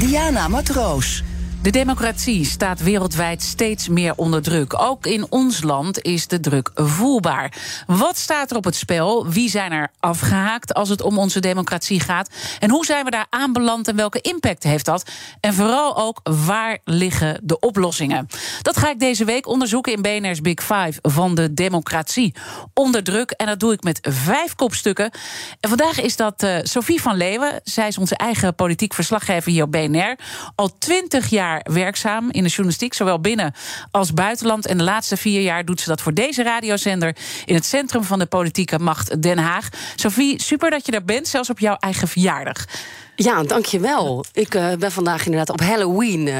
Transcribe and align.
Diana 0.00 0.46
Matroos. 0.48 1.24
De 1.66 1.72
democratie 1.72 2.44
staat 2.44 2.82
wereldwijd 2.82 3.42
steeds 3.42 3.88
meer 3.88 4.12
onder 4.16 4.42
druk. 4.42 4.80
Ook 4.80 5.06
in 5.06 5.26
ons 5.28 5.62
land 5.62 6.02
is 6.02 6.26
de 6.26 6.40
druk 6.40 6.70
voelbaar. 6.74 7.52
Wat 7.86 8.16
staat 8.16 8.50
er 8.50 8.56
op 8.56 8.64
het 8.64 8.76
spel? 8.76 9.28
Wie 9.28 9.50
zijn 9.50 9.72
er 9.72 9.90
afgehaakt 10.00 10.74
als 10.74 10.88
het 10.88 11.02
om 11.02 11.18
onze 11.18 11.40
democratie 11.40 12.00
gaat? 12.00 12.30
En 12.60 12.70
hoe 12.70 12.84
zijn 12.84 13.04
we 13.04 13.10
daar 13.10 13.26
aanbeland 13.30 13.88
en 13.88 13.96
welke 13.96 14.20
impact 14.20 14.62
heeft 14.62 14.84
dat? 14.84 15.10
En 15.40 15.54
vooral 15.54 15.96
ook, 15.96 16.20
waar 16.22 16.78
liggen 16.84 17.40
de 17.42 17.58
oplossingen? 17.58 18.28
Dat 18.62 18.76
ga 18.76 18.90
ik 18.90 18.98
deze 18.98 19.24
week 19.24 19.46
onderzoeken 19.46 19.92
in 19.92 20.02
BNR's 20.02 20.40
Big 20.40 20.60
Five 20.60 20.98
van 21.02 21.34
de 21.34 21.54
democratie 21.54 22.34
onder 22.74 23.04
druk. 23.04 23.30
En 23.30 23.46
dat 23.46 23.60
doe 23.60 23.72
ik 23.72 23.82
met 23.82 23.98
vijf 24.10 24.54
kopstukken. 24.54 25.10
En 25.60 25.68
vandaag 25.68 26.00
is 26.00 26.16
dat 26.16 26.42
uh, 26.42 26.56
Sophie 26.62 27.00
van 27.00 27.16
Leeuwen. 27.16 27.60
Zij 27.64 27.88
is 27.88 27.98
onze 27.98 28.16
eigen 28.16 28.54
politiek 28.54 28.94
verslaggever 28.94 29.52
hier 29.52 29.64
op 29.64 29.72
BNR. 29.72 30.16
Al 30.54 30.78
twintig 30.78 31.28
jaar 31.28 31.54
werkzaam 31.62 32.30
in 32.30 32.42
de 32.42 32.48
journalistiek, 32.48 32.94
zowel 32.94 33.20
binnen 33.20 33.54
als 33.90 34.12
buitenland. 34.12 34.66
En 34.66 34.78
de 34.78 34.84
laatste 34.84 35.16
vier 35.16 35.40
jaar 35.40 35.64
doet 35.64 35.80
ze 35.80 35.88
dat 35.88 36.00
voor 36.00 36.14
deze 36.14 36.42
radiozender 36.42 37.16
in 37.44 37.54
het 37.54 37.64
centrum 37.64 38.04
van 38.04 38.18
de 38.18 38.26
politieke 38.26 38.78
macht 38.78 39.22
Den 39.22 39.38
Haag. 39.38 39.68
Sophie, 39.96 40.42
super 40.42 40.70
dat 40.70 40.86
je 40.86 40.92
daar 40.92 41.04
bent, 41.04 41.28
zelfs 41.28 41.50
op 41.50 41.58
jouw 41.58 41.76
eigen 41.76 42.08
verjaardag. 42.08 42.64
Ja, 43.16 43.42
dankjewel. 43.42 44.24
Ik 44.32 44.54
uh, 44.54 44.72
ben 44.72 44.92
vandaag 44.92 45.24
inderdaad 45.24 45.50
op 45.50 45.60
Halloween 45.60 46.26
uh, 46.26 46.38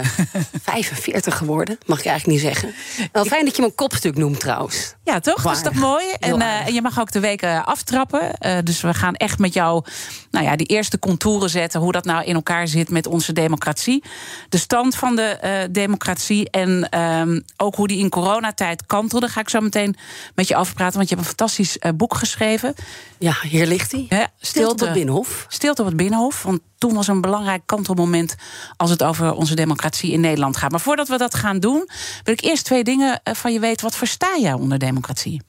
45 0.62 1.36
geworden. 1.36 1.78
Mag 1.86 1.98
ik 1.98 2.06
eigenlijk 2.06 2.42
niet 2.42 2.52
zeggen. 2.52 2.74
Wel 3.12 3.24
fijn 3.24 3.44
dat 3.44 3.56
je 3.56 3.62
mijn 3.62 3.74
kopstuk 3.74 4.16
noemt 4.16 4.40
trouwens. 4.40 4.94
Ja, 5.04 5.20
toch? 5.20 5.42
Dat 5.42 5.52
is 5.52 5.62
toch 5.62 5.74
mooi? 5.74 6.04
En, 6.18 6.40
uh, 6.40 6.66
en, 6.66 6.74
je 6.74 6.82
mag 6.82 7.00
ook 7.00 7.12
de 7.12 7.20
weken 7.20 7.64
aftrappen. 7.64 8.30
dus 8.64 8.80
we 8.80 8.94
gaan 8.94 9.14
echt 9.14 9.38
met 9.38 9.52
jou 9.52 9.84
nou 10.30 10.44
ja, 10.44 10.56
die 10.56 10.66
eerste 10.66 10.98
contouren 10.98 11.50
zetten... 11.50 11.80
hoe 11.80 11.92
dat 11.92 12.04
nou 12.04 12.24
in 12.24 12.34
elkaar 12.34 12.68
zit 12.68 12.90
met 12.90 13.06
onze 13.06 13.32
democratie. 13.32 14.04
De 14.48 14.58
stand 14.58 14.96
van 14.96 15.16
de 15.16 15.68
democratie 15.70 16.50
en 16.50 16.88
ehm, 16.88 17.40
ook 17.56 17.74
hoe 17.74 17.88
die 17.88 17.98
in 17.98 18.08
coronatijd 18.08 18.86
kantelde... 18.86 19.28
ga 19.28 19.40
ik 19.40 19.48
zo 19.48 19.60
meteen 19.60 19.96
met 20.34 20.48
je 20.48 20.54
afpraten, 20.54 20.96
want 20.96 21.08
je 21.08 21.14
hebt 21.14 21.26
een 21.26 21.34
fantastisch 21.36 21.78
boek 21.96 22.14
geschreven. 22.14 22.74
Ja, 23.18 23.34
hier 23.42 23.66
ligt 23.66 23.92
hij. 23.92 24.06
Ja, 24.08 24.28
stilte, 24.40 24.72
op 24.72 24.80
het 24.80 24.92
Binnenhof. 24.92 25.46
Stilte 25.48 25.80
op 25.80 25.86
het 25.86 25.96
Binnenhof, 25.96 26.42
want 26.42 26.60
toen 26.78 26.94
was 26.94 27.08
een 27.08 27.20
belangrijk 27.20 27.62
kantelmoment 27.66 28.34
als 28.76 28.90
het 28.90 29.02
over 29.02 29.32
onze 29.32 29.54
democratie 29.54 30.12
in 30.12 30.20
Nederland 30.20 30.56
gaat. 30.56 30.70
Maar 30.70 30.80
voordat 30.80 31.08
we 31.08 31.18
dat 31.18 31.34
gaan 31.34 31.60
doen, 31.60 31.88
wil 32.22 32.34
ik 32.34 32.44
eerst 32.44 32.64
twee 32.64 32.84
dingen 32.84 33.20
van 33.24 33.52
je 33.52 33.60
weten. 33.60 33.84
Wat 33.84 33.96
versta 33.96 34.38
jij 34.40 34.52
onder 34.52 34.78
democratie? 34.78 35.42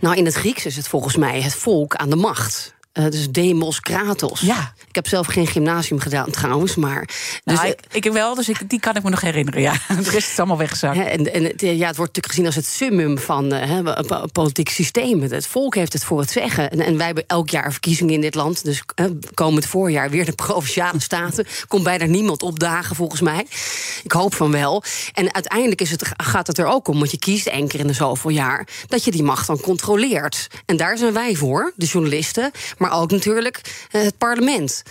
Nou, 0.00 0.16
in 0.16 0.24
het 0.24 0.34
Grieks 0.34 0.66
is 0.66 0.76
het 0.76 0.88
volgens 0.88 1.16
mij 1.16 1.42
het 1.42 1.54
volk 1.54 1.94
aan 1.94 2.10
de 2.10 2.16
macht. 2.16 2.74
Uh, 2.98 3.04
dus 3.10 3.30
demos 3.30 3.80
kratos. 3.80 4.40
Ja. 4.40 4.74
Ik 4.88 4.94
heb 4.94 5.06
zelf 5.08 5.26
geen 5.26 5.46
gymnasium 5.46 6.00
gedaan 6.00 6.30
trouwens, 6.30 6.74
maar... 6.74 7.08
Dus 7.44 7.56
nou, 7.56 7.68
ik, 7.68 8.04
ik 8.04 8.12
wel, 8.12 8.34
dus 8.34 8.48
ik, 8.48 8.70
die 8.70 8.80
kan 8.80 8.96
ik 8.96 9.02
me 9.02 9.10
nog 9.10 9.20
herinneren, 9.20 9.60
ja. 9.60 9.72
De 9.88 10.10
rest 10.10 10.30
is 10.30 10.38
allemaal 10.38 10.58
weggezakt. 10.58 10.98
En, 10.98 11.32
en 11.32 11.44
het, 11.44 11.60
ja, 11.60 11.86
het 11.86 11.96
wordt 11.96 12.16
natuurlijk 12.16 12.26
gezien 12.26 12.46
als 12.46 12.54
het 12.54 12.66
summum 12.66 13.18
van 13.18 13.54
uh, 13.54 14.22
politiek 14.32 14.68
systeem. 14.68 15.22
Het 15.22 15.46
volk 15.46 15.74
heeft 15.74 15.92
het 15.92 16.04
voor 16.04 16.20
het 16.20 16.30
zeggen. 16.30 16.70
En, 16.70 16.80
en 16.80 16.96
wij 16.96 17.06
hebben 17.06 17.24
elk 17.26 17.50
jaar 17.50 17.72
verkiezingen 17.72 18.14
in 18.14 18.20
dit 18.20 18.34
land. 18.34 18.64
Dus 18.64 18.82
uh, 19.00 19.06
komend 19.34 19.66
voorjaar 19.66 20.10
weer 20.10 20.24
de 20.24 20.32
Provinciale 20.46 21.00
Staten. 21.00 21.46
Komt 21.68 21.84
bijna 21.84 22.04
niemand 22.04 22.42
opdagen, 22.42 22.96
volgens 22.96 23.20
mij. 23.20 23.46
Ik 24.04 24.12
hoop 24.12 24.34
van 24.34 24.50
wel. 24.50 24.82
En 25.14 25.34
uiteindelijk 25.34 25.80
is 25.80 25.90
het, 25.90 26.02
gaat 26.16 26.46
het 26.46 26.58
er 26.58 26.66
ook 26.66 26.88
om, 26.88 26.98
want 26.98 27.10
je 27.10 27.18
kiest 27.18 27.46
één 27.46 27.68
keer 27.68 27.80
in 27.80 27.86
de 27.86 27.92
zoveel 27.92 28.30
jaar... 28.30 28.68
dat 28.88 29.04
je 29.04 29.10
die 29.10 29.22
macht 29.22 29.46
dan 29.46 29.60
controleert. 29.60 30.46
En 30.66 30.76
daar 30.76 30.98
zijn 30.98 31.12
wij 31.12 31.34
voor, 31.34 31.72
de 31.76 31.86
journalisten... 31.86 32.50
Maar 32.85 32.85
maar 32.88 33.00
ook 33.00 33.10
natuurlijk 33.10 33.60
het 33.88 34.18
parlement. 34.18 34.82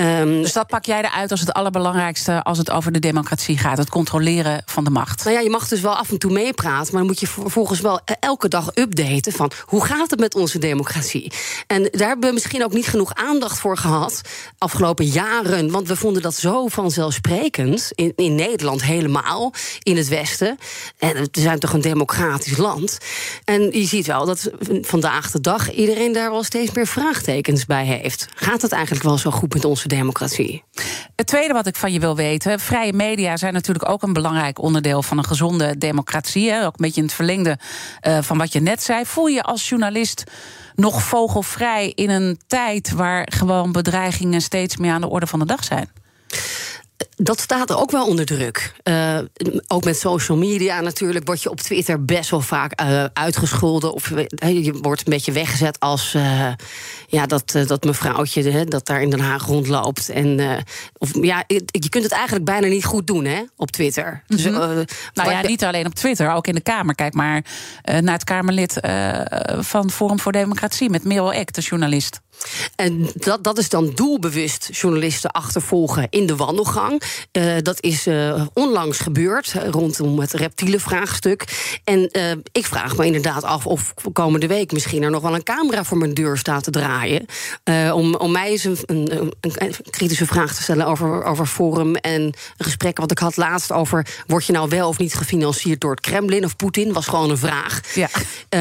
Um, 0.00 0.42
dus 0.42 0.52
dat 0.52 0.66
pak 0.66 0.84
jij 0.84 1.04
eruit 1.04 1.30
als 1.30 1.40
het 1.40 1.52
allerbelangrijkste 1.52 2.42
als 2.42 2.58
het 2.58 2.70
over 2.70 2.92
de 2.92 2.98
democratie 2.98 3.58
gaat: 3.58 3.78
het 3.78 3.90
controleren 3.90 4.62
van 4.66 4.84
de 4.84 4.90
macht. 4.90 5.24
Nou 5.24 5.36
ja, 5.36 5.42
je 5.42 5.50
mag 5.50 5.68
dus 5.68 5.80
wel 5.80 5.94
af 5.96 6.10
en 6.10 6.18
toe 6.18 6.32
meepraten, 6.32 6.92
maar 6.92 7.00
dan 7.00 7.10
moet 7.10 7.20
je 7.20 7.26
vervolgens 7.26 7.80
wel 7.80 8.00
elke 8.20 8.48
dag 8.48 8.70
updaten 8.74 9.32
van 9.32 9.50
hoe 9.64 9.84
gaat 9.84 10.10
het 10.10 10.20
met 10.20 10.34
onze 10.34 10.58
democratie. 10.58 11.32
En 11.66 11.88
daar 11.90 12.08
hebben 12.08 12.28
we 12.28 12.34
misschien 12.34 12.64
ook 12.64 12.72
niet 12.72 12.86
genoeg 12.86 13.14
aandacht 13.14 13.58
voor 13.58 13.76
gehad 13.76 14.20
afgelopen 14.58 15.04
jaren, 15.04 15.70
want 15.70 15.88
we 15.88 15.96
vonden 15.96 16.22
dat 16.22 16.34
zo 16.34 16.66
vanzelfsprekend 16.66 17.90
in, 17.94 18.12
in 18.16 18.34
Nederland 18.34 18.82
helemaal, 18.82 19.52
in 19.82 19.96
het 19.96 20.08
Westen. 20.08 20.58
En 20.98 21.14
we 21.14 21.28
zijn 21.32 21.58
toch 21.58 21.72
een 21.72 21.80
democratisch 21.80 22.56
land. 22.56 22.98
En 23.44 23.62
je 23.62 23.86
ziet 23.86 24.06
wel 24.06 24.26
dat 24.26 24.50
vandaag 24.80 25.30
de 25.30 25.40
dag 25.40 25.72
iedereen 25.72 26.12
daar 26.12 26.30
wel 26.30 26.42
steeds 26.42 26.72
meer 26.72 26.86
vraagtekens 26.86 27.66
bij 27.66 27.84
heeft. 27.84 28.28
Gaat 28.34 28.62
het 28.62 28.72
eigenlijk 28.72 29.04
wel 29.04 29.18
zo 29.18 29.30
goed 29.30 29.54
met 29.54 29.64
onze 29.64 29.87
democratie. 29.88 30.64
Het 31.16 31.26
tweede 31.26 31.52
wat 31.52 31.66
ik 31.66 31.76
van 31.76 31.92
je 31.92 32.00
wil 32.00 32.16
weten: 32.16 32.60
vrije 32.60 32.92
media 32.92 33.36
zijn 33.36 33.52
natuurlijk 33.52 33.88
ook 33.88 34.02
een 34.02 34.12
belangrijk 34.12 34.62
onderdeel 34.62 35.02
van 35.02 35.18
een 35.18 35.24
gezonde 35.24 35.78
democratie. 35.78 36.50
Hè? 36.50 36.66
Ook 36.66 36.72
een 36.72 36.84
beetje 36.84 37.00
in 37.00 37.06
het 37.06 37.16
verlengde 37.16 37.58
uh, 38.06 38.18
van 38.22 38.38
wat 38.38 38.52
je 38.52 38.60
net 38.60 38.82
zei. 38.82 39.04
Voel 39.04 39.26
je 39.26 39.42
als 39.42 39.68
journalist 39.68 40.24
nog 40.74 41.02
vogelvrij 41.02 41.92
in 41.94 42.10
een 42.10 42.40
tijd 42.46 42.90
waar 42.90 43.32
gewoon 43.34 43.72
bedreigingen 43.72 44.40
steeds 44.40 44.76
meer 44.76 44.92
aan 44.92 45.00
de 45.00 45.08
orde 45.08 45.26
van 45.26 45.38
de 45.38 45.46
dag 45.46 45.64
zijn? 45.64 45.88
Dat 47.16 47.40
staat 47.40 47.70
er 47.70 47.78
ook 47.78 47.90
wel 47.90 48.06
onder 48.06 48.24
druk. 48.24 48.72
Uh, 48.84 49.18
ook 49.66 49.84
met 49.84 49.98
social 49.98 50.38
media 50.38 50.80
natuurlijk 50.80 51.26
word 51.26 51.42
je 51.42 51.50
op 51.50 51.60
Twitter 51.60 52.04
best 52.04 52.30
wel 52.30 52.40
vaak 52.40 52.80
uh, 52.80 53.04
uitgescholden. 53.12 53.92
Of 53.92 54.08
je 54.38 54.78
wordt 54.82 55.06
een 55.06 55.12
beetje 55.12 55.32
weggezet 55.32 55.80
als 55.80 56.14
uh, 56.14 56.52
ja, 57.06 57.26
dat, 57.26 57.58
dat 57.66 57.84
mevrouwtje 57.84 58.64
dat 58.64 58.86
daar 58.86 59.02
in 59.02 59.10
Den 59.10 59.20
Haag 59.20 59.46
rondloopt. 59.46 60.08
En, 60.08 60.64
of, 60.98 61.10
ja, 61.20 61.44
je 61.46 61.88
kunt 61.88 62.04
het 62.04 62.12
eigenlijk 62.12 62.44
bijna 62.44 62.66
niet 62.66 62.84
goed 62.84 63.06
doen 63.06 63.24
hè, 63.24 63.42
op 63.56 63.70
Twitter. 63.70 64.22
Mm 64.26 64.36
-hmm. 64.36 64.74
dus, 64.74 64.84
nou 65.14 65.30
ja, 65.30 65.40
niet 65.40 65.64
alleen 65.64 65.86
op 65.86 65.94
Twitter, 65.94 66.32
ook 66.32 66.46
in 66.46 66.54
de 66.54 66.60
Kamer. 66.60 66.94
Kijk 66.94 67.14
maar 67.14 67.44
naar 67.82 68.14
het 68.14 68.24
Kamerlid 68.24 68.80
van 69.58 69.90
Forum 69.90 70.20
voor 70.20 70.32
Democratie 70.32 70.90
met 70.90 71.04
Merel 71.04 71.32
Eck, 71.32 71.52
de 71.52 71.60
journalist. 71.60 72.20
En 72.76 73.10
dat, 73.14 73.44
dat 73.44 73.58
is 73.58 73.68
dan 73.68 73.90
doelbewust 73.94 74.68
journalisten 74.72 75.30
achtervolgen 75.30 76.06
in 76.10 76.26
de 76.26 76.36
wandelgang. 76.36 77.02
Uh, 77.32 77.56
dat 77.62 77.82
is 77.82 78.06
uh, 78.06 78.46
onlangs 78.52 78.98
gebeurd 78.98 79.52
rondom 79.70 80.18
het 80.18 80.32
reptiele 80.32 80.80
vraagstuk. 80.80 81.44
En 81.84 82.08
uh, 82.12 82.30
ik 82.52 82.66
vraag 82.66 82.96
me 82.96 83.06
inderdaad 83.06 83.42
af 83.42 83.66
of 83.66 83.94
komende 84.12 84.46
week 84.46 84.72
misschien 84.72 85.02
er 85.02 85.10
nog 85.10 85.22
wel 85.22 85.34
een 85.34 85.42
camera 85.42 85.84
voor 85.84 85.98
mijn 85.98 86.14
deur 86.14 86.38
staat 86.38 86.64
te 86.64 86.70
draaien. 86.70 87.26
om, 87.92 88.14
om 88.14 88.32
mij 88.32 88.50
eens 88.50 88.64
een, 88.64 88.78
een, 88.86 89.32
een, 89.40 89.74
kritische 89.90 90.26
vraag 90.26 90.54
te 90.54 90.62
stellen 90.62 90.86
over, 90.86 91.24
over 91.24 91.46
Forum 91.46 91.94
en 91.94 92.22
een 92.22 92.34
gesprek 92.56 92.98
wat 92.98 93.10
ik 93.10 93.18
had 93.18 93.36
laatst 93.36 93.72
over. 93.72 94.06
Word 94.26 94.44
je 94.44 94.52
nou 94.52 94.68
wel 94.68 94.88
of 94.88 94.98
niet 94.98 95.14
gefinancierd 95.14 95.80
door 95.80 95.90
het 95.90 96.00
Kremlin 96.00 96.44
of 96.44 96.56
Poetin? 96.56 96.92
Was 96.92 97.06
gewoon 97.06 97.30
een 97.30 97.38
vraag. 97.38 97.80
Ja. 97.94 98.08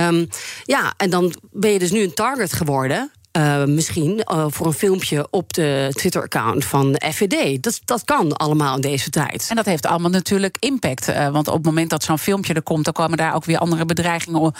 Um, 0.08 0.30
ja, 0.64 0.94
en 0.98 1.10
dan 1.10 1.34
ben 1.52 1.72
je 1.72 1.80
dus 1.80 1.92
nu 1.92 2.02
een 2.02 2.14
target 2.14 2.54
geworden. 2.54 3.12
Uh, 3.38 3.64
misschien 3.64 4.24
uh, 4.32 4.46
voor 4.50 4.66
een 4.66 4.74
filmpje 4.74 5.28
op 5.30 5.54
de 5.54 5.90
Twitter-account 5.94 6.66
van 6.66 6.92
de 6.92 7.12
FVD. 7.14 7.64
Dat, 7.64 7.80
dat 7.86 8.04
kan 8.04 8.38
allemaal 8.38 8.76
in 8.76 8.82
deze 8.82 9.10
tijd. 9.10 9.46
En 9.50 9.56
dat 9.56 9.66
heeft 9.66 9.86
allemaal 9.86 10.10
natuurlijk 10.10 10.58
impact. 10.60 11.10
Uh, 11.10 11.30
want 11.30 11.48
op 11.48 11.54
het 11.54 11.66
moment 11.66 11.90
dat 11.90 12.04
zo'n 12.04 12.20
filmpje 12.20 12.54
er 12.54 12.62
komt, 12.62 12.86
dan 12.86 12.94
komen 12.94 13.18
daar 13.18 13.36
ook 13.36 13.46
weer 13.46 13.58
andere 13.58 13.86
bedreigingen 13.86 14.54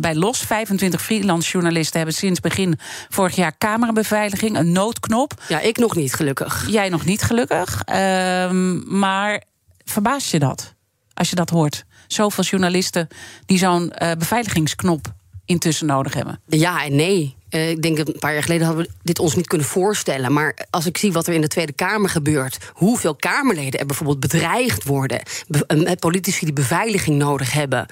bij 0.00 0.14
los. 0.14 0.38
25 0.38 1.02
freelance 1.02 1.50
journalisten 1.50 1.96
hebben 1.96 2.14
sinds 2.14 2.40
begin 2.40 2.78
vorig 3.08 3.36
jaar 3.36 3.58
camerabeveiliging, 3.58 4.58
een 4.58 4.72
noodknop. 4.72 5.42
Ja, 5.48 5.60
ik 5.60 5.76
nog 5.76 5.96
niet, 5.96 6.14
gelukkig. 6.14 6.66
Jij 6.70 6.88
nog 6.88 7.04
niet, 7.04 7.22
gelukkig. 7.22 7.82
Ehm, 7.84 8.98
maar 8.98 9.42
verbaast 9.84 10.30
je 10.30 10.38
dat 10.38 10.74
als 11.14 11.30
je 11.30 11.36
dat 11.36 11.50
hoort? 11.50 11.84
Zoveel 12.06 12.44
journalisten 12.44 13.08
die 13.46 13.58
zo'n 13.58 13.92
beveiligingsknop 14.18 15.06
intussen 15.44 15.86
nodig 15.86 16.14
hebben? 16.14 16.40
Ja 16.46 16.84
en 16.84 16.96
nee. 16.96 17.37
Uh, 17.50 17.70
ik 17.70 17.82
denk 17.82 17.98
een 17.98 18.16
paar 18.18 18.32
jaar 18.32 18.42
geleden 18.42 18.66
hadden 18.66 18.84
we 18.84 18.90
dit 19.02 19.18
ons 19.18 19.34
niet 19.34 19.46
kunnen 19.46 19.66
voorstellen. 19.66 20.32
Maar 20.32 20.66
als 20.70 20.86
ik 20.86 20.96
zie 20.96 21.12
wat 21.12 21.26
er 21.26 21.34
in 21.34 21.40
de 21.40 21.48
Tweede 21.48 21.72
Kamer 21.72 22.10
gebeurt, 22.10 22.58
hoeveel 22.72 23.14
Kamerleden 23.14 23.80
er 23.80 23.86
bijvoorbeeld 23.86 24.20
bedreigd 24.20 24.84
worden, 24.84 25.22
be 25.48 25.96
politici 25.98 26.44
die 26.44 26.54
beveiliging 26.54 27.18
nodig 27.18 27.52
hebben, 27.52 27.86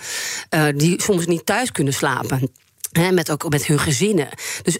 uh, 0.55 0.67
die 0.75 1.03
soms 1.03 1.27
niet 1.27 1.47
thuis 1.47 1.73
kunnen 1.73 1.93
slapen. 1.93 2.51
Met 2.97 3.31
ook 3.31 3.49
met 3.49 3.67
hun 3.67 3.79
gezinnen. 3.79 4.29
Dus 4.63 4.79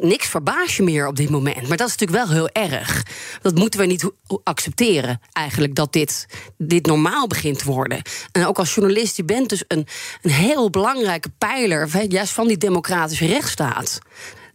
niks, 0.00 0.26
verbaast 0.26 0.76
je 0.76 0.82
meer 0.82 1.06
op 1.06 1.16
dit 1.16 1.30
moment. 1.30 1.68
Maar 1.68 1.76
dat 1.76 1.88
is 1.88 1.96
natuurlijk 1.96 2.26
wel 2.26 2.36
heel 2.36 2.70
erg. 2.70 3.06
Dat 3.42 3.54
moeten 3.54 3.80
we 3.80 3.86
niet 3.86 4.10
accepteren, 4.44 5.20
eigenlijk, 5.32 5.74
dat 5.74 5.92
dit, 5.92 6.26
dit 6.58 6.86
normaal 6.86 7.26
begint 7.26 7.58
te 7.58 7.64
worden. 7.64 8.02
En 8.32 8.46
ook 8.46 8.58
als 8.58 8.74
journalist, 8.74 9.16
je 9.16 9.24
bent 9.24 9.48
dus 9.48 9.64
een, 9.68 9.86
een 10.22 10.30
heel 10.30 10.70
belangrijke 10.70 11.30
pijler, 11.38 12.06
juist 12.08 12.32
van 12.32 12.46
die 12.46 12.58
democratische 12.58 13.26
rechtsstaat. 13.26 13.98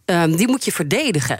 Ehm, 0.08 0.36
die 0.36 0.48
moet 0.48 0.64
je 0.64 0.72
verdedigen. 0.72 1.38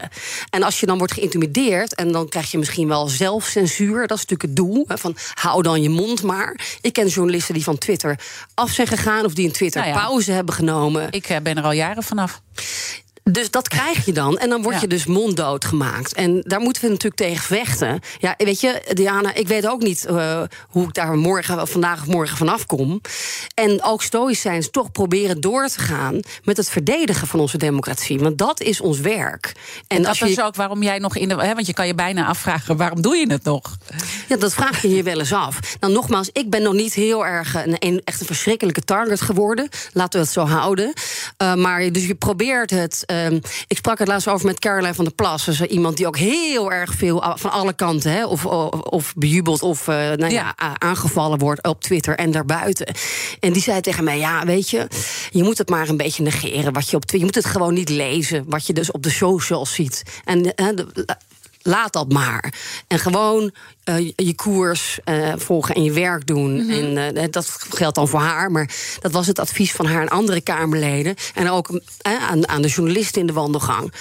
En 0.50 0.62
als 0.62 0.80
je 0.80 0.86
dan 0.86 0.98
wordt 0.98 1.12
geïntimideerd... 1.12 1.94
en 1.94 2.12
dan 2.12 2.28
krijg 2.28 2.50
je 2.50 2.58
misschien 2.58 2.88
wel 2.88 3.08
zelfcensuur... 3.08 4.06
dat 4.06 4.16
is 4.18 4.26
natuurlijk 4.26 4.42
het 4.42 4.56
doel, 4.56 4.84
hè, 4.88 4.98
van 4.98 5.16
hou 5.34 5.62
dan 5.62 5.82
je 5.82 5.88
mond 5.88 6.22
maar. 6.22 6.60
Ik 6.80 6.92
ken 6.92 7.06
journalisten 7.06 7.54
die 7.54 7.62
van 7.62 7.78
Twitter 7.78 8.18
af 8.54 8.70
zijn 8.70 8.86
gegaan... 8.86 9.24
of 9.24 9.34
die 9.34 9.46
een 9.46 9.52
Twitter 9.52 9.80
Nou 9.80 9.92
ja. 9.94 10.06
pauze 10.06 10.32
hebben 10.32 10.54
genomen. 10.54 11.06
Ik 11.10 11.28
eh, 11.28 11.40
ben 11.40 11.56
er 11.56 11.64
al 11.64 11.72
jaren 11.72 12.02
vanaf. 12.02 12.40
Dus 13.32 13.50
dat 13.50 13.68
krijg 13.68 14.04
je 14.04 14.12
dan. 14.12 14.38
En 14.38 14.48
dan 14.48 14.62
word 14.62 14.74
Ja. 14.74 14.80
je 14.80 14.86
dus 14.86 15.06
monddood 15.06 15.64
gemaakt. 15.64 16.12
En 16.14 16.40
daar 16.44 16.60
moeten 16.60 16.82
we 16.82 16.88
natuurlijk 16.88 17.16
tegen 17.16 17.44
vechten. 17.44 18.00
Ja, 18.18 18.34
weet 18.38 18.60
je, 18.60 18.82
Diana, 18.92 19.34
ik 19.34 19.48
weet 19.48 19.66
ook 19.66 19.82
niet 19.82 20.04
eh, 20.04 20.42
hoe 20.68 20.84
ik 20.88 20.94
daar 20.94 21.16
morgen, 21.16 21.68
vandaag 21.68 22.00
of 22.00 22.06
morgen 22.06 22.36
vanaf 22.36 22.66
kom. 22.66 23.00
En 23.54 23.82
ook 23.82 24.02
stoïcijns 24.02 24.70
toch 24.70 24.92
proberen 24.92 25.40
door 25.40 25.68
te 25.68 25.78
gaan 25.80 26.20
met 26.44 26.56
het 26.56 26.70
verdedigen 26.70 27.26
van 27.26 27.40
onze 27.40 27.58
democratie. 27.58 28.18
Want 28.18 28.38
dat 28.38 28.60
is 28.60 28.80
ons 28.80 29.00
werk. 29.00 29.52
En 29.86 29.96
dat 29.96 30.06
als 30.06 30.18
je- 30.18 30.28
is 30.30 30.40
ook 30.40 30.54
waarom 30.56 30.82
jij 30.82 30.98
nog 30.98 31.16
in 31.16 31.28
de. 31.28 31.34
Hè, 31.34 31.54
want 31.54 31.66
je 31.66 31.72
kan 31.74 31.86
je 31.86 31.94
bijna 31.94 32.26
afvragen: 32.26 32.76
waarom 32.76 33.02
doe 33.02 33.16
je 33.16 33.30
het 33.30 33.44
nog? 33.44 33.76
Ja, 34.28 34.36
dat 34.36 34.54
vraag 34.54 34.82
je 34.82 34.88
je 34.94 35.02
wel 35.02 35.18
eens 35.18 35.32
af. 35.32 35.58
Nou, 35.80 35.92
nogmaals, 35.92 36.30
ik 36.32 36.50
ben 36.50 36.62
nog 36.62 36.72
niet 36.74 36.94
heel 36.94 37.26
erg 37.26 37.54
een, 37.54 37.76
een- 37.78 38.00
echt 38.04 38.20
een 38.20 38.26
verschrikkelijke 38.26 38.80
target 38.82 39.20
geworden. 39.20 39.68
Laten 39.92 40.18
we 40.20 40.24
het 40.24 40.34
zo 40.34 40.46
houden. 40.46 40.92
Uh, 41.42 41.54
maar 41.54 41.92
dus 41.92 42.06
je 42.06 42.14
probeert 42.14 42.70
het. 42.70 43.02
Um, 43.26 43.40
ik 43.66 43.76
sprak 43.76 43.98
het 43.98 44.08
laatst 44.08 44.28
over 44.28 44.46
met 44.46 44.58
Caroline 44.58 44.94
van 44.94 45.04
der 45.04 45.14
Plas. 45.14 45.44
Dus 45.44 45.60
iemand 45.60 45.96
die 45.96 46.06
ook 46.06 46.18
heel 46.18 46.72
erg 46.72 46.92
veel 46.92 47.34
van 47.36 47.50
alle 47.50 47.72
kanten, 47.72 48.12
hè, 48.12 48.26
of, 48.26 48.46
of, 48.46 48.80
of 48.80 49.14
bejubeld 49.16 49.62
of 49.62 49.88
uh, 49.88 49.94
nou 49.94 50.28
ja. 50.28 50.54
ja. 50.56 50.76
aangevallen 50.78 51.38
wordt 51.38 51.66
op 51.66 51.80
Twitter 51.80 52.16
en 52.16 52.30
daarbuiten. 52.30 52.94
En 53.40 53.52
die 53.52 53.62
zei 53.62 53.80
tegen 53.80 54.04
mij: 54.04 54.18
Ja, 54.18 54.44
weet 54.44 54.70
je, 54.70 54.88
je 55.30 55.42
moet 55.42 55.58
het 55.58 55.68
maar 55.68 55.88
een 55.88 55.96
beetje 55.96 56.22
negeren. 56.22 56.72
Wat 56.72 56.90
je, 56.90 56.96
op 56.96 57.04
Twitter, 57.04 57.18
je 57.18 57.24
moet 57.24 57.44
het 57.44 57.52
gewoon 57.54 57.74
niet 57.74 57.88
lezen. 57.88 58.44
Wat 58.46 58.66
je 58.66 58.72
dus 58.72 58.90
op 58.90 59.02
de 59.02 59.10
socials 59.10 59.74
ziet. 59.74 60.02
En 60.24 60.42
de, 60.42 60.54
laat 61.68 61.92
dat 61.92 62.12
maar. 62.12 62.52
En 62.86 62.98
gewoon 62.98 63.52
uh, 63.84 64.10
je 64.16 64.34
koers 64.34 64.98
uh, 65.04 65.32
volgen 65.36 65.74
en 65.74 65.84
je 65.84 65.92
werk 65.92 66.26
doen. 66.26 66.52
Mm 66.52 66.70
-hmm. 66.70 66.96
En 66.96 67.16
uh, 67.16 67.24
dat 67.30 67.56
geldt 67.70 67.94
dan 67.94 68.08
voor 68.08 68.20
haar. 68.20 68.50
Maar 68.50 68.70
dat 69.00 69.12
was 69.12 69.26
het 69.26 69.38
advies 69.38 69.72
van 69.72 69.86
haar 69.86 70.02
en 70.02 70.08
andere 70.08 70.40
Kamerleden. 70.40 71.14
En 71.34 71.50
ook 71.50 71.80
aan, 72.02 72.48
aan 72.48 72.62
de 72.62 72.68
journalisten 72.68 73.20
in 73.20 73.26
de 73.26 73.32
wandelgang. 73.32 73.92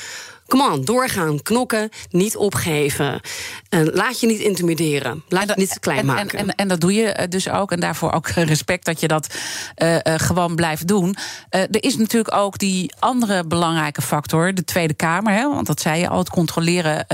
Kom 0.48 0.62
on, 0.62 0.86
doorgaan, 0.86 1.42
knokken, 1.42 1.90
niet 2.10 2.38
opgeven. 2.38 3.22
En 3.70 3.86
laat 3.94 4.20
je 4.20 4.28
niet 4.28 4.40
intimideren. 4.40 5.24
Laat 5.30 5.48
je 5.48 5.54
niet 5.56 5.74
te 5.74 5.80
klein 5.80 6.00
en, 6.00 6.06
maken. 6.06 6.40
En, 6.40 6.48
en, 6.48 6.56
en, 6.56 6.68
dat 6.68 6.82
doe 6.82 6.94
je 6.94 7.26
dus 7.30 7.50
ook. 7.50 7.72
En 7.72 7.80
daarvoor 7.80 8.12
ook 8.12 8.28
respect 8.54 8.86
dat 8.86 9.00
je 9.00 9.08
dat 9.08 9.36
uh, 9.78 9.94
uh, 9.94 10.00
gewoon 10.04 10.56
blijft 10.56 10.88
doen. 10.88 11.16
Uh, 11.52 11.62
er 11.62 11.84
is 11.84 11.98
natuurlijk 11.98 12.36
ook 12.36 12.58
die 12.58 12.94
andere 13.00 13.48
belangrijke 13.48 14.02
factor, 14.02 14.54
de 14.54 14.64
Tweede 14.64 14.94
Kamer. 14.94 15.34
Hè, 15.34 15.50
want 15.50 15.68
dat 15.68 15.82
zei 15.82 16.00
je 16.00 16.10
al, 16.10 16.18
het 16.18 16.30
controleren 16.30 17.06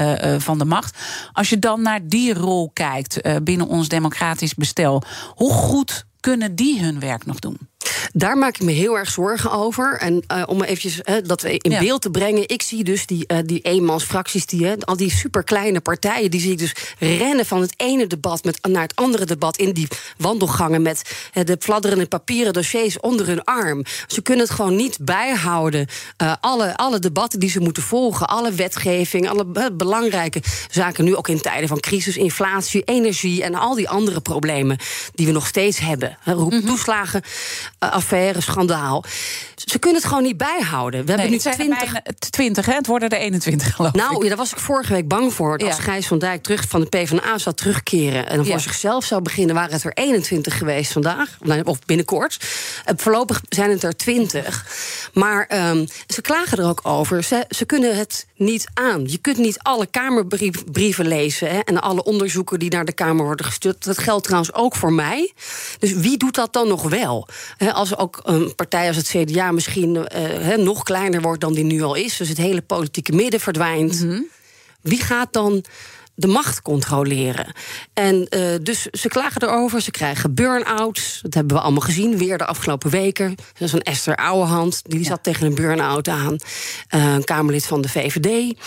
van 0.41 0.57
de 0.57 0.65
macht. 0.65 0.97
Als 1.31 1.49
je 1.49 1.59
dan 1.59 1.81
naar 1.81 1.99
die 2.07 2.33
rol 2.33 2.71
kijkt 2.73 3.43
binnen 3.43 3.67
ons 3.67 3.87
democratisch 3.87 4.53
bestel, 4.53 5.03
hoe 5.35 5.51
goed 5.51 6.05
kunnen 6.19 6.55
die 6.55 6.81
hun 6.81 6.99
werk 6.99 7.25
nog 7.25 7.39
doen? 7.39 7.57
Daar 8.13 8.37
maak 8.37 8.55
ik 8.55 8.61
me 8.61 8.71
heel 8.71 8.97
erg 8.97 9.11
zorgen 9.11 9.51
over. 9.51 9.97
En 9.99 10.23
uh, 10.31 10.43
om 10.45 10.63
eventjes 10.63 10.99
uh, 11.05 11.15
dat 11.23 11.43
in 11.43 11.71
ja. 11.71 11.79
beeld 11.79 12.01
te 12.01 12.09
brengen. 12.09 12.49
Ik 12.49 12.61
zie 12.61 12.83
dus 12.83 13.05
die, 13.05 13.23
uh, 13.27 13.37
die 13.45 13.61
eenmansfracties, 13.61 14.45
die, 14.45 14.71
al 14.71 14.97
die 14.97 15.11
superkleine 15.11 15.81
partijen... 15.81 16.31
die 16.31 16.39
zie 16.39 16.51
ik 16.51 16.57
dus 16.57 16.75
rennen 16.99 17.45
van 17.45 17.61
het 17.61 17.73
ene 17.77 18.07
debat 18.07 18.43
met, 18.43 18.59
naar 18.67 18.81
het 18.81 18.95
andere 18.95 19.25
debat... 19.25 19.57
in 19.57 19.71
die 19.71 19.87
wandelgangen 20.17 20.81
met 20.81 21.01
de 21.33 21.57
fladderende 21.59 22.05
papieren 22.05 22.53
dossiers 22.53 22.99
onder 22.99 23.27
hun 23.27 23.43
arm. 23.43 23.83
Ze 24.07 24.21
kunnen 24.21 24.45
het 24.45 24.55
gewoon 24.55 24.75
niet 24.75 24.97
bijhouden. 25.01 25.87
Uh, 26.21 26.33
alle, 26.39 26.77
alle 26.77 26.99
debatten 26.99 27.39
die 27.39 27.49
ze 27.49 27.59
moeten 27.59 27.83
volgen, 27.83 28.27
alle 28.27 28.51
wetgeving... 28.51 29.29
alle 29.29 29.71
belangrijke 29.71 30.41
zaken, 30.71 31.03
nu 31.03 31.15
ook 31.15 31.27
in 31.27 31.41
tijden 31.41 31.67
van 31.67 31.79
crisis, 31.79 32.17
inflatie, 32.17 32.83
energie... 32.83 33.43
en 33.43 33.55
al 33.55 33.75
die 33.75 33.89
andere 33.89 34.21
problemen 34.21 34.77
die 35.13 35.25
we 35.25 35.31
nog 35.31 35.47
steeds 35.47 35.79
hebben. 35.79 36.17
Roep, 36.23 36.51
-hmm. 36.51 36.65
toeslagen 36.65 37.21
affaire, 37.91 38.41
schandaal. 38.41 39.03
Ze 39.55 39.79
kunnen 39.79 40.01
het 40.01 40.09
gewoon 40.09 40.23
niet 40.23 40.37
bijhouden. 40.37 41.05
We 41.05 41.05
nee, 41.05 41.15
hebben 41.15 41.37
nu 41.37 41.41
het 41.43 41.53
20. 41.53 42.01
20, 42.29 42.65
hè? 42.65 42.73
Het 42.73 42.87
worden 42.87 43.09
er 43.09 43.17
21, 43.17 43.75
geloof 43.75 43.93
nou, 43.93 44.15
ik. 44.15 44.21
ja, 44.21 44.27
daar 44.27 44.37
was 44.37 44.51
ik 44.51 44.57
vorige 44.57 44.93
week 44.93 45.07
bang 45.07 45.33
voor. 45.33 45.57
Als 45.57 45.75
ja. 45.75 45.83
Gijs 45.83 46.07
van 46.07 46.19
Dijk 46.19 46.43
terug 46.43 46.65
van 46.67 46.81
de 46.81 46.87
PvdA 46.87 47.37
zou 47.37 47.55
terugkeren... 47.55 48.27
en 48.27 48.35
dan 48.35 48.45
voor 48.45 48.55
ja. 48.55 48.61
zichzelf 48.61 49.05
zou 49.05 49.21
beginnen, 49.21 49.55
waren 49.55 49.73
het 49.73 49.83
er 49.83 49.93
21 49.93 50.57
geweest 50.57 50.91
vandaag. 50.91 51.37
Of 51.63 51.79
binnenkort. 51.85 52.37
Voorlopig 52.95 53.41
zijn 53.49 53.69
het 53.69 53.83
er 53.83 53.95
20. 53.95 54.65
Maar 55.13 55.69
um, 55.69 55.87
ze 56.07 56.21
klagen 56.21 56.57
er 56.57 56.67
ook 56.67 56.79
over. 56.83 57.23
Ze, 57.23 57.45
ze 57.49 57.65
kunnen 57.65 57.97
het 57.97 58.27
niet 58.35 58.67
aan. 58.73 59.03
Je 59.05 59.17
kunt 59.17 59.37
niet 59.37 59.59
alle 59.59 59.85
Kamerbrieven 59.85 61.07
lezen... 61.07 61.49
Hè, 61.49 61.59
en 61.59 61.81
alle 61.81 62.03
onderzoeken 62.03 62.59
die 62.59 62.69
naar 62.69 62.85
de 62.85 62.93
Kamer 62.93 63.25
worden 63.25 63.45
gestuurd. 63.45 63.83
Dat 63.83 63.97
geldt 63.97 64.23
trouwens 64.23 64.53
ook 64.53 64.75
voor 64.75 64.93
mij. 64.93 65.33
Dus 65.79 65.93
wie 65.93 66.17
doet 66.17 66.35
dat 66.35 66.53
dan 66.53 66.67
nog 66.67 66.89
wel? 66.89 67.27
He, 67.57 67.72
als 67.73 67.97
ook 67.97 68.19
een 68.23 68.55
partij 68.55 68.87
als 68.87 68.97
het 68.97 69.07
CDA 69.07 69.51
misschien 69.51 69.95
uh, 69.95 70.03
he, 70.15 70.57
nog 70.57 70.83
kleiner 70.83 71.21
wordt 71.21 71.41
dan 71.41 71.53
die 71.53 71.63
nu 71.63 71.81
al 71.81 71.95
is, 71.95 72.17
dus 72.17 72.29
het 72.29 72.37
hele 72.37 72.61
politieke 72.61 73.11
midden 73.11 73.39
verdwijnt, 73.39 74.01
mm 74.01 74.09
-hmm. 74.09 74.27
wie 74.81 75.01
gaat 75.01 75.33
dan 75.33 75.63
de 76.15 76.27
macht 76.27 76.61
controleren? 76.61 77.53
En 77.93 78.27
uh, 78.29 78.55
dus 78.61 78.85
ze 78.85 79.07
klagen 79.07 79.43
erover, 79.43 79.81
ze 79.81 79.91
krijgen 79.91 80.33
burn-outs. 80.33 81.19
Dat 81.21 81.33
hebben 81.33 81.55
we 81.55 81.61
allemaal 81.61 81.81
gezien, 81.81 82.17
weer 82.17 82.37
de 82.37 82.45
afgelopen 82.45 82.89
weken. 82.89 83.35
Dat 83.35 83.67
is 83.67 83.73
een 83.73 83.81
Esther 83.81 84.15
Ouwehand, 84.15 84.81
die 84.83 84.99
ja. 84.99 85.05
zat 85.05 85.23
tegen 85.23 85.45
een 85.45 85.55
burn-out 85.55 86.07
aan. 86.07 86.35
Uh, 86.95 87.13
een 87.13 87.23
Kamerlid 87.23 87.65
van 87.65 87.81
de 87.81 87.89
VVD. 87.89 88.57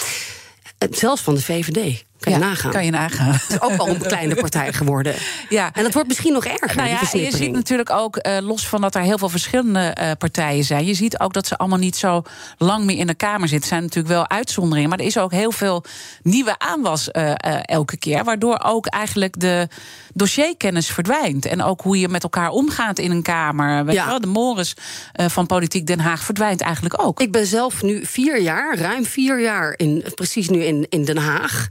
Zelfs 0.91 1.23
van 1.23 1.35
de 1.35 1.43
VVD. 1.43 2.05
Kan 2.26 2.34
je 2.34 2.40
ja, 2.40 2.46
nagaan. 2.46 2.70
Kan 2.70 2.84
je 2.84 2.90
nagaan. 2.90 3.32
Het 3.32 3.44
is 3.49 3.61
ook 3.61 3.76
al 3.76 3.88
een 3.88 3.99
kleine 3.99 4.34
partij 4.34 4.73
geworden. 4.73 5.14
Ja. 5.49 5.70
En 5.73 5.82
dat 5.82 5.93
wordt 5.93 6.08
misschien 6.08 6.32
nog 6.32 6.44
erger. 6.44 6.76
Nou 6.76 6.88
ja, 6.88 7.00
je 7.12 7.37
ziet 7.37 7.52
natuurlijk 7.52 7.90
ook, 7.90 8.26
uh, 8.26 8.38
los 8.40 8.69
van 8.69 8.81
dat 8.81 8.94
er 8.94 9.00
heel 9.00 9.19
veel 9.19 9.28
verschillende 9.28 9.96
uh, 10.00 10.11
partijen 10.19 10.64
zijn... 10.64 10.87
je 10.87 10.94
ziet 10.94 11.19
ook 11.19 11.32
dat 11.32 11.46
ze 11.46 11.56
allemaal 11.56 11.78
niet 11.78 11.96
zo 11.96 12.23
lang 12.58 12.84
meer 12.84 12.99
in 12.99 13.06
de 13.06 13.14
Kamer 13.14 13.49
zitten. 13.49 13.61
Er 13.61 13.67
zijn 13.67 13.82
natuurlijk 13.82 14.14
wel 14.14 14.28
uitzonderingen, 14.28 14.90
maar 14.90 14.99
er 14.99 15.05
is 15.05 15.19
ook 15.19 15.32
heel 15.32 15.52
veel 15.52 15.84
nieuwe 16.23 16.58
aanwas 16.58 17.08
uh, 17.12 17.32
elke 17.62 17.96
keer... 17.96 18.25
waardoor 18.25 18.61
ook 18.64 18.87
eigenlijk 18.87 19.40
de 19.40 19.69
dossierkennis 20.17 20.91
verdwijnt. 20.91 21.46
En 21.46 21.63
ook 21.63 21.81
hoe 21.81 21.99
je 21.99 22.08
met 22.08 22.23
elkaar 22.23 22.51
omgaat 22.51 22.99
in 22.99 23.11
een 23.11 23.23
Kamer. 23.23 23.85
Weet 23.85 23.94
ja. 23.94 24.03
je 24.03 24.08
wel, 24.08 24.20
de 24.20 24.27
mores 24.27 24.75
van 25.13 25.46
Politiek 25.46 25.87
Den 25.87 26.01
Haag 26.01 26.25
verdwijnt 26.25 26.61
eigenlijk 26.61 27.03
ook. 27.03 27.20
Ik 27.20 27.32
ben 27.32 27.46
zelf 27.46 27.82
nu 27.82 28.06
vier 28.06 28.41
jaar, 28.41 28.79
ruim 28.79 29.05
vier 29.05 29.41
jaar, 29.41 29.75
in, 29.77 30.05
precies 30.15 30.49
nu 30.49 30.65
in, 30.65 30.87
in 30.89 31.05
Den 31.05 31.19
Haag... 31.19 31.69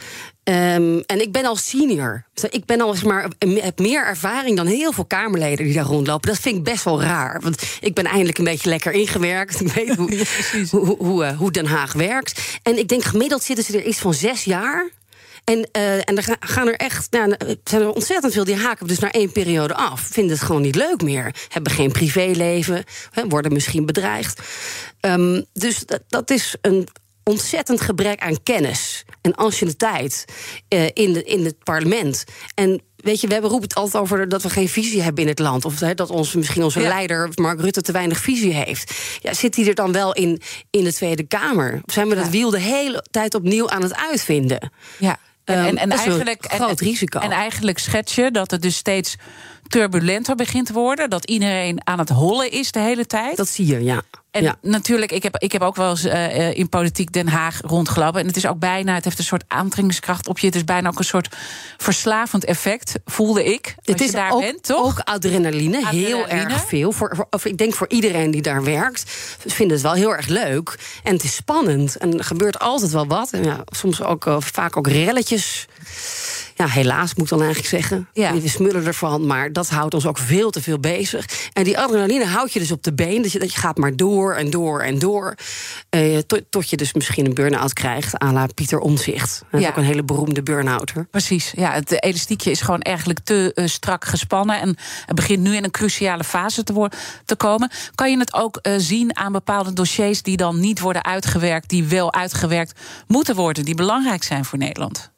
Um, 0.50 1.04
en 1.06 1.22
ik 1.22 1.32
ben 1.32 1.46
al 1.46 1.56
senior. 1.56 2.25
Ik 2.50 2.66
ben 2.66 2.82
al 2.82 2.94
zeg 2.94 3.04
maar, 3.04 3.28
heb 3.40 3.80
meer 3.80 4.06
ervaring 4.06 4.58
dan 4.58 4.66
heel 4.66 4.92
veel 4.92 5.06
Kamerleden 5.06 5.66
die 5.66 5.74
daar 5.74 5.86
rondlopen. 5.86 6.30
Dat 6.30 6.40
vind 6.40 6.56
ik 6.56 6.64
best 6.64 6.84
wel 6.84 7.02
raar. 7.02 7.42
Want 7.42 7.64
ik 7.80 7.94
ben 7.94 8.06
eindelijk 8.06 8.38
een 8.38 8.44
beetje 8.44 8.70
lekker 8.70 8.92
ingewerkt. 8.92 9.62
Ik 9.62 9.72
weet 9.72 9.96
hoe, 9.98 10.18
ja, 10.18 10.24
hoe, 10.70 10.98
hoe, 10.98 11.34
hoe, 11.34 11.52
Den 11.52 11.66
Haag 11.66 11.94
werkt. 11.94 12.42
En 12.64 12.78
ik 12.78 12.88
denk 12.88 13.04
gemiddeld 13.04 13.44
zitten 13.44 13.66
ze 13.66 13.78
er 13.78 13.86
iets 13.86 14.00
van 14.00 14.14
zes 14.14 14.44
jaar. 14.44 14.90
En, 15.46 15.70
uh, 15.78 15.96
en 15.96 16.18
er 16.18 16.38
gaan 16.40 16.68
er 16.68 16.75
echt, 16.75 17.12
nou, 17.12 17.32
er 17.32 17.58
zijn 17.64 17.82
er 17.82 17.94
ontzettend 17.94 18.34
veel 18.34 18.44
die 18.44 18.56
haken 18.56 18.88
dus 18.88 19.00
naar 19.00 19.10
één 19.10 19.32
periode 19.32 19.74
af. 19.74 20.02
Vinden 20.02 20.36
het 20.38 20.46
gewoon 20.46 20.62
niet 20.62 20.75
leuk 20.75 21.02
meer. 21.02 21.36
Hebben 21.50 21.72
geen 21.72 21.92
privéleven, 21.92 22.84
hè, 23.12 23.28
worden 23.28 23.54
misschien 23.54 23.86
bedreigd. 23.86 24.42
Um, 25.02 25.46
dus 25.54 25.80
dat, 25.80 26.02
dat 26.08 26.30
is 26.30 26.56
een 26.62 26.88
ontzettend 27.24 27.82
gebrek 27.82 28.20
aan 28.20 28.44
kennis 28.44 29.04
en 29.22 29.36
anciëniteit 29.36 30.25
uh, 30.70 30.86
in, 30.94 31.14
de, 31.14 31.24
in 31.24 31.46
het 31.46 31.64
parlement. 31.64 32.24
En 32.56 32.82
weet 32.96 33.22
je, 33.22 33.28
we 33.28 33.34
hebben 33.34 33.52
roepen 33.52 33.70
het 33.70 33.78
altijd 33.78 34.04
over 34.04 34.30
dat 34.30 34.44
we 34.44 34.50
geen 34.50 34.70
visie 34.70 35.02
hebben 35.02 35.24
in 35.24 35.30
het 35.30 35.40
land. 35.40 35.66
Of 35.66 35.75
dat 35.75 36.10
ons, 36.10 36.34
misschien 36.34 36.64
onze 36.64 36.80
ja. 36.80 36.88
leider 36.88 37.30
Mark 37.36 37.60
Rutte 37.60 37.82
te 37.82 37.92
weinig 37.92 38.18
visie 38.18 38.54
heeft. 38.54 38.94
Ja, 39.22 39.34
zit 39.34 39.56
hij 39.56 39.68
er 39.68 39.75
dan 39.75 39.92
wel 39.92 40.14
in, 40.14 40.42
in 40.70 40.84
de 40.84 40.94
Tweede 40.94 41.24
Kamer? 41.24 41.82
Of 41.86 41.94
zijn 41.94 42.10
we 42.10 42.16
dat 42.16 42.25
ja. 42.25 42.32
wiel 42.32 42.50
de 42.50 42.60
hele 42.60 43.06
tijd 43.12 43.36
opnieuw 43.36 43.70
aan 43.70 43.82
het 43.82 43.96
uitvinden? 43.96 44.72
Ja. 44.98 45.20
En, 45.46 45.66
en, 45.66 45.78
en 45.78 45.90
dat 45.90 45.98
eigenlijk, 45.98 46.44
een 46.44 46.50
groot 46.50 46.80
en, 46.82 46.88
risico. 46.88 47.20
En 47.20 47.32
eigenlijk 47.32 47.80
schets 47.80 48.16
je 48.16 48.32
dat 48.32 48.52
het 48.52 48.62
dus 48.62 48.75
steeds 48.75 49.16
turbulenter 49.67 50.36
begint 50.36 50.65
te 50.65 50.74
worden. 50.74 51.10
Dat 51.10 51.25
iedereen 51.25 51.88
aan 51.88 52.00
het 52.00 52.10
hollen 52.10 52.51
is 52.51 52.72
de 52.72 52.79
hele 52.79 53.05
tijd. 53.05 53.38
Dat 53.38 53.48
zie 53.48 53.67
je, 53.67 53.84
ja. 53.84 54.01
En 54.36 54.43
ja. 54.43 54.55
natuurlijk, 54.62 55.12
ik 55.12 55.24
heb, 55.24 55.38
ik 55.38 55.51
heb 55.51 55.62
ook 55.62 55.75
wel 55.75 55.89
eens 55.89 56.05
uh, 56.05 56.57
in 56.57 56.69
politiek 56.69 57.12
Den 57.12 57.27
Haag 57.27 57.62
rondgelopen. 57.62 58.22
En 58.22 58.27
het 58.27 58.36
is 58.36 58.48
ook 58.48 58.60
bijna, 58.60 58.93
het 58.93 59.03
heeft 59.03 59.17
een 59.17 59.24
soort 59.24 59.43
aantrekkingskracht 59.48 60.27
op 60.27 60.39
je. 60.39 60.45
Het 60.45 60.55
is 60.55 60.63
bijna 60.63 60.89
ook 60.89 61.00
een 61.00 61.05
soort 61.05 61.36
verslavend 61.77 62.45
effect, 62.45 62.93
voelde 63.05 63.43
ik. 63.43 63.75
Het 63.84 64.01
is 64.01 64.12
daar 64.12 64.31
ook, 64.31 64.41
bent, 64.41 64.63
toch? 64.63 64.86
ook 64.86 65.00
adrenaline, 65.00 65.77
adrenaline, 65.77 66.07
heel 66.07 66.27
erg 66.27 66.65
veel. 66.65 66.91
Voor, 66.91 67.15
voor, 67.15 67.27
of 67.29 67.45
ik 67.45 67.57
denk 67.57 67.74
voor 67.74 67.89
iedereen 67.89 68.31
die 68.31 68.41
daar 68.41 68.63
werkt, 68.63 69.03
vindt 69.45 69.74
het 69.74 69.81
wel 69.81 69.93
heel 69.93 70.15
erg 70.15 70.27
leuk. 70.27 70.75
En 71.03 71.13
het 71.13 71.24
is 71.24 71.36
spannend. 71.36 71.98
En 71.98 72.17
er 72.17 72.24
gebeurt 72.24 72.60
altijd 72.60 72.91
wel 72.91 73.07
wat. 73.07 73.31
En 73.31 73.43
ja, 73.43 73.63
soms 73.65 74.01
ook 74.01 74.25
uh, 74.25 74.38
vaak 74.39 74.77
ook 74.77 74.88
relletjes 74.88 75.67
ja, 76.57 76.67
helaas 76.67 77.13
moet 77.13 77.24
ik 77.24 77.29
dan 77.29 77.41
eigenlijk 77.41 77.69
zeggen. 77.69 78.07
Ja. 78.13 78.33
We 78.33 78.50
smullen 78.50 78.85
ervan, 78.85 79.25
maar 79.25 79.53
dat 79.53 79.69
houdt 79.69 79.93
ons 79.93 80.05
ook 80.05 80.17
veel 80.17 80.50
te 80.50 80.62
veel 80.62 80.79
bezig. 80.79 81.25
En 81.53 81.63
die 81.63 81.77
adrenaline 81.79 82.25
houdt 82.25 82.53
je 82.53 82.59
dus 82.59 82.71
op 82.71 82.83
de 82.83 82.93
been. 82.93 83.21
Dat 83.21 83.31
je, 83.31 83.39
dat 83.39 83.53
je 83.53 83.59
gaat 83.59 83.77
maar 83.77 83.95
door 83.95 84.33
en 84.35 84.50
door 84.50 84.81
en 84.81 85.00
door. 85.00 85.35
Eh, 85.89 86.17
tot, 86.17 86.41
tot 86.50 86.69
je 86.69 86.77
dus 86.77 86.93
misschien 86.93 87.25
een 87.25 87.33
burn-out 87.33 87.74
krijgt, 87.74 88.24
à 88.24 88.31
la 88.31 88.47
Pieter 88.53 88.79
Omzicht. 88.79 89.39
Dat 89.51 89.59
is 89.59 89.65
Ja. 89.65 89.69
ook 89.71 89.77
een 89.77 89.83
hele 89.83 90.03
beroemde 90.03 90.43
burn-outer. 90.43 91.07
Precies, 91.12 91.53
ja, 91.55 91.71
het 91.71 92.03
elastiekje 92.03 92.51
is 92.51 92.62
gewoon 92.62 92.81
eigenlijk 92.81 93.19
te 93.19 93.51
eh, 93.53 93.67
strak 93.67 94.05
gespannen. 94.05 94.59
En 94.62 94.75
het 95.05 95.15
begint 95.15 95.41
nu 95.43 95.55
in 95.55 95.63
een 95.63 95.71
cruciale 95.71 96.24
fase 96.24 96.63
te, 96.63 96.74
worden, 96.74 97.00
te 97.25 97.35
komen. 97.35 97.69
Kan 97.95 98.12
je 98.12 98.17
het 98.17 98.33
ook 98.33 98.57
eh, 98.57 98.74
zien 98.77 99.17
aan 99.17 99.31
bepaalde 99.31 99.74
dossiers 99.74 100.21
die 100.21 100.38
dan 100.38 100.59
niet 100.59 100.79
worden 100.79 101.03
uitgewerkt, 101.05 101.69
die 101.69 101.83
wel 101.83 102.13
uitgewerkt 102.13 102.79
moeten 103.07 103.35
worden, 103.35 103.65
die 103.65 103.75
belangrijk 103.75 104.24
zijn 104.24 104.45
voor 104.45 104.57
Nederland? 104.57 105.13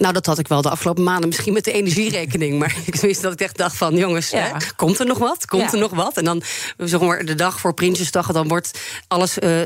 Nou, 0.00 0.12
dat 0.12 0.26
had 0.26 0.38
ik 0.38 0.48
wel 0.48 0.62
de 0.62 0.70
afgelopen 0.70 1.02
maanden 1.02 1.28
misschien 1.28 1.52
met 1.52 1.64
de 1.64 1.72
energierekening. 1.72 2.58
Maar 2.58 2.76
ik 2.84 2.94
wist 2.94 3.22
dat 3.22 3.32
ik 3.32 3.40
echt 3.40 3.56
dacht 3.56 3.76
van, 3.76 3.96
jongens, 3.96 4.30
Ja. 4.30 4.38
hè, 4.38 4.52
komt 4.76 4.98
er 4.98 5.06
nog 5.06 5.18
wat? 5.18 5.46
Komt 5.46 5.62
Ja. 5.62 5.72
er 5.72 5.78
nog 5.78 5.90
wat? 5.90 6.16
En 6.16 6.24
dan, 6.24 6.42
zeg 6.76 7.00
maar, 7.00 7.24
de 7.24 7.34
dag 7.34 7.60
voor 7.60 7.74
Prinsjesdag... 7.74 8.32
dan 8.32 8.48
wordt 8.48 8.78
alles 9.08 9.38
eh, 9.38 9.60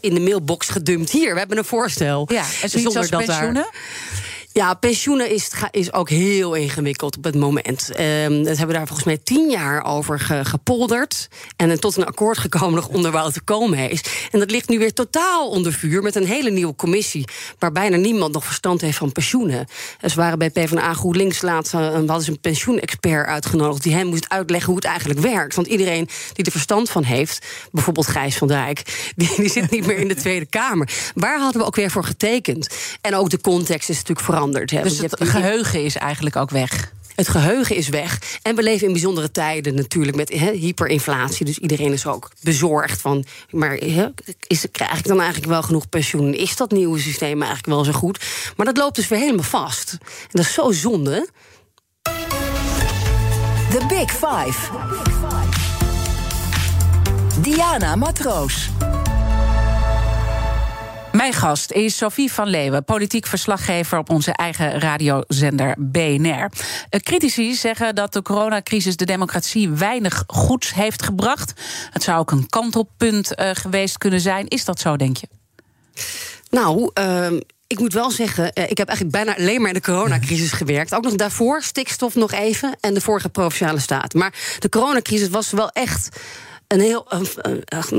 in 0.00 0.14
de 0.14 0.20
mailbox 0.20 0.68
gedumpt. 0.68 1.10
Hier, 1.10 1.32
we 1.32 1.38
hebben 1.38 1.58
een 1.58 1.64
voorstel. 1.64 2.28
Ja, 2.32 2.44
en 2.62 2.70
zoiets 2.70 2.96
als 2.96 3.08
daar-? 3.08 3.70
Ja, 4.56 4.74
pensioenen 4.74 5.30
is, 5.30 5.50
is 5.70 5.92
ook 5.92 6.10
heel 6.10 6.54
ingewikkeld 6.54 7.16
op 7.16 7.24
het 7.24 7.34
moment. 7.34 7.90
Ehm 7.90 8.36
dat 8.36 8.46
hebben 8.46 8.66
we 8.66 8.72
daar 8.72 8.86
volgens 8.86 9.04
mij 9.06 9.18
tien 9.18 9.50
jaar 9.50 9.84
over 9.84 10.20
ge- 10.20 10.44
gepolderd. 10.44 11.28
En 11.56 11.80
tot 11.80 11.96
een 11.96 12.06
akkoord 12.06 12.38
gekomen 12.38 12.74
nog 12.74 12.88
onder 12.88 13.10
Wouter 13.10 13.42
Koolmees. 13.44 14.00
En 14.30 14.38
dat 14.38 14.50
ligt 14.50 14.68
nu 14.68 14.78
weer 14.78 14.92
totaal 14.92 15.48
onder 15.48 15.72
vuur 15.72 16.02
met 16.02 16.14
een 16.14 16.26
hele 16.26 16.50
nieuwe 16.50 16.74
commissie... 16.74 17.24
waar 17.58 17.72
bijna 17.72 17.96
niemand 17.96 18.32
nog 18.32 18.44
verstand 18.44 18.80
heeft 18.80 18.98
van 18.98 19.12
pensioenen. 19.12 19.66
Dus 20.00 20.14
we 20.14 20.20
waren 20.20 20.38
bij 20.38 20.50
PvdA 20.50 20.94
GroenLinks 20.94 21.42
laatst... 21.42 21.74
eh, 21.74 21.80
we 21.80 21.96
hadden 21.96 22.22
ze 22.22 22.30
een 22.30 22.40
pensioenexpert 22.40 23.26
uitgenodigd... 23.26 23.82
die 23.82 23.94
hem 23.94 24.06
moest 24.06 24.28
uitleggen 24.28 24.66
hoe 24.68 24.76
het 24.76 24.86
eigenlijk 24.90 25.20
werkt. 25.20 25.54
Want 25.54 25.66
iedereen 25.66 26.08
die 26.32 26.44
er 26.44 26.50
verstand 26.50 26.90
van 26.90 27.02
heeft... 27.02 27.46
bijvoorbeeld 27.72 28.06
Gijs 28.06 28.36
van 28.36 28.48
Dijk... 28.48 29.12
die, 29.16 29.30
die 29.36 29.50
zit 29.50 29.70
niet 29.70 29.86
meer 29.86 29.98
in 29.98 30.08
de 30.08 30.14
Tweede 30.24 30.46
Kamer. 30.46 30.88
Waar 31.14 31.38
hadden 31.40 31.60
we 31.60 31.66
ook 31.66 31.76
weer 31.76 31.90
voor 31.90 32.04
getekend? 32.04 32.68
En 33.00 33.14
ook 33.14 33.30
de 33.30 33.40
context 33.40 33.88
is 33.88 33.96
natuurlijk 33.96 34.26
veranderd. 34.46 34.70
Hè? 34.70 34.82
Dus 34.82 34.98
het 34.98 35.18
hebt- 35.18 35.30
geheugen 35.30 35.84
is 35.84 35.96
eigenlijk 35.96 36.36
ook 36.36 36.50
weg. 36.50 36.92
het 37.14 37.28
geheugen 37.28 37.76
is 37.76 37.88
weg. 37.88 38.18
En 38.42 38.56
we 38.56 38.62
leven 38.62 38.86
in 38.86 38.92
bijzondere 38.92 39.30
tijden 39.30 39.74
natuurlijk 39.74 40.16
met 40.16 40.32
hè, 40.32 40.50
hyperinflatie. 40.50 41.44
Dus 41.46 41.58
iedereen 41.58 41.92
is 41.92 42.06
ook 42.06 42.30
bezorgd 42.42 43.00
van... 43.00 43.24
maar 43.50 43.74
hè, 43.74 44.06
is, 44.46 44.66
krijg 44.72 44.98
ik 44.98 45.06
dan 45.06 45.18
eigenlijk 45.20 45.50
wel 45.50 45.62
genoeg 45.62 45.88
pensioen? 45.88 46.34
Is 46.34 46.56
dat 46.56 46.70
nieuwe 46.70 46.98
systeem 46.98 47.42
eigenlijk 47.42 47.66
wel 47.66 47.84
zo 47.84 47.92
goed? 47.92 48.24
Maar 48.56 48.66
dat 48.66 48.76
loopt 48.76 48.96
dus 48.96 49.08
weer 49.08 49.18
helemaal 49.18 49.44
vast. 49.44 49.92
En 50.00 50.28
dat 50.30 50.44
is 50.44 50.52
zo 50.52 50.72
zonde. 50.72 51.28
The 53.70 53.84
Big 53.88 54.10
Five. 54.10 54.70
Diana 57.40 57.96
Matroos. 57.96 58.70
Mijn 61.16 61.32
gast 61.32 61.72
is 61.72 61.96
Sophie 61.96 62.32
van 62.32 62.48
Leeuwen, 62.48 62.84
politiek 62.84 63.26
verslaggever 63.26 63.98
op 63.98 64.10
onze 64.10 64.32
eigen 64.32 64.80
radiozender 64.80 65.74
BNR. 65.78 66.50
Eh, 66.88 67.00
Critici 67.00 67.54
zeggen 67.54 67.94
dat 67.94 68.12
de 68.12 68.22
coronacrisis 68.22 68.96
de 68.96 69.04
democratie 69.04 69.70
weinig 69.70 70.24
goeds 70.26 70.74
heeft 70.74 71.02
gebracht. 71.02 71.52
Het 71.90 72.02
zou 72.02 72.18
ook 72.18 72.30
een 72.30 72.48
kantelpunt 72.48 73.34
eh, 73.34 73.50
geweest 73.52 73.98
kunnen 73.98 74.20
zijn. 74.20 74.48
Is 74.48 74.64
dat 74.64 74.80
zo, 74.80 74.96
denk 74.96 75.16
je? 75.16 75.28
Nou, 76.50 76.90
ehm, 76.94 77.40
ik 77.66 77.78
moet 77.78 77.92
wel 77.92 78.10
zeggen, 78.10 78.52
eh, 78.52 78.70
ik 78.70 78.78
heb 78.78 78.88
eigenlijk 78.88 79.16
bijna 79.16 79.36
alleen 79.36 79.60
maar 79.60 79.68
in 79.68 79.74
de 79.74 79.80
coronacrisis 79.80 80.52
gewerkt. 80.62 80.94
Ook 80.94 81.04
nog 81.04 81.14
daarvoor, 81.14 81.62
stikstof 81.62 82.14
nog 82.14 82.32
even, 82.32 82.76
en 82.80 82.94
de 82.94 83.00
vorige 83.00 83.28
provinciale 83.28 83.80
staat. 83.80 84.14
Maar 84.14 84.34
de 84.58 84.68
coronacrisis 84.68 85.28
was 85.28 85.50
wel 85.50 85.70
echt 85.70 86.08
een 86.68 86.80
heel 86.80 87.06
een, 87.08 87.26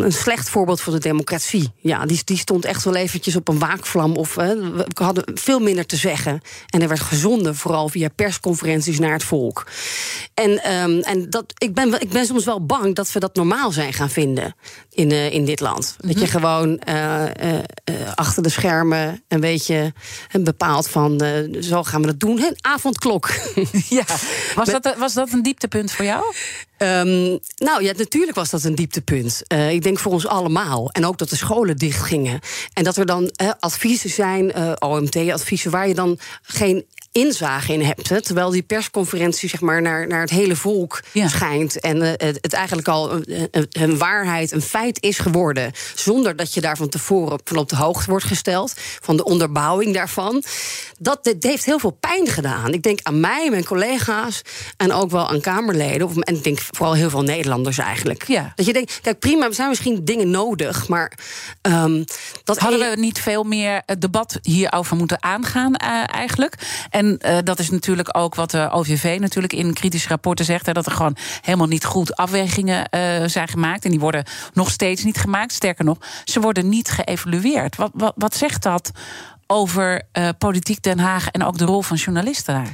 een- 0.03 0.11
slecht 0.11 0.49
voorbeeld 0.49 0.81
voor 0.81 0.93
de 0.93 0.99
democratie. 0.99 1.71
Ja, 1.77 2.05
die, 2.05 2.21
die 2.23 2.37
stond 2.37 2.65
echt 2.65 2.83
wel 2.83 2.95
eventjes 2.95 3.35
op 3.35 3.47
een 3.47 3.59
waakvlam. 3.59 4.15
Of 4.15 4.35
hè, 4.35 4.71
we 4.71 4.85
hadden 4.93 5.23
veel 5.33 5.59
minder 5.59 5.85
te 5.85 5.95
zeggen. 5.95 6.41
En 6.69 6.81
er 6.81 6.87
werd 6.87 6.99
gezonden, 6.99 7.55
vooral 7.55 7.89
via 7.89 8.09
persconferenties 8.15 8.99
naar 8.99 9.11
het 9.13 9.23
volk. 9.23 9.67
En, 10.33 10.63
ehm, 10.63 10.99
en 10.99 11.29
dat, 11.29 11.45
ik, 11.57 11.73
ben, 11.73 12.01
ik 12.01 12.09
ben 12.09 12.25
soms 12.25 12.45
wel 12.45 12.65
bang 12.65 12.95
dat 12.95 13.11
we 13.11 13.19
dat 13.19 13.35
normaal 13.35 13.71
zijn 13.71 13.93
gaan 13.93 14.09
vinden 14.09 14.55
in, 14.91 15.11
eh, 15.11 15.31
in 15.33 15.45
dit 15.45 15.59
land. 15.59 15.95
Dat 15.99 16.19
je 16.19 16.27
gewoon 16.27 16.79
eh, 16.79 17.25
eh, 17.25 17.33
achter 18.15 18.43
de 18.43 18.49
schermen 18.49 19.23
een 19.27 19.39
beetje 19.39 19.93
bepaalt 20.31 20.89
van 20.89 21.21
zo 21.59 21.83
gaan 21.83 22.01
we 22.01 22.07
dat 22.07 22.19
doen. 22.19 22.41
Een 22.41 22.57
avondklok. 22.61 23.29
Ja. 23.89 24.03
Was, 24.55 24.69
dat, 24.69 24.95
was 24.97 25.13
dat 25.13 25.31
een 25.31 25.41
dieptepunt 25.43 25.91
voor 25.91 26.05
jou? 26.05 26.23
Ehm, 26.77 27.37
nou 27.57 27.83
ja, 27.83 27.93
natuurlijk 27.97 28.35
was 28.35 28.49
dat 28.49 28.63
een 28.63 28.75
dieptepunt. 28.75 29.43
Eh, 29.47 29.71
ik 29.71 29.83
denk 29.83 29.99
voor 29.99 30.11
ons 30.11 30.27
allemaal. 30.27 30.91
En 30.91 31.05
ook 31.05 31.17
dat 31.17 31.29
de 31.29 31.35
scholen 31.35 31.77
dichtgingen. 31.77 32.39
En 32.73 32.83
dat 32.83 32.97
er 32.97 33.05
dan 33.05 33.31
eh, 33.35 33.51
adviezen 33.59 34.09
zijn, 34.09 34.53
eh, 34.53 34.71
OMT-adviezen, 34.79 35.71
waar 35.71 35.87
je 35.87 35.93
dan 35.93 36.19
geen 36.41 36.85
inzage 37.11 37.73
in 37.73 37.81
hebt. 37.81 38.25
Terwijl 38.25 38.49
die 38.49 38.61
persconferentie 38.63 39.49
zeg 39.49 39.61
maar, 39.61 39.81
naar, 39.81 40.07
naar 40.07 40.21
het 40.21 40.29
hele 40.29 40.55
volk 40.55 41.01
Ja. 41.11 41.27
schijnt. 41.27 41.79
En 41.79 42.01
eh, 42.01 42.27
het, 42.27 42.37
het 42.41 42.53
eigenlijk 42.53 42.87
al 42.87 43.11
een, 43.11 43.47
een- 43.51 43.67
een 43.69 43.97
waarheid, 43.97 44.51
een 44.51 44.61
feit 44.61 45.01
is 45.03 45.19
geworden. 45.19 45.71
Zonder 45.95 46.35
dat 46.35 46.53
je 46.53 46.61
daar 46.61 46.77
van 46.77 46.89
tevoren 46.89 47.31
op- 47.33 47.47
van 47.49 47.57
op 47.57 47.69
de 47.69 47.75
hoogte 47.75 48.09
wordt 48.09 48.25
gesteld. 48.25 48.73
Van 49.01 49.17
de 49.17 49.23
onderbouwing 49.23 49.93
daarvan. 49.93 50.43
Dat, 50.99 51.23
dit 51.23 51.43
heeft 51.43 51.65
heel 51.65 51.79
veel 51.79 51.97
pijn 51.99 52.27
gedaan. 52.27 52.73
Ik 52.73 52.81
denk 52.83 52.99
aan 53.03 53.19
mij, 53.19 53.49
mijn 53.49 53.65
collega's. 53.65 54.41
En 54.77 54.91
ook 54.93 55.11
wel 55.11 55.29
aan 55.29 55.41
Kamerleden. 55.41 56.07
Of, 56.07 56.17
en 56.17 56.35
ik 56.35 56.43
denk 56.43 56.59
vooral 56.71 56.93
heel 56.93 57.09
veel 57.09 57.21
Nederlanders 57.21 57.77
eigenlijk. 57.77 58.27
Ja. 58.27 58.51
Dat 58.55 58.65
je 58.65 58.73
denkt, 58.73 58.99
kijk 59.01 59.19
prima, 59.19 59.45
er 59.45 59.53
zijn 59.53 59.69
misschien 59.69 60.05
dingen 60.05 60.29
nodig. 60.29 60.87
Maar 60.87 61.11
ehm, 61.61 62.03
dat 62.43 62.57
Hadden 62.57 62.89
we 62.89 62.95
niet 62.99 63.19
veel 63.19 63.43
meer 63.43 63.81
het 63.85 64.01
debat 64.01 64.39
hierover 64.41 64.95
moeten 64.97 65.23
aangaan 65.23 65.75
eh, 65.75 66.03
eigenlijk? 66.07 66.53
En 66.89 67.06
eh, 67.15 67.37
dat 67.43 67.59
is 67.59 67.69
natuurlijk 67.69 68.17
ook 68.17 68.35
wat 68.35 68.51
de 68.51 68.69
OVV 68.71 69.17
natuurlijk 69.19 69.53
in 69.53 69.73
kritische 69.73 70.07
rapporten 70.07 70.45
zegt... 70.45 70.65
Hè, 70.65 70.73
dat 70.73 70.85
er 70.85 70.91
gewoon 70.91 71.15
helemaal 71.41 71.67
niet 71.67 71.85
goed 71.85 72.15
afwegingen 72.15 72.89
eh, 72.89 73.23
zijn 73.25 73.47
gemaakt. 73.47 73.85
En 73.85 73.91
die 73.91 73.99
worden 73.99 74.25
nog 74.53 74.69
steeds 74.69 75.03
niet 75.03 75.17
gemaakt. 75.17 75.51
Sterker 75.53 75.85
nog, 75.85 75.97
ze 76.23 76.39
worden 76.39 76.69
niet 76.69 76.89
geëvalueerd. 76.89 77.75
Wat, 77.75 77.91
wat, 77.93 78.13
wat 78.15 78.35
zegt 78.35 78.63
dat 78.63 78.91
over 79.47 80.01
eh, 80.11 80.29
politiek 80.37 80.83
Den 80.83 80.99
Haag... 80.99 81.27
en 81.27 81.43
ook 81.43 81.57
de 81.57 81.65
rol 81.65 81.81
van 81.81 81.97
journalisten 81.97 82.53
daar? 82.53 82.73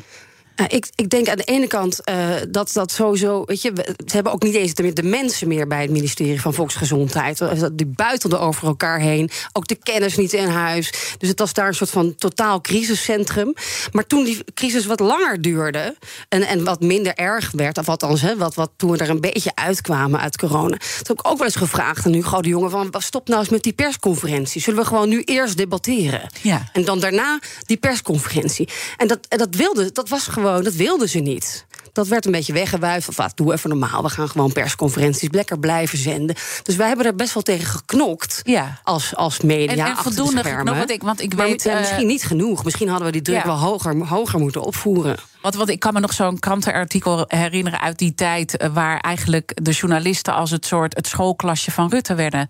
Uh, 0.56 0.66
ik, 0.70 0.88
ik 0.96 1.10
denk 1.10 1.28
aan 1.28 1.38
de 1.38 1.44
ene 1.44 1.68
kant 1.68 2.00
uh, 2.10 2.36
dat 2.50 2.72
dat 2.74 2.92
sowieso. 2.92 3.44
Weet 3.46 3.62
je, 3.62 3.72
we, 3.74 3.96
ze 4.06 4.14
hebben 4.14 4.34
ook 4.34 4.44
niet 4.44 4.56
eens 4.56 4.74
de, 4.74 4.94
de, 4.94 5.04
mensen 5.04 5.48
meer 5.48 5.68
bij 5.68 5.82
het 5.82 5.92
ministerie 5.92 6.42
van 6.42 6.54
Volksgezondheid. 6.54 7.42
Die 7.74 7.86
buitelden 7.86 8.40
over 8.40 8.68
elkaar 8.68 9.00
heen. 9.00 9.30
Ook 9.54 9.68
de 9.68 9.76
kennis 9.76 10.18
niet 10.18 10.34
in 10.34 10.48
huis. 10.48 10.94
Dus 11.18 11.30
het 11.30 11.40
was 11.40 11.54
daar 11.54 11.68
een 11.68 11.74
soort 11.74 11.90
van 11.90 12.16
totaal 12.16 12.62
crisiscentrum. 12.62 13.54
Maar 13.92 14.08
toen 14.08 14.24
die 14.24 14.44
crisis 14.54 14.86
wat 14.86 15.00
langer 15.00 15.42
duurde. 15.42 15.96
en, 16.30 16.42
en 16.42 16.64
wat 16.64 16.82
minder 16.82 17.14
erg 17.14 17.52
werd, 17.52 17.78
of 17.78 17.90
althans, 17.90 18.22
hè, 18.22 18.38
wat, 18.38 18.56
wat, 18.56 18.72
toen 18.76 18.92
we 18.92 18.98
er 18.98 19.10
een 19.10 19.22
beetje 19.22 19.52
uitkwamen 19.56 20.20
uit 20.20 20.38
corona. 20.38 20.78
Toen 20.78 21.04
heb 21.04 21.20
ik 21.20 21.28
ook 21.28 21.38
wel 21.38 21.48
eens 21.48 21.56
gevraagd 21.56 22.06
aan 22.06 22.14
Hugo 22.14 22.42
de 22.42 22.50
Jonge: 22.50 22.70
van, 22.70 22.94
stop 22.98 23.28
nou 23.28 23.40
eens 23.40 23.50
met 23.50 23.64
die 23.64 23.74
persconferentie. 23.74 24.62
Zullen 24.62 24.80
we 24.80 24.86
gewoon 24.86 25.10
nu 25.10 25.22
eerst 25.22 25.58
debatteren? 25.58 26.30
Ja. 26.42 26.70
En 26.74 26.86
dan 26.86 27.00
daarna 27.00 27.40
die 27.66 27.78
persconferentie. 27.78 28.70
En 28.98 29.08
dat, 29.08 29.20
en 29.28 29.38
dat 29.38 29.56
wilde, 29.56 29.92
dat 29.92 30.10
was 30.10 30.28
gewoon 30.28 30.42
gewoon, 30.44 30.64
dat 30.64 30.74
wilden 30.74 31.10
ze 31.10 31.20
niet. 31.20 31.66
Dat 31.94 32.08
werd 32.08 32.26
een 32.26 32.32
beetje 32.32 32.54
weggewuifd. 32.54 33.08
Of 33.10 33.18
wat, 33.18 33.32
doe 33.36 33.54
even 33.54 33.70
normaal. 33.70 34.04
We 34.04 34.10
gaan 34.10 34.30
gewoon 34.30 34.52
persconferenties 34.52 35.30
lekker 35.32 35.60
blijven 35.60 35.98
zenden. 35.98 36.36
Dus 36.64 36.76
wij 36.76 36.88
hebben 36.88 37.06
er 37.06 37.16
best 37.16 37.34
wel 37.34 37.44
tegen 37.44 37.66
geknokt. 37.66 38.42
Ja. 38.44 38.80
Als, 38.84 39.16
als 39.16 39.42
media. 39.42 39.86
En, 39.86 39.92
en 39.92 39.98
voldoende 39.98 40.44
geknokt. 40.44 40.78
Want 40.78 40.92
ik, 40.92 41.04
want 41.04 41.22
ik 41.22 41.36
maar 41.36 41.48
weet. 41.48 41.66
uh, 41.66 41.80
misschien 41.80 42.08
niet 42.08 42.24
genoeg. 42.24 42.64
Misschien 42.64 42.88
hadden 42.88 43.06
we 43.06 43.12
die 43.12 43.22
druk 43.22 43.38
ja. 43.38 43.46
wel 43.46 43.58
hoger, 43.58 44.06
hoger 44.06 44.40
moeten 44.40 44.62
opvoeren. 44.62 45.18
Want, 45.42 45.56
want 45.56 45.70
ik 45.70 45.80
kan 45.80 45.94
me 45.94 46.00
nog 46.00 46.14
zo'n 46.14 46.40
krantenartikel 46.40 47.26
herinneren 47.28 47.80
uit 47.80 47.98
die 47.98 48.16
tijd. 48.16 48.62
Uh, 48.62 48.70
waar 48.74 49.00
eigenlijk 49.00 49.52
de 49.64 49.72
journalisten 49.72 50.34
als 50.34 50.52
het 50.52 50.66
soort 50.66 50.96
het 50.96 51.08
schoolklasje 51.08 51.72
van 51.72 51.90
Rutte 51.90 52.16
werden 52.16 52.50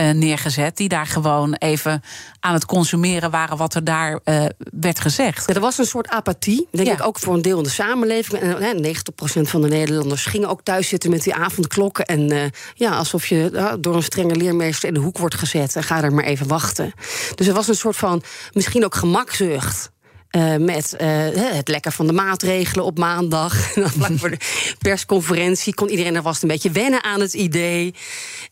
uh, 0.00 0.10
neergezet. 0.10 0.76
Die 0.76 0.88
daar 0.88 1.06
gewoon 1.06 1.54
even 1.54 2.02
aan 2.40 2.54
het 2.54 2.66
consumeren 2.66 3.30
waren 3.30 3.56
wat 3.56 3.74
er 3.74 3.84
daar 3.84 4.20
uh, 4.24 4.44
werd 4.80 5.00
gezegd. 5.00 5.46
Ja, 5.46 5.54
er 5.54 5.60
was 5.60 5.78
een 5.78 5.86
soort 5.86 6.08
apathie, 6.08 6.68
denk 6.70 6.88
ik 6.88 7.06
ook 7.06 7.18
voor 7.18 7.34
een 7.34 7.42
deel 7.42 7.56
in 7.56 7.62
de 7.62 7.70
samenleving. 7.70 8.42
En, 8.42 8.60
en 8.60 8.83
90% 8.84 9.40
van 9.40 9.62
de 9.62 9.68
Nederlanders 9.68 10.26
gingen 10.26 10.48
ook 10.48 10.62
thuis 10.62 10.88
zitten 10.88 11.10
met 11.10 11.22
die 11.22 11.34
avondklokken. 11.34 12.04
En 12.04 12.32
uh, 12.32 12.44
ja, 12.74 12.96
alsof 12.96 13.26
je 13.26 13.50
uh, 13.52 13.72
door 13.80 13.94
een 13.96 14.02
strenge 14.02 14.36
leermeester 14.36 14.88
in 14.88 14.94
de 14.94 15.00
hoek 15.00 15.18
wordt 15.18 15.34
gezet. 15.34 15.76
En 15.76 15.82
ga 15.82 16.02
er 16.02 16.12
maar 16.12 16.24
even 16.24 16.48
wachten. 16.48 16.92
Dus 17.34 17.46
er 17.46 17.54
was 17.54 17.68
een 17.68 17.74
soort 17.74 17.96
van 17.96 18.22
misschien 18.52 18.84
ook 18.84 18.94
gemakzucht. 18.94 19.92
Uh, 20.36 20.56
met 20.56 20.96
uh, 21.00 21.08
het 21.34 21.68
lekker 21.68 21.92
van 21.92 22.06
de 22.06 22.12
maatregelen 22.12 22.84
op 22.84 22.98
maandag. 22.98 23.54
Vlak 23.96 24.18
voor 24.18 24.30
de 24.30 24.38
persconferentie 24.78 25.74
kon 25.74 25.88
iedereen 25.90 26.14
er 26.14 26.22
vast 26.22 26.42
een 26.42 26.48
beetje 26.48 26.70
wennen 26.70 27.04
aan 27.04 27.20
het 27.20 27.34
idee. 27.34 27.94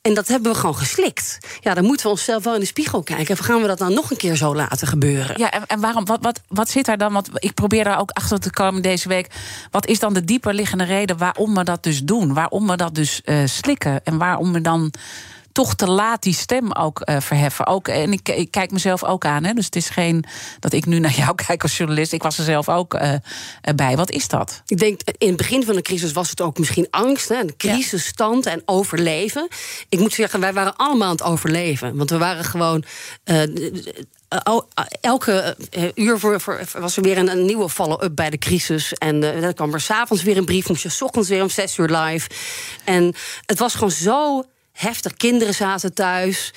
En 0.03 0.15
dat 0.15 0.29
hebben 0.29 0.53
we 0.53 0.59
gewoon 0.59 0.77
geslikt. 0.77 1.39
Ja, 1.61 1.75
dan 1.75 1.85
moeten 1.85 2.07
we 2.07 2.13
onszelf 2.13 2.45
wel 2.45 2.55
in 2.55 2.61
de 2.61 2.67
spiegel 2.67 3.03
kijken. 3.03 3.39
Of 3.39 3.45
gaan 3.45 3.61
we 3.61 3.67
dat 3.67 3.79
dan 3.79 3.95
nog 3.95 4.11
een 4.11 4.17
keer 4.17 4.37
zo 4.37 4.55
laten 4.55 4.87
gebeuren? 4.87 5.39
Ja, 5.39 5.51
en, 5.51 5.67
en 5.67 5.81
waarom, 5.81 6.05
wat, 6.05 6.19
wat, 6.23 6.41
wat 6.49 6.71
zit 6.71 6.85
daar 6.85 6.99
dan? 6.99 7.13
Want 7.13 7.29
ik 7.35 7.55
probeer 7.55 7.85
daar 7.85 8.01
ook 8.01 8.11
achter 8.11 8.41
te 8.41 8.51
komen 8.51 8.83
deze 8.83 9.09
week. 9.09 9.27
Wat 9.71 9.87
is 9.87 9.99
dan 9.99 10.15
de 10.15 10.25
dieper 10.25 10.55
liggende 10.55 10.85
reden 10.85 11.19
waarom 11.19 11.55
we 11.55 11.65
dat 11.65 11.83
dus 11.83 12.03
doen? 12.03 12.35
Waarom 12.35 12.67
we 12.67 12.77
dat 12.77 12.95
dus 12.95 13.21
uh, 13.25 13.43
slikken? 13.45 14.05
En 14.05 14.19
waarom 14.19 14.53
we 14.53 14.61
dan 14.61 14.93
toch 15.53 15.75
te 15.75 15.87
laat 15.87 16.23
die 16.23 16.35
stem 16.35 16.73
ook 16.73 17.03
uh, 17.05 17.21
verheffen. 17.21 17.67
Ook, 17.67 17.89
en 17.89 18.13
ik, 18.13 18.29
ik, 18.29 18.51
kijk 18.51 18.71
mezelf 18.71 19.05
ook 19.05 19.25
aan. 19.25 19.45
Hè, 19.45 19.53
dus 19.53 19.65
het 19.65 19.77
is 19.77 19.89
geen 19.89 20.25
dat 20.61 20.73
ik 20.73 20.87
nu 20.87 20.99
naar 20.99 21.15
jou 21.15 21.35
kijk 21.47 21.63
als 21.63 21.77
journalist. 21.77 22.13
Ik 22.13 22.23
was 22.23 22.39
er 22.39 22.45
zelf 22.45 22.69
ook 22.69 22.95
uh, 22.95 23.15
bij. 23.75 23.97
Wat 23.97 24.11
is 24.11 24.29
dat? 24.29 24.63
Ik 24.67 24.79
denk, 24.79 25.01
in 25.19 25.29
het 25.29 25.37
begin 25.37 25.65
van 25.65 25.75
de 25.75 25.83
crisis 25.83 26.13
was 26.13 26.31
het 26.31 26.41
ook 26.41 26.59
misschien 26.59 26.87
angst. 26.91 27.29
Hè, 27.29 27.41
een 27.41 27.57
crisisstand 27.57 28.47
en 28.47 28.63
overleven. 28.65 29.49
Ik 29.89 29.99
moet 29.99 30.13
zeggen, 30.13 30.41
wij 30.41 30.53
waren 30.53 30.77
allemaal 30.77 31.09
aan 31.09 31.15
het 31.15 31.23
overleven. 31.23 31.97
Want 31.97 32.11
we 32.11 32.19
waren 32.19 32.45
gewoon... 32.45 32.85
Uh, 33.25 33.43
elke 35.01 35.57
uur 35.95 36.19
voor, 36.19 36.41
voor, 36.41 36.61
was 36.79 36.97
er 36.97 37.03
weer 37.03 37.19
een, 37.19 37.31
een 37.31 37.45
nieuwe 37.45 37.69
follow-up 37.69 38.15
bij 38.15 38.31
de 38.31 38.39
crisis. 38.39 38.93
En 38.93 39.23
uh, 39.23 39.41
dan 39.41 39.55
kwam 39.55 39.75
er 39.75 39.81
s'avonds 39.81 40.23
weer 40.23 40.37
een 40.37 40.45
brief, 40.45 40.69
moest 40.69 40.83
je 40.83 40.89
s 40.89 41.03
ochtends 41.03 41.29
weer 41.29 41.43
om 41.43 41.49
zes 41.49 41.79
uur 41.79 41.89
live. 41.89 42.29
En 42.85 43.15
het 43.47 43.59
was 43.59 43.75
gewoon 43.75 43.91
zo 43.91 44.45
heftig. 44.83 45.15
Kinderen 45.15 45.55
zaten 45.55 45.95
thuis. 45.95 46.53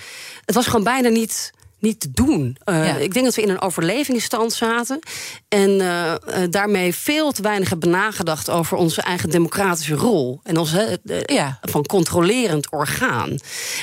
Het 0.45 0.55
was 0.55 0.65
gewoon 0.65 0.83
bijna 0.83 1.09
niet 1.09 1.53
niet 1.85 1.99
te 1.99 2.11
doen. 2.11 2.57
Uh, 2.65 2.85
ja. 2.85 2.95
Ik 2.95 3.13
denk 3.13 3.25
dat 3.25 3.35
we 3.35 3.41
in 3.41 3.49
een 3.49 3.61
overlevingsstand 3.61 4.53
zaten. 4.53 4.99
En 5.47 5.69
uh, 5.69 6.13
daarmee 6.49 6.95
veel 6.95 7.31
te 7.31 7.41
weinig 7.41 7.69
hebben 7.69 7.89
nagedacht 7.89 8.49
over 8.49 8.77
onze 8.77 9.01
eigen 9.01 9.29
democratische 9.29 9.93
rol. 9.95 10.39
En 10.43 10.57
ons 10.57 10.75
ja. 11.25 11.59
van 11.61 11.85
controlerend 11.85 12.71
orgaan. 12.71 13.29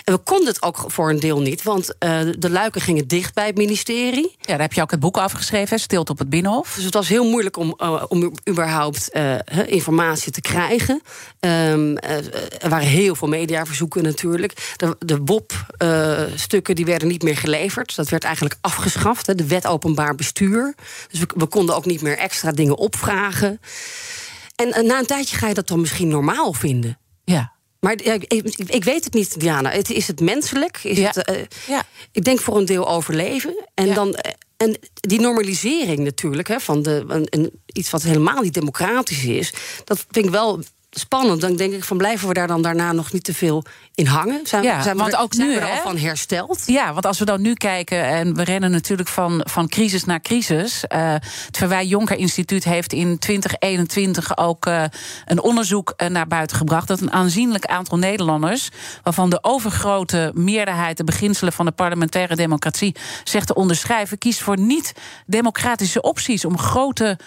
En 0.04 0.14
we 0.14 0.18
konden 0.18 0.47
het 0.47 0.62
ook 0.62 0.85
voor 0.87 1.11
een 1.11 1.21
deel 1.21 1.40
niet, 1.40 1.62
want 1.62 1.94
de 2.38 2.50
luiken 2.50 2.80
gingen 2.80 3.09
dicht 3.09 3.35
bij 3.35 3.47
het 3.47 3.56
ministerie. 3.56 4.37
Ja, 4.38 4.47
daar 4.47 4.61
heb 4.61 4.73
je 4.73 4.82
ook 4.82 4.90
het 4.90 5.00
boek 5.00 5.16
afgeschreven, 5.16 5.78
Stilte 5.78 6.12
op 6.12 6.18
het 6.18 6.30
Binnenhof. 6.30 6.73
Dus 6.75 6.85
het 6.85 6.94
was 6.94 7.09
heel 7.09 7.30
moeilijk 7.30 7.56
om, 7.56 7.78
om 8.09 8.32
überhaupt 8.49 9.11
informatie 9.66 10.32
te 10.32 10.40
krijgen. 10.40 11.02
Um, 11.40 11.99
er 11.99 12.68
waren 12.68 12.88
heel 12.88 13.14
veel 13.14 13.28
mediaverzoeken 13.28 14.02
natuurlijk. 14.02 14.75
De, 14.76 14.97
de 14.99 15.18
WOP-stukken 15.25 16.75
die 16.75 16.85
werden 16.85 17.09
niet 17.09 17.23
meer 17.23 17.37
geleverd. 17.37 17.92
Dat 17.95 18.09
werd 18.09 18.25
eigenlijk 18.25 18.57
afgeschaft, 18.61 19.39
de 19.39 19.47
wet 19.47 19.67
openbaar 19.67 20.15
bestuur. 20.15 20.75
Dus 21.11 21.21
we, 21.21 21.27
we 21.35 21.47
konden 21.47 21.75
ook 21.77 21.87
niet 21.87 22.03
meer 22.03 22.19
extra 22.19 22.53
dingen 22.53 22.77
opvragen. 22.77 23.61
En, 24.57 24.73
en 24.73 24.87
na 24.87 24.99
een 24.99 25.07
tijdje 25.07 25.37
ga 25.37 25.49
je 25.49 25.55
dat 25.55 25.69
dan 25.69 25.81
misschien 25.81 26.09
normaal 26.09 26.53
vinden. 26.53 26.99
Ja. 27.25 27.53
Maar 27.81 27.93
ik, 27.93 28.25
ik, 28.67 28.85
weet 28.85 29.05
het 29.05 29.15
niet, 29.15 29.41
Diana. 29.41 29.71
Het, 29.71 29.91
is 29.91 30.07
het 30.07 30.21
menselijk? 30.21 30.79
Is 30.83 30.99
ja. 30.99 31.11
Het, 31.15 31.31
uh, 31.31 31.43
ja. 31.67 31.83
Ik 32.13 32.25
denk 32.25 32.41
voor 32.41 32.57
een 32.57 32.65
deel 32.65 32.89
overleven. 32.89 33.69
En, 33.75 33.87
Ja. 33.87 33.95
dan, 33.95 34.17
en 34.57 34.79
die 34.95 35.21
normalisering 35.21 35.99
natuurlijk, 35.99 36.49
hè, 36.49 36.61
van 36.61 36.83
de, 36.83 37.05
een, 37.09 37.27
een- 37.31 37.63
iets 37.67 37.91
wat 37.91 38.03
helemaal 38.03 38.43
niet 38.43 38.55
democratisch 38.55 39.25
is, 39.25 39.53
dat 39.85 40.05
vind 40.11 40.25
ik 40.27 40.31
wel 40.33 40.63
spannend. 40.95 41.41
Dan 41.41 41.57
denk 41.57 41.73
ik 41.73 41.85
van 41.85 41.97
blijven 41.97 42.29
we 42.29 42.35
daar 42.35 42.47
dan 42.47 42.63
daarna 42.63 42.93
nog 42.93 43.13
niet 43.13 43.25
te 43.25 43.35
veel 43.35 43.65
in 43.95 44.07
hangen? 44.07 44.47
Zijn, 44.47 44.63
Ja, 44.63 44.83
zijn 44.83 44.97
we 44.97 45.03
want 45.03 45.15
er, 45.15 45.21
ook 45.21 45.35
zijn 45.35 45.49
nu, 45.49 45.55
we 45.55 45.61
er 45.61 45.71
al 45.71 45.83
van 45.83 45.97
hersteld? 45.97 46.63
Ja, 46.67 46.93
want 46.93 47.07
als 47.07 47.19
we 47.19 47.25
dan 47.25 47.41
nu 47.41 47.55
kijken, 47.55 48.05
en 48.05 48.35
we 48.35 48.45
rennen 48.45 48.71
natuurlijk 48.71 49.09
van, 49.09 49.41
van 49.45 49.69
crisis 49.69 50.05
naar 50.05 50.21
crisis. 50.21 50.87
eh, 50.87 51.13
het 51.13 51.57
Verwij 51.57 51.87
Jonker 51.87 52.17
Instituut 52.17 52.65
heeft 52.65 52.93
in 52.93 53.19
2021 53.19 54.37
ook 54.37 54.67
eh, 54.67 54.85
een 55.25 55.41
onderzoek 55.41 55.93
eh, 55.97 56.09
naar 56.09 56.27
buiten 56.27 56.57
gebracht. 56.57 56.89
dat 56.89 57.01
een 57.01 57.13
aanzienlijk 57.13 57.67
aantal 57.67 57.99
Nederlanders, 57.99 58.69
waarvan 59.03 59.31
de 59.31 59.39
overgrote 59.45 60.31
meerderheid 60.35 60.97
de 60.97 61.05
beginselen 61.05 61.53
van 61.53 61.67
de 61.67 61.73
parlementaire 61.73 62.37
democratie 62.37 62.97
zegt 63.25 63.47
te 63.47 63.55
onderschrijven, 63.55 64.19
kiest 64.19 64.41
voor 64.41 64.59
niet-democratische 64.59 66.03
opties 66.03 66.45
om 66.45 66.59
grote 66.59 67.19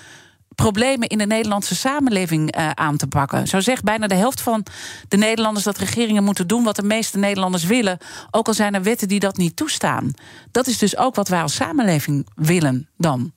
problemen 0.55 1.07
in 1.07 1.17
de 1.17 1.25
Nederlandse 1.25 1.75
samenleving 1.75 2.51
eh, 2.51 2.69
aan 2.69 2.97
te 2.97 3.07
pakken. 3.07 3.47
Zo 3.47 3.59
zegt 3.59 3.83
bijna 3.83 4.07
de 4.07 4.15
helft 4.15 4.41
van 4.41 4.65
de 5.07 5.17
Nederlanders 5.17 5.65
dat 5.65 5.77
regeringen 5.77 6.23
moeten 6.23 6.47
doen 6.47 6.63
wat 6.63 6.75
de 6.75 6.83
meeste 6.83 7.17
Nederlanders 7.17 7.63
willen, 7.63 7.97
ook 8.31 8.47
al 8.47 8.53
zijn 8.53 8.73
er 8.73 8.83
wetten 8.83 9.07
die 9.07 9.19
dat 9.19 9.37
niet 9.37 9.55
toestaan. 9.55 10.13
Dat 10.51 10.67
is 10.67 10.77
dus 10.77 10.97
ook 10.97 11.15
wat 11.15 11.27
wij 11.27 11.41
als 11.41 11.55
samenleving 11.55 12.27
willen 12.35 12.89
dan. 12.97 13.33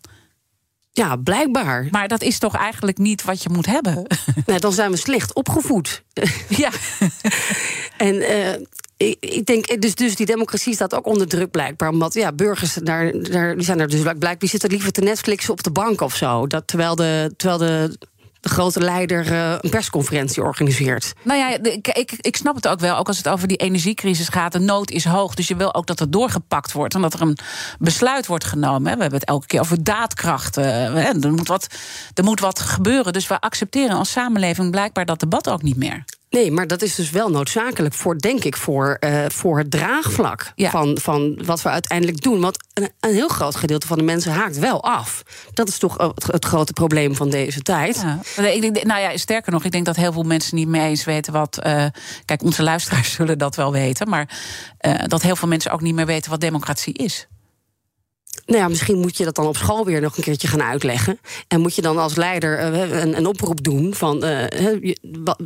Ja, 0.99 1.17
blijkbaar. 1.17 1.89
Maar 1.91 2.09
dat 2.09 2.23
is 2.23 2.39
toch 2.39 2.57
eigenlijk 2.57 2.99
niet 2.99 3.25
wat 3.25 3.43
je 3.43 3.49
moet 3.49 3.67
hebben. 3.67 4.07
Nee, 4.47 4.59
dan 4.59 4.73
zijn 4.73 4.91
we 4.91 4.97
slecht 4.97 5.35
opgevoed. 5.35 6.03
ja. 6.63 6.71
En 7.97 8.21
eh, 8.21 8.61
ik, 8.99 9.17
ik 9.21 9.47
denk, 9.47 9.83
dus, 9.83 9.95
dus 9.95 10.17
die 10.17 10.27
democratie 10.27 10.75
staat 10.75 10.95
ook 10.95 11.07
onder 11.07 11.29
druk 11.29 11.51
blijkbaar. 11.51 11.89
Omdat 11.89 12.15
ja, 12.15 12.33
burgers 12.33 12.75
daar, 12.75 13.13
daar, 13.23 13.55
die 13.55 13.65
zijn 13.65 13.81
er 13.81 13.89
dus 13.89 14.01
blijkbaar, 14.01 14.49
zitten 14.49 14.71
liever 14.71 14.93
te 14.93 15.01
Netflixen 15.01 15.53
op 15.53 15.63
de 15.63 15.71
bank 15.71 16.01
of 16.01 16.15
zo. 16.17 16.47
Dat, 16.47 16.67
terwijl 16.67 16.95
de, 16.95 17.33
terwijl 17.37 17.59
de, 17.59 17.97
grote 18.41 18.81
leider 18.81 19.33
eh, 19.33 19.55
een 19.61 19.71
persconferentie 19.71 20.43
organiseert. 20.43 21.13
Nou 21.23 21.39
ja, 21.39 21.59
ik, 21.93 22.13
ik, 22.21 22.37
snap 22.37 22.55
het 22.55 22.69
ook 22.69 22.81
wel. 22.81 22.97
Ook 22.97 23.07
als 23.07 23.17
het 23.17 23.29
over 23.29 23.49
die 23.49 23.57
energiecrisis 23.57 24.29
gaat. 24.29 24.53
De 24.53 24.59
nood 24.59 24.91
is 24.91 25.05
hoog. 25.05 25.35
Dus 25.35 25.49
je 25.49 25.57
wil 25.57 25.75
ook 25.75 25.87
dat 25.87 25.99
het 25.99 26.13
doorgepakt 26.13 26.73
wordt. 26.73 26.95
En 26.95 27.01
dat 27.01 27.15
er 27.15 27.21
een 27.21 27.39
besluit 27.79 28.27
wordt 28.27 28.45
genomen. 28.45 28.95
We 28.95 29.01
hebben 29.01 29.19
het 29.19 29.29
elke 29.29 29.47
keer 29.47 29.61
over 29.61 29.85
daadkracht. 29.85 30.57
eh. 30.57 31.25
Er 31.25 31.33
moet 31.33 31.49
wat, 31.49 31.67
er 32.15 32.25
moet 32.25 32.41
wat 32.41 32.61
gebeuren. 32.61 33.13
Dus 33.13 33.27
we 33.27 33.41
accepteren 33.41 33.97
als 33.97 34.11
samenleving 34.11 34.71
blijkbaar 34.71 35.05
dat 35.05 35.21
debat 35.21 35.49
ook 35.49 35.63
niet 35.63 35.77
meer. 35.77 36.05
Nee, 36.31 36.51
maar 36.53 36.67
dat 36.67 36.83
is 36.83 36.95
dus 36.95 37.11
wel 37.11 37.31
noodzakelijk 37.31 37.95
voor, 37.95 38.19
denk 38.19 38.45
ik, 38.45 38.57
voor, 38.57 38.97
eh, 39.01 39.25
voor 39.29 39.59
het 39.59 39.71
draagvlak 39.71 40.53
Ja. 40.55 40.71
van, 40.71 40.99
van 41.01 41.39
wat 41.45 41.63
we 41.63 41.69
uiteindelijk 41.69 42.21
doen. 42.21 42.41
Want 42.41 42.57
een, 42.75 42.89
een 43.01 43.13
heel 43.15 43.29
groot 43.29 43.57
gedeelte 43.57 43.87
van 43.87 43.99
de 43.99 44.05
mensen 44.05 44.33
haakt 44.33 44.59
wel 44.59 44.83
af. 44.83 45.23
Dat 45.55 45.69
is 45.69 45.79
toch 45.79 45.97
het, 45.97 46.27
het 46.27 46.45
grote 46.45 46.73
probleem 46.73 47.15
van 47.15 47.31
deze 47.31 47.61
tijd. 47.63 48.05
Ja. 48.37 48.47
Ik 48.49 48.61
denk, 48.61 48.83
nou 48.85 49.01
ja, 49.01 49.17
sterker 49.17 49.53
nog, 49.53 49.65
ik 49.65 49.71
denk 49.73 49.85
dat 49.87 49.97
heel 49.97 50.13
veel 50.13 50.23
mensen 50.23 50.57
niet 50.57 50.69
mee 50.69 50.89
eens 50.89 51.05
weten 51.05 51.33
wat. 51.33 51.59
eh, 51.59 51.85
kijk, 52.25 52.43
onze 52.43 52.63
luisteraars 52.63 53.13
zullen 53.19 53.39
dat 53.39 53.57
wel 53.57 53.73
weten. 53.73 54.09
Maar 54.09 54.39
eh, 54.79 54.95
dat 55.07 55.23
heel 55.23 55.37
veel 55.37 55.49
mensen 55.49 55.71
ook 55.71 55.81
niet 55.81 55.95
meer 55.95 56.07
weten 56.07 56.31
wat 56.31 56.41
democratie 56.41 56.95
is. 56.95 57.27
Nou 58.49 58.61
ja, 58.61 58.69
misschien 58.69 58.99
moet 58.99 59.17
je 59.17 59.25
dat 59.25 59.35
dan 59.35 59.47
op 59.47 59.57
school 59.57 59.85
weer 59.85 60.01
nog 60.01 60.17
een 60.17 60.23
keertje 60.23 60.49
gaan 60.49 60.63
uitleggen. 60.63 61.19
En 61.49 61.61
moet 61.61 61.75
je 61.75 61.83
dan 61.83 61.99
als 61.99 62.15
leider 62.17 62.59
eh, 62.59 63.01
een, 63.03 63.17
een 63.17 63.27
oproep 63.27 63.65
doen 63.65 63.95
van. 63.95 64.25
eh, 64.25 64.93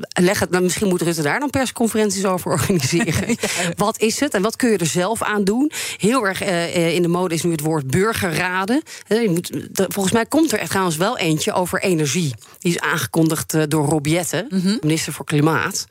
leg 0.08 0.38
het, 0.38 0.50
nou, 0.50 0.62
misschien 0.62 0.88
moet 0.88 1.02
Rutte 1.02 1.22
daar 1.22 1.40
dan 1.40 1.50
persconferenties 1.50 2.24
over 2.24 2.50
organiseren. 2.60 3.36
Wat 3.76 4.00
is 4.00 4.20
het 4.20 4.34
en 4.34 4.42
wat 4.42 4.56
kun 4.56 4.70
je 4.70 4.76
er 4.78 4.86
zelf 4.86 5.22
aan 5.22 5.44
doen? 5.44 5.70
Heel 5.96 6.26
erg 6.26 6.42
eh, 6.42 6.94
in 6.94 7.02
de 7.02 7.08
mode 7.08 7.34
is 7.34 7.42
nu 7.42 7.50
het 7.50 7.60
woord 7.60 7.86
burgerraden. 7.86 8.82
Je 9.06 9.30
moet, 9.30 9.50
volgens 9.72 10.14
mij 10.14 10.26
komt 10.26 10.52
er 10.52 10.68
trouwens 10.68 10.96
wel 10.96 11.18
eentje 11.18 11.52
over 11.52 11.82
energie. 11.82 12.34
Die 12.58 12.72
is 12.74 12.80
aangekondigd 12.80 13.70
door 13.70 13.86
Rob 13.88 14.06
Jetten, 14.06 14.78
minister 14.82 15.12
voor 15.12 15.24
Klimaat. 15.24 15.86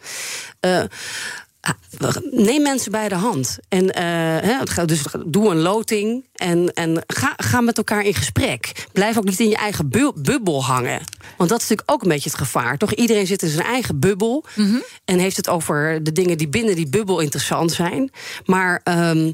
Ah, 0.60 2.16
Neem 2.32 2.62
mensen 2.62 2.92
bij 2.92 3.10
de 3.10 3.16
hand. 3.16 3.58
En 3.70 3.94
gaat- 4.70 4.88
dus 4.88 5.02
doe 5.26 5.50
een 5.52 5.60
loting 5.60 6.26
en, 6.42 6.74
en 6.74 7.04
ga, 7.08 7.34
ga 7.38 7.62
met 7.62 7.78
elkaar 7.78 8.06
in 8.06 8.14
gesprek. 8.14 8.88
Blijf 8.92 9.18
ook 9.18 9.24
niet 9.24 9.40
in 9.40 9.50
je 9.50 9.56
eigen 9.56 9.90
bu- 9.90 10.12
bubbel 10.16 10.64
hangen. 10.66 11.02
Want 11.38 11.50
dat 11.50 11.62
is 11.62 11.68
natuurlijk 11.70 11.92
ook 11.92 12.02
een 12.02 12.10
beetje 12.10 12.30
het 12.30 12.38
gevaar. 12.40 12.78
Toch? 12.78 12.94
Iedereen 12.94 13.28
zit 13.28 13.42
in 13.42 13.50
zijn 13.50 13.66
eigen 13.66 14.00
bubbel 14.00 14.46
en 15.06 15.20
heeft 15.20 15.38
het 15.38 15.50
over 15.50 16.04
de 16.04 16.12
dingen 16.12 16.38
die 16.38 16.48
binnen 16.50 16.76
die 16.76 16.90
bubbel 16.90 17.20
interessant 17.20 17.72
zijn. 17.72 18.12
Maar 18.46 18.82
ehm, 18.84 19.32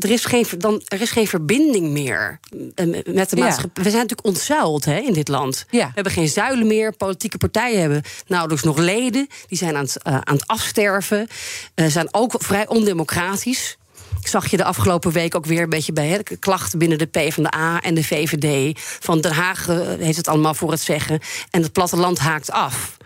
er 0.00 0.10
is, 0.10 0.24
geen, 0.24 0.46
dan, 0.58 0.82
er 0.88 1.00
is 1.00 1.10
geen 1.10 1.26
verbinding 1.26 1.90
meer 1.90 2.40
eh, 2.74 2.86
met 3.14 3.30
de 3.30 3.36
Ja. 3.36 3.42
maatschappij. 3.44 3.82
We 3.84 3.90
zijn 3.90 4.02
natuurlijk 4.02 4.26
ontzuild 4.26 4.84
hè, 4.84 4.98
in 4.98 5.12
dit 5.12 5.28
land. 5.28 5.64
Ja. 5.70 5.86
We 5.86 5.92
hebben 5.94 6.12
geen 6.12 6.28
zuilen 6.28 6.66
meer. 6.66 6.92
Politieke 6.92 7.38
partijen 7.38 7.80
hebben 7.80 8.02
nauwelijks 8.26 8.64
nog 8.64 8.78
leden. 8.78 9.26
Die 9.46 9.58
zijn 9.58 9.76
aan 9.76 9.84
het, 9.84 10.02
eh, 10.02 10.12
aan 10.14 10.34
het 10.34 10.46
afsterven. 10.46 11.26
Eh, 11.74 11.86
zijn 11.86 12.08
ook 12.14 12.34
vrij 12.38 12.68
ondemocratisch. 12.68 13.76
Zag 14.22 14.50
je 14.50 14.56
de 14.56 14.64
afgelopen 14.64 15.12
week 15.12 15.34
ook 15.34 15.46
weer 15.46 15.62
een 15.62 15.68
beetje 15.68 15.92
bij 15.92 16.08
hè, 16.08 16.18
klachten 16.38 16.78
binnen 16.78 16.98
de 16.98 17.06
PvdA 17.06 17.80
en 17.80 17.94
de 17.94 18.04
VVD. 18.04 18.78
Van 19.00 19.20
Den 19.20 19.32
Haag 19.32 19.68
eh, 19.68 19.78
heeft 19.98 20.16
het 20.16 20.28
allemaal 20.28 20.54
voor 20.54 20.70
het 20.70 20.80
zeggen. 20.80 21.20
En 21.50 21.62
het 21.62 21.72
platteland 21.72 22.18
haakt 22.18 22.50
af. 22.50 22.96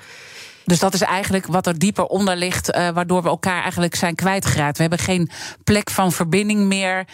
Dus 0.64 0.78
dat 0.78 0.94
is 0.94 1.00
eigenlijk 1.00 1.46
wat 1.46 1.66
er 1.66 1.78
dieper 1.78 2.04
onder 2.04 2.36
ligt, 2.36 2.70
eh, 2.70 2.88
waardoor 2.88 3.22
we 3.22 3.28
elkaar 3.28 3.62
eigenlijk 3.62 3.94
zijn 3.94 4.14
kwijtgeraakt. 4.14 4.76
We 4.76 4.82
hebben 4.82 4.98
geen 4.98 5.30
plek 5.64 5.90
van 5.90 6.12
verbinding 6.12 6.60
meer. 6.60 7.04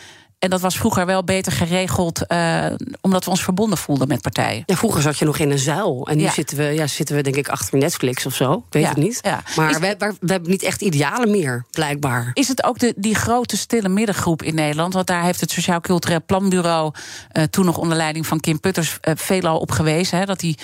En 0.46 0.52
dat 0.52 0.61
was 0.61 0.76
vroeger 0.76 1.06
wel 1.06 1.24
beter 1.24 1.52
geregeld, 1.52 2.22
uh, 2.32 2.66
omdat 3.00 3.24
we 3.24 3.30
ons 3.30 3.42
verbonden 3.44 3.78
voelden 3.78 4.09
met 4.09 4.22
partijen. 4.22 4.62
Ja, 4.66 4.76
vroeger 4.76 5.02
zat 5.02 5.18
je 5.18 5.24
nog 5.24 5.38
in 5.38 5.50
een 5.50 5.59
zuil. 5.59 6.06
En 6.09 6.16
nu 6.16 6.22
Ja. 6.22 6.30
zitten, 6.30 6.56
we, 6.56 6.62
ja, 6.64 6.87
zitten 6.87 7.16
we 7.16 7.22
denk 7.22 7.37
ik 7.37 7.48
achter 7.48 7.78
Netflix 7.78 8.26
of 8.26 8.35
zo. 8.35 8.52
Ik 8.52 8.62
weet 8.70 8.82
Ja, 8.82 8.88
het 8.88 8.98
niet. 8.98 9.18
ja. 9.22 9.42
Maar 9.56 9.70
Is- 9.70 9.78
we, 9.78 9.94
we, 9.98 10.14
we 10.20 10.32
hebben 10.32 10.50
niet 10.50 10.62
echt 10.62 10.80
idealen 10.82 11.30
meer, 11.30 11.64
blijkbaar. 11.70 12.30
Is 12.35 12.48
het 12.48 12.64
ook 12.64 12.78
de, 12.78 12.94
die 12.96 13.14
grote 13.14 13.56
stille 13.56 13.88
middengroep 13.88 14.42
in 14.42 14.54
Nederland? 14.54 14.94
Want 14.94 15.06
daar 15.06 15.22
heeft 15.22 15.40
het 15.40 15.50
Sociaal 15.50 15.80
Cultureel 15.80 16.24
Planbureau, 16.26 16.92
eh, 17.32 17.42
toen 17.42 17.64
nog 17.64 17.78
onder 17.78 17.96
leiding 17.96 18.26
van 18.26 18.40
Kim 18.40 18.61
Putters, 18.61 18.98
eh, 19.00 19.12
veelal 19.16 19.59
op 19.59 19.70
gewezen. 19.70 20.18
Hè, 20.18 20.24
dat, 20.24 20.40
die, 20.40 20.59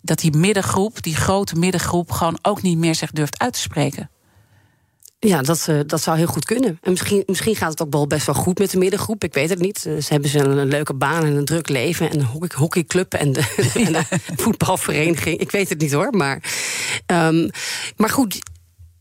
dat 0.00 0.18
die 0.18 0.36
middengroep, 0.36 1.02
die 1.02 1.16
grote 1.16 1.54
middengroep, 1.54 2.10
gewoon 2.10 2.38
ook 2.42 2.62
niet 2.62 2.78
meer 2.78 2.94
zich 2.94 3.10
durft 3.10 3.38
uit 3.38 3.52
te 3.52 3.60
spreken. 3.60 4.10
Ja, 5.20 5.42
dat, 5.42 5.68
eh, 5.68 5.80
dat 5.86 6.02
zou 6.02 6.16
heel 6.16 6.26
goed 6.26 6.44
kunnen. 6.44 6.78
En 6.82 6.90
misschien, 6.90 7.22
misschien 7.26 7.56
gaat 7.56 7.70
het 7.70 7.82
ook 7.82 7.92
wel 7.92 8.06
best 8.06 8.26
wel 8.26 8.34
goed 8.34 8.58
met 8.58 8.70
de 8.70 8.78
middengroep. 8.78 9.24
Ik 9.24 9.34
weet 9.34 9.50
het 9.50 9.58
niet. 9.58 9.86
Eh, 9.86 9.96
Ze 9.96 10.12
hebben 10.12 10.30
ze 10.30 10.38
een, 10.38 10.68
leuke 10.68 10.94
baan 10.94 11.24
en 11.24 11.36
een 11.36 11.44
druk 11.44 11.68
leven. 11.68 12.10
En 12.10 12.18
een 12.18 12.24
hockey, 12.24 12.58
hockeyclub 12.58 13.14
en 13.14 13.32
de, 13.32 13.54
en 13.86 13.92
de 13.92 14.02
voetbalvereniging. 14.36 15.38
Ik 15.38 15.50
weet 15.50 15.68
het 15.68 15.80
niet 15.80 15.92
hoor. 15.92 16.10
Maar, 16.10 16.42
ehm, 17.06 17.48
maar 17.96 18.10
goed. 18.10 18.38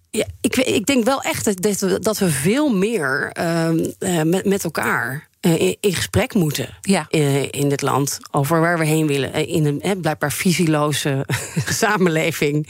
Ja, 0.10 0.26
ik, 0.42 0.56
ik 0.56 0.86
denk 0.86 1.04
wel 1.04 1.22
echt 1.22 1.46
dat, 1.62 2.04
dat 2.04 2.18
we, 2.18 2.30
veel 2.30 2.70
meer 2.70 3.30
ehm, 3.34 3.86
eh, 4.00 4.22
met, 4.22 4.46
met 4.46 4.64
elkaar 4.64 5.27
in, 5.40 5.78
in 5.80 5.94
gesprek 5.96 6.34
moeten. 6.34 6.70
Ja. 6.82 7.06
eh, 7.10 7.44
in 7.44 7.70
dit 7.70 7.82
land. 7.82 8.18
Over 8.32 8.60
waar 8.62 8.78
we 8.80 8.86
heen 8.86 9.08
willen. 9.08 9.34
Eh, 9.34 9.48
In 9.48 9.66
een 9.66 9.82
eh, 9.82 9.92
blijkbaar 10.02 10.32
visieloze 10.32 11.26
samenleving. 11.82 12.68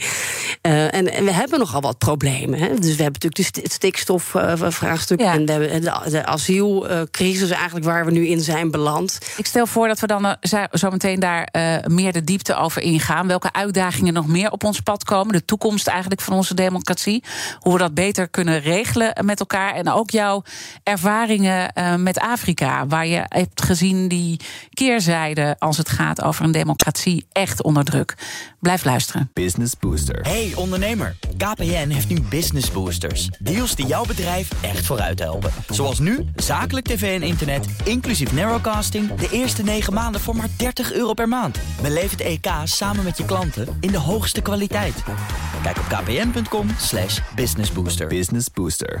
Eh, 0.60 0.94
en, 0.94 1.12
en 1.12 1.24
we 1.24 1.32
hebben 1.32 1.58
nogal 1.58 1.80
wat 1.80 1.98
problemen. 1.98 2.58
Hè? 2.58 2.68
Dus 2.74 2.96
we 2.96 3.02
hebben 3.02 3.20
natuurlijk 3.22 3.56
het 3.56 3.72
stikstofvraagstuk. 3.72 5.20
Ja. 5.20 5.32
En 5.32 5.46
we 5.46 5.52
hebben 5.52 5.80
de, 5.82 6.10
de 6.10 6.24
asielcrisis 6.26 7.50
eigenlijk 7.50 7.86
waar 7.86 8.04
we 8.04 8.10
nu 8.10 8.26
in 8.26 8.40
zijn 8.40 8.70
beland. 8.70 9.18
Ik 9.36 9.46
stel 9.46 9.66
voor 9.66 9.88
dat 9.88 10.00
we 10.00 10.06
dan 10.06 10.26
eh, 10.26 10.62
zo- 10.72 10.90
meteen 10.90 11.20
daar 11.20 11.42
eh, 11.44 11.76
meer 11.86 12.12
de 12.12 12.24
diepte 12.24 12.54
over 12.56 12.82
ingaan. 12.82 13.26
Welke 13.26 13.52
uitdagingen 13.52 14.12
nog 14.12 14.26
meer 14.26 14.50
op 14.50 14.64
ons 14.64 14.80
pad 14.80 15.04
komen. 15.04 15.32
De 15.32 15.44
toekomst 15.44 15.86
eigenlijk 15.86 16.20
van 16.20 16.34
onze 16.36 16.54
democratie. 16.54 17.24
Hoe 17.58 17.72
we 17.72 17.78
dat 17.78 17.94
beter 17.94 18.28
kunnen 18.28 18.60
regelen 18.60 19.14
eh, 19.14 19.24
met 19.24 19.40
elkaar. 19.40 19.74
En 19.74 19.90
ook 19.90 20.10
jouw 20.10 20.42
ervaringen 20.82 21.72
eh, 21.72 21.94
met 21.94 22.18
Afrika. 22.18 22.57
Waar 22.88 23.06
je 23.06 23.24
hebt 23.28 23.62
gezien 23.62 24.08
die 24.08 24.40
keerzijde 24.70 25.56
als 25.58 25.76
het 25.76 25.88
gaat 25.88 26.22
over 26.22 26.44
een 26.44 26.52
democratie 26.52 27.26
echt 27.32 27.62
onder 27.62 27.84
druk. 27.84 28.14
Blijf 28.60 28.84
luisteren. 28.84 29.30
Business 29.32 29.74
Booster. 29.78 30.20
Hey 30.22 30.52
ondernemer, 30.54 31.16
KPN 31.36 31.88
heeft 31.88 32.08
nu 32.08 32.20
Business 32.20 32.70
Boosters. 32.70 33.28
Deals 33.38 33.74
die 33.74 33.86
jouw 33.86 34.04
bedrijf 34.04 34.48
echt 34.60 34.86
vooruit 34.86 35.18
helpen. 35.18 35.50
Zoals 35.68 35.98
nu, 35.98 36.24
zakelijk 36.36 36.86
tv 36.86 37.20
en 37.20 37.26
internet, 37.26 37.66
inclusief 37.84 38.32
narrowcasting... 38.32 39.14
de 39.14 39.28
eerste 39.30 39.62
9 39.62 39.92
maanden 39.94 40.20
voor 40.20 40.36
maar 40.36 40.48
30 40.56 40.92
euro 40.92 41.12
per 41.12 41.28
maand. 41.28 41.58
Beleef 41.82 42.10
het 42.10 42.20
EK 42.20 42.48
samen 42.64 43.04
met 43.04 43.16
je 43.16 43.24
klanten 43.24 43.76
in 43.80 43.90
de 43.90 43.98
hoogste 43.98 44.40
kwaliteit. 44.40 45.02
Kijk 45.62 45.78
op 45.78 45.84
kpn.com 45.88 46.68
slash 46.78 47.20
businessbooster. 47.34 48.06
Business 48.06 48.50
Booster. 48.50 49.00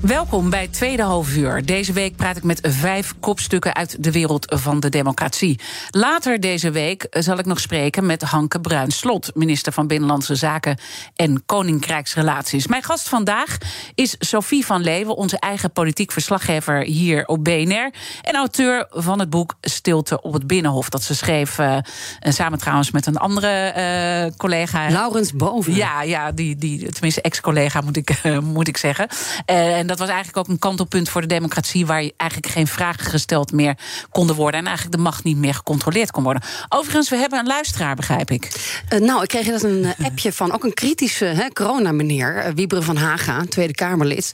Welkom 0.00 0.50
bij 0.50 0.68
tweede 0.68 1.02
halfuur. 1.02 1.66
Deze 1.66 1.92
week 1.92 2.16
praat 2.16 2.36
ik 2.36 2.42
met 2.42 2.60
vijf 2.62 3.14
kopstukken 3.20 3.74
uit 3.74 4.02
de 4.04 4.12
wereld 4.12 4.54
van 4.58 4.80
de 4.80 4.88
democratie. 4.88 5.60
Later 5.90 6.40
deze 6.40 6.70
week 6.70 7.06
zal 7.10 7.38
ik 7.38 7.46
nog 7.46 7.60
spreken 7.60 8.06
met 8.06 8.22
Hanke 8.22 8.60
Bruins-Slot, 8.60 9.30
minister 9.34 9.72
van 9.72 9.86
Binnenlandse 9.86 10.34
Zaken 10.34 10.78
en 11.16 11.42
Koninkrijksrelaties. 11.46 12.66
Mijn 12.66 12.82
gast 12.82 13.08
vandaag 13.08 13.58
is 13.94 14.16
Sophie 14.18 14.66
van 14.66 14.80
Leeuwen, 14.80 15.16
onze 15.16 15.38
eigen 15.38 15.72
politiek 15.72 16.12
verslaggever 16.12 16.82
hier 16.82 17.26
op 17.26 17.44
BNR. 17.44 17.90
En 18.22 18.34
auteur 18.34 18.86
van 18.90 19.18
het 19.18 19.30
boek 19.30 19.54
Stilte 19.60 20.22
op 20.22 20.32
het 20.32 20.46
Binnenhof. 20.46 20.88
Dat 20.88 21.02
ze 21.02 21.14
schreef 21.14 21.58
eh, 21.58 21.76
samen 22.20 22.58
trouwens 22.58 22.90
met 22.90 23.06
een 23.06 23.16
andere 23.16 23.48
eh, 23.48 24.36
collega. 24.36 24.90
Laurens 24.90 25.32
Boven. 25.32 25.74
Ja, 25.74 26.02
ja 26.02 26.32
die, 26.32 26.56
die, 26.56 26.92
tenminste 26.92 27.22
ex-collega 27.22 27.80
moet 27.80 27.96
ik, 27.96 28.10
eh, 28.22 28.38
moet 28.38 28.68
ik 28.68 28.76
zeggen. 28.76 29.08
En 29.44 29.87
dat 29.88 29.98
was 29.98 30.08
eigenlijk 30.08 30.38
ook 30.38 30.48
een 30.48 30.58
kantelpunt 30.58 31.08
voor 31.08 31.20
de 31.20 31.26
democratie... 31.26 31.86
waar 31.86 32.02
je 32.02 32.14
eigenlijk 32.16 32.52
geen 32.52 32.66
vragen 32.66 33.04
gesteld 33.04 33.52
meer 33.52 33.78
konden 34.10 34.36
worden... 34.36 34.60
en 34.60 34.66
eigenlijk 34.66 34.96
de 34.96 35.02
macht 35.02 35.24
niet 35.24 35.36
meer 35.36 35.54
gecontroleerd 35.54 36.10
kon 36.10 36.22
worden. 36.22 36.42
Overigens, 36.68 37.08
we 37.08 37.16
hebben 37.16 37.38
een 37.38 37.46
luisteraar, 37.46 37.94
begrijp 37.94 38.30
ik. 38.30 38.50
Eh, 38.88 39.00
nou, 39.00 39.22
ik 39.22 39.28
kreeg 39.28 39.46
net 39.46 39.62
een 39.62 39.84
eh, 39.84 40.06
appje 40.08 40.32
van 40.32 40.52
ook 40.52 40.64
een 40.64 40.74
kritische 40.74 41.24
hè, 41.24 41.48
corona-meneer, 41.48 42.36
eh, 42.36 42.52
Wieberen 42.54 42.84
van 42.84 42.96
Haga, 42.96 43.44
Tweede 43.48 43.74
Kamerlid. 43.74 44.32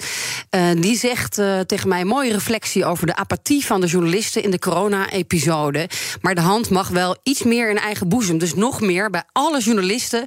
Die 0.80 0.98
zegt 0.98 1.34
tegen 1.66 1.88
mij: 1.88 2.04
mooie 2.04 2.32
reflectie 2.32 2.84
over 2.84 3.06
de 3.06 3.16
apathie 3.16 3.66
van 3.66 3.80
de 3.80 3.86
journalisten 3.86 4.42
in 4.42 4.50
de 4.50 4.58
corona-episode. 4.58 5.88
Maar 6.20 6.34
de 6.34 6.40
hand 6.40 6.70
mag 6.70 6.88
wel 6.88 7.16
iets 7.22 7.42
meer 7.42 7.70
in 7.70 7.78
eigen 7.78 8.08
boezem. 8.08 8.38
Dus 8.38 8.54
nog 8.54 8.80
meer 8.80 9.10
bij 9.10 9.22
alle 9.32 9.60
journalisten. 9.60 10.24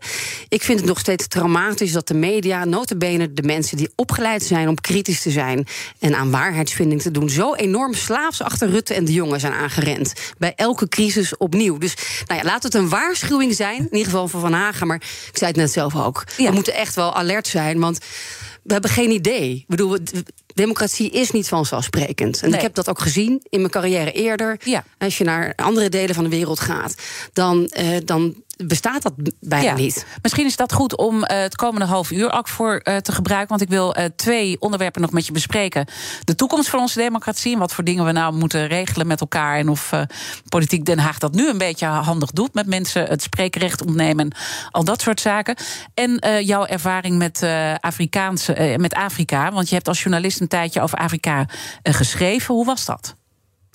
Ik 0.48 0.64
vind 0.64 0.80
het 0.80 0.88
nog 0.88 1.00
steeds 1.00 1.28
traumatisch 1.28 1.92
dat 1.92 2.08
de 2.08 2.14
media, 2.14 2.66
notabene 2.66 3.34
de 3.34 3.44
mensen 3.44 3.78
die 3.78 3.90
opgeleid 3.96 4.44
zijn 4.44 4.68
om 4.68 4.82
kritisch 4.82 5.17
te 5.22 5.32
zijn 5.32 5.68
en 6.00 6.16
aan 6.16 6.32
waarheidsvinding 6.32 7.02
te 7.02 7.12
doen, 7.12 7.30
zo 7.30 7.54
enorm 7.54 7.94
slaafs 7.94 8.42
achter 8.42 8.70
Rutte 8.70 8.94
en 8.94 9.06
de 9.06 9.14
jongen 9.14 9.40
zijn 9.40 9.54
aangerend. 9.54 10.14
Bij 10.38 10.54
elke 10.56 10.90
crisis 10.90 11.38
opnieuw. 11.38 11.78
Dus 11.78 11.94
nou 12.26 12.40
ja, 12.40 12.46
laat 12.46 12.64
het 12.64 12.74
een 12.74 12.90
waarschuwing 12.90 13.54
zijn, 13.54 13.78
in 13.78 13.84
ieder 13.92 14.06
geval 14.06 14.28
voor 14.28 14.40
Van 14.40 14.54
Hagen. 14.54 14.88
Maar 14.88 14.96
ik 15.32 15.38
zei 15.38 15.52
het 15.52 15.60
net 15.60 15.72
zelf 15.72 15.96
ook. 15.96 16.24
Ja. 16.38 16.50
We 16.50 16.56
moeten 16.56 16.74
echt 16.74 16.96
wel 16.96 17.16
alert 17.16 17.48
zijn, 17.48 17.80
want 17.80 17.98
we 18.64 18.74
hebben 18.74 18.92
geen 18.92 19.12
idee. 19.12 19.52
Ik 19.54 19.68
bedoel, 19.68 19.98
democratie 20.54 21.10
is 21.12 21.32
niet 21.32 21.48
vanzelfsprekend. 21.48 22.42
En 22.42 22.48
Nee. 22.50 22.58
ik 22.58 22.64
heb 22.64 22.74
dat 22.76 22.90
ook 22.90 23.00
gezien 23.00 23.46
in 23.50 23.60
mijn 23.60 23.72
carrière 23.72 24.12
eerder. 24.12 24.60
Ja. 24.64 24.84
Als 24.98 25.18
je 25.18 25.24
naar 25.24 25.54
andere 25.56 25.90
delen 25.90 26.16
van 26.16 26.24
de 26.24 26.30
wereld 26.30 26.60
gaat, 26.60 26.96
dan, 27.34 27.68
eh, 27.68 27.88
dan 28.06 28.36
bestaat 28.58 29.02
dat 29.02 29.14
bijna 29.40 29.74
niet. 29.74 30.06
Misschien 30.22 30.46
is 30.46 30.56
dat 30.56 30.74
goed 30.74 30.96
om 30.96 31.24
eh, 31.24 31.40
het 31.40 31.56
komende 31.56 31.86
half 31.86 32.12
uur 32.12 32.32
ook 32.32 32.48
voor 32.48 32.78
eh, 32.78 32.98
te 32.98 33.12
gebruiken. 33.12 33.50
Want 33.50 33.62
ik 33.62 33.70
wil 33.70 33.96
eh, 33.96 34.06
twee 34.16 34.60
onderwerpen 34.60 35.02
nog 35.02 35.12
met 35.12 35.26
je 35.26 35.32
bespreken. 35.32 35.86
De 36.24 36.36
toekomst 36.36 36.70
van 36.70 36.80
onze 36.80 37.00
democratie. 37.00 37.54
En 37.54 37.60
wat 37.60 37.74
voor 37.74 37.84
dingen 37.84 38.06
we 38.06 38.12
nou 38.12 38.34
moeten 38.34 38.68
regelen 38.68 39.08
met 39.08 39.22
elkaar. 39.22 39.58
En 39.58 39.70
of 39.70 39.92
Politiek 40.50 40.86
Den 40.86 41.00
Haag 41.00 41.18
dat 41.18 41.34
nu 41.34 41.50
een 41.50 41.58
beetje 41.58 41.86
handig 41.86 42.32
doet. 42.32 42.54
Met 42.54 42.68
mensen 42.68 43.06
het 43.06 43.22
spreekrecht 43.22 43.86
ontnemen. 43.86 44.30
En 44.30 44.38
al 44.72 44.84
dat 44.84 45.02
soort 45.02 45.22
zaken. 45.22 45.56
En 45.94 46.44
jouw 46.46 46.66
ervaring 46.66 47.18
met, 47.18 47.46
Afrikaanse, 47.80 48.76
met 48.78 48.94
Afrika. 48.94 49.52
Want 49.52 49.70
je 49.70 49.76
hebt 49.76 49.88
als 49.88 50.02
journalist 50.04 50.42
een 50.42 50.48
tijdje 50.48 50.82
over 50.82 50.98
Afrika 50.98 51.46
geschreven. 51.84 52.54
Hoe 52.54 52.66
was 52.66 52.86
dat? 52.86 53.16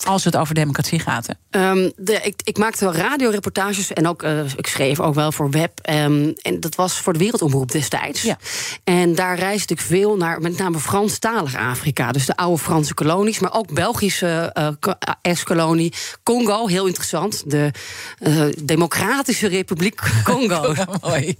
Als 0.05 0.23
het 0.23 0.35
over 0.37 0.55
democratie 0.55 0.99
gaat. 0.99 1.27
Hè? 1.27 1.33
Ehm, 1.59 1.89
de, 1.95 2.19
ik, 2.23 2.41
ik 2.43 2.57
maakte 2.57 2.85
wel 2.85 2.93
radioreportages 2.95 3.93
en 3.93 4.07
ook, 4.07 4.23
eh, 4.23 4.39
ik 4.55 4.67
schreef 4.67 4.99
ook 4.99 5.13
wel 5.15 5.31
voor 5.31 5.49
web. 5.51 5.79
Ehm, 5.81 6.31
en 6.41 6.59
dat 6.59 6.75
was 6.75 6.93
voor 6.99 7.13
de 7.13 7.19
Wereldomroep 7.19 7.71
destijds. 7.71 8.21
Ja. 8.21 8.37
En 8.83 9.15
daar 9.15 9.37
reisde 9.39 9.73
ik 9.73 9.79
veel 9.81 10.17
naar 10.17 10.41
met 10.41 10.57
name 10.57 10.79
Franstalig 10.79 11.55
Afrika. 11.55 12.11
Dus 12.11 12.25
de 12.25 12.35
oude 12.35 12.61
Franse 12.63 12.93
kolonies, 12.93 13.39
maar 13.39 13.53
ook 13.53 13.73
Belgische 13.73 14.49
eh, 14.53 14.67
ko- 14.79 14.93
eh, 14.99 15.13
ex-kolonie. 15.21 15.93
Congo, 16.23 16.67
heel 16.67 16.85
interessant. 16.85 17.43
De 17.51 17.71
eh, 18.19 18.43
Democratische 18.63 19.47
Republiek 19.47 20.01
Congo. 20.23 20.73
Mooi. 21.01 21.37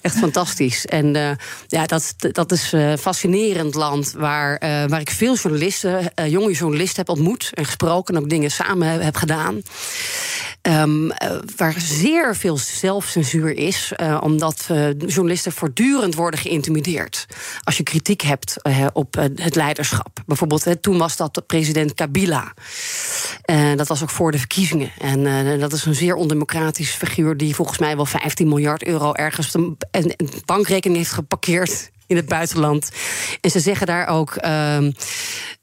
Echt 0.00 0.16
fantastisch. 0.18 0.86
En 0.86 1.16
eh, 1.16 1.30
ja, 1.66 1.86
dat, 1.86 2.14
dat 2.18 2.52
is 2.52 2.72
een 2.72 2.98
fascinerend 2.98 3.74
land 3.74 4.12
waar, 4.16 4.56
eh, 4.56 4.84
waar 4.86 5.00
ik 5.00 5.10
veel 5.10 5.34
journalisten, 5.36 6.14
eh, 6.14 6.30
jonge 6.30 6.52
journalisten 6.52 6.96
heb 6.96 7.08
ontmoet 7.08 7.50
en 7.54 7.66
gesproken 7.78 8.14
en 8.14 8.22
ook 8.22 8.28
dingen 8.28 8.50
samen 8.50 9.04
heb, 9.04 9.16
gedaan. 9.16 9.62
ehm, 10.62 11.10
eh, 11.10 11.38
waar 11.56 11.74
zeer 11.78 12.36
veel 12.36 12.56
zelfcensuur 12.56 13.56
is, 13.56 13.92
eh, 13.96 14.18
omdat 14.20 14.66
eh, 14.68 14.98
journalisten 14.98 15.52
voortdurend 15.52 16.14
worden 16.14 16.40
geïntimideerd. 16.40 17.26
Als 17.62 17.76
je 17.76 17.82
kritiek 17.82 18.22
hebt 18.22 18.56
op 18.92 19.14
het 19.34 19.54
leiderschap. 19.54 20.22
Bijvoorbeeld, 20.26 20.82
toen 20.82 20.98
was 20.98 21.16
dat 21.16 21.34
de 21.34 21.40
president 21.42 21.94
Kabila. 21.94 22.52
Dat 23.76 23.88
was 23.88 24.02
ook 24.02 24.10
voor 24.10 24.32
de 24.32 24.38
verkiezingen. 24.38 24.90
En 24.98 25.58
dat 25.60 25.72
is 25.72 25.84
een 25.84 25.94
zeer 25.94 26.14
ondemocratisch 26.14 26.90
figuur 26.90 27.36
die 27.36 27.54
volgens 27.54 27.78
mij 27.78 27.96
wel 27.96 28.06
15 28.06 28.48
miljard 28.48 28.84
euro 28.84 29.12
ergens 29.12 29.54
een 29.54 29.76
bankrekening 30.44 30.98
heeft 30.98 31.12
geparkeerd 31.12 31.90
in 32.08 32.16
het 32.16 32.26
buitenland. 32.28 32.90
En 33.40 33.50
ze 33.50 33.60
zeggen 33.60 33.86
daar 33.86 34.06
ook. 34.06 34.34
ehm, 34.34 34.90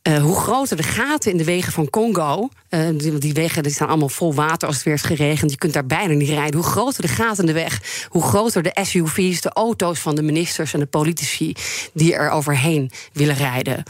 eh, 0.01 0.17
hoe 0.21 0.35
groter 0.35 0.77
de 0.77 0.83
gaten 0.83 1.31
in 1.31 1.37
de 1.37 1.43
wegen 1.43 1.73
van 1.73 1.89
Congo. 1.89 2.49
eh, 2.69 2.87
die, 2.97 3.17
die 3.17 3.33
wegen 3.33 3.63
die 3.63 3.71
staan 3.71 3.87
allemaal 3.87 4.09
vol 4.09 4.33
water 4.33 4.67
als 4.67 4.75
het 4.75 4.85
weer 4.85 4.93
is 4.93 5.01
geregend. 5.01 5.51
Je 5.51 5.57
kunt 5.57 5.73
daar 5.73 5.85
bijna 5.85 6.13
niet 6.13 6.29
rijden. 6.29 6.55
Hoe 6.59 6.69
groter 6.69 7.01
de 7.01 7.07
gaten 7.07 7.39
in 7.39 7.45
de 7.53 7.59
weg, 7.59 8.05
hoe 8.09 8.21
groter 8.23 8.63
de 8.63 8.77
SUV's, 8.83 9.41
de 9.41 9.49
auto's 9.49 9.99
van 9.99 10.15
de 10.15 10.21
ministers 10.21 10.73
en 10.73 10.79
de 10.79 10.85
politici 10.85 11.53
die 11.93 12.15
er 12.15 12.29
overheen 12.29 12.91
willen 13.13 13.35
rijden. 13.35 13.83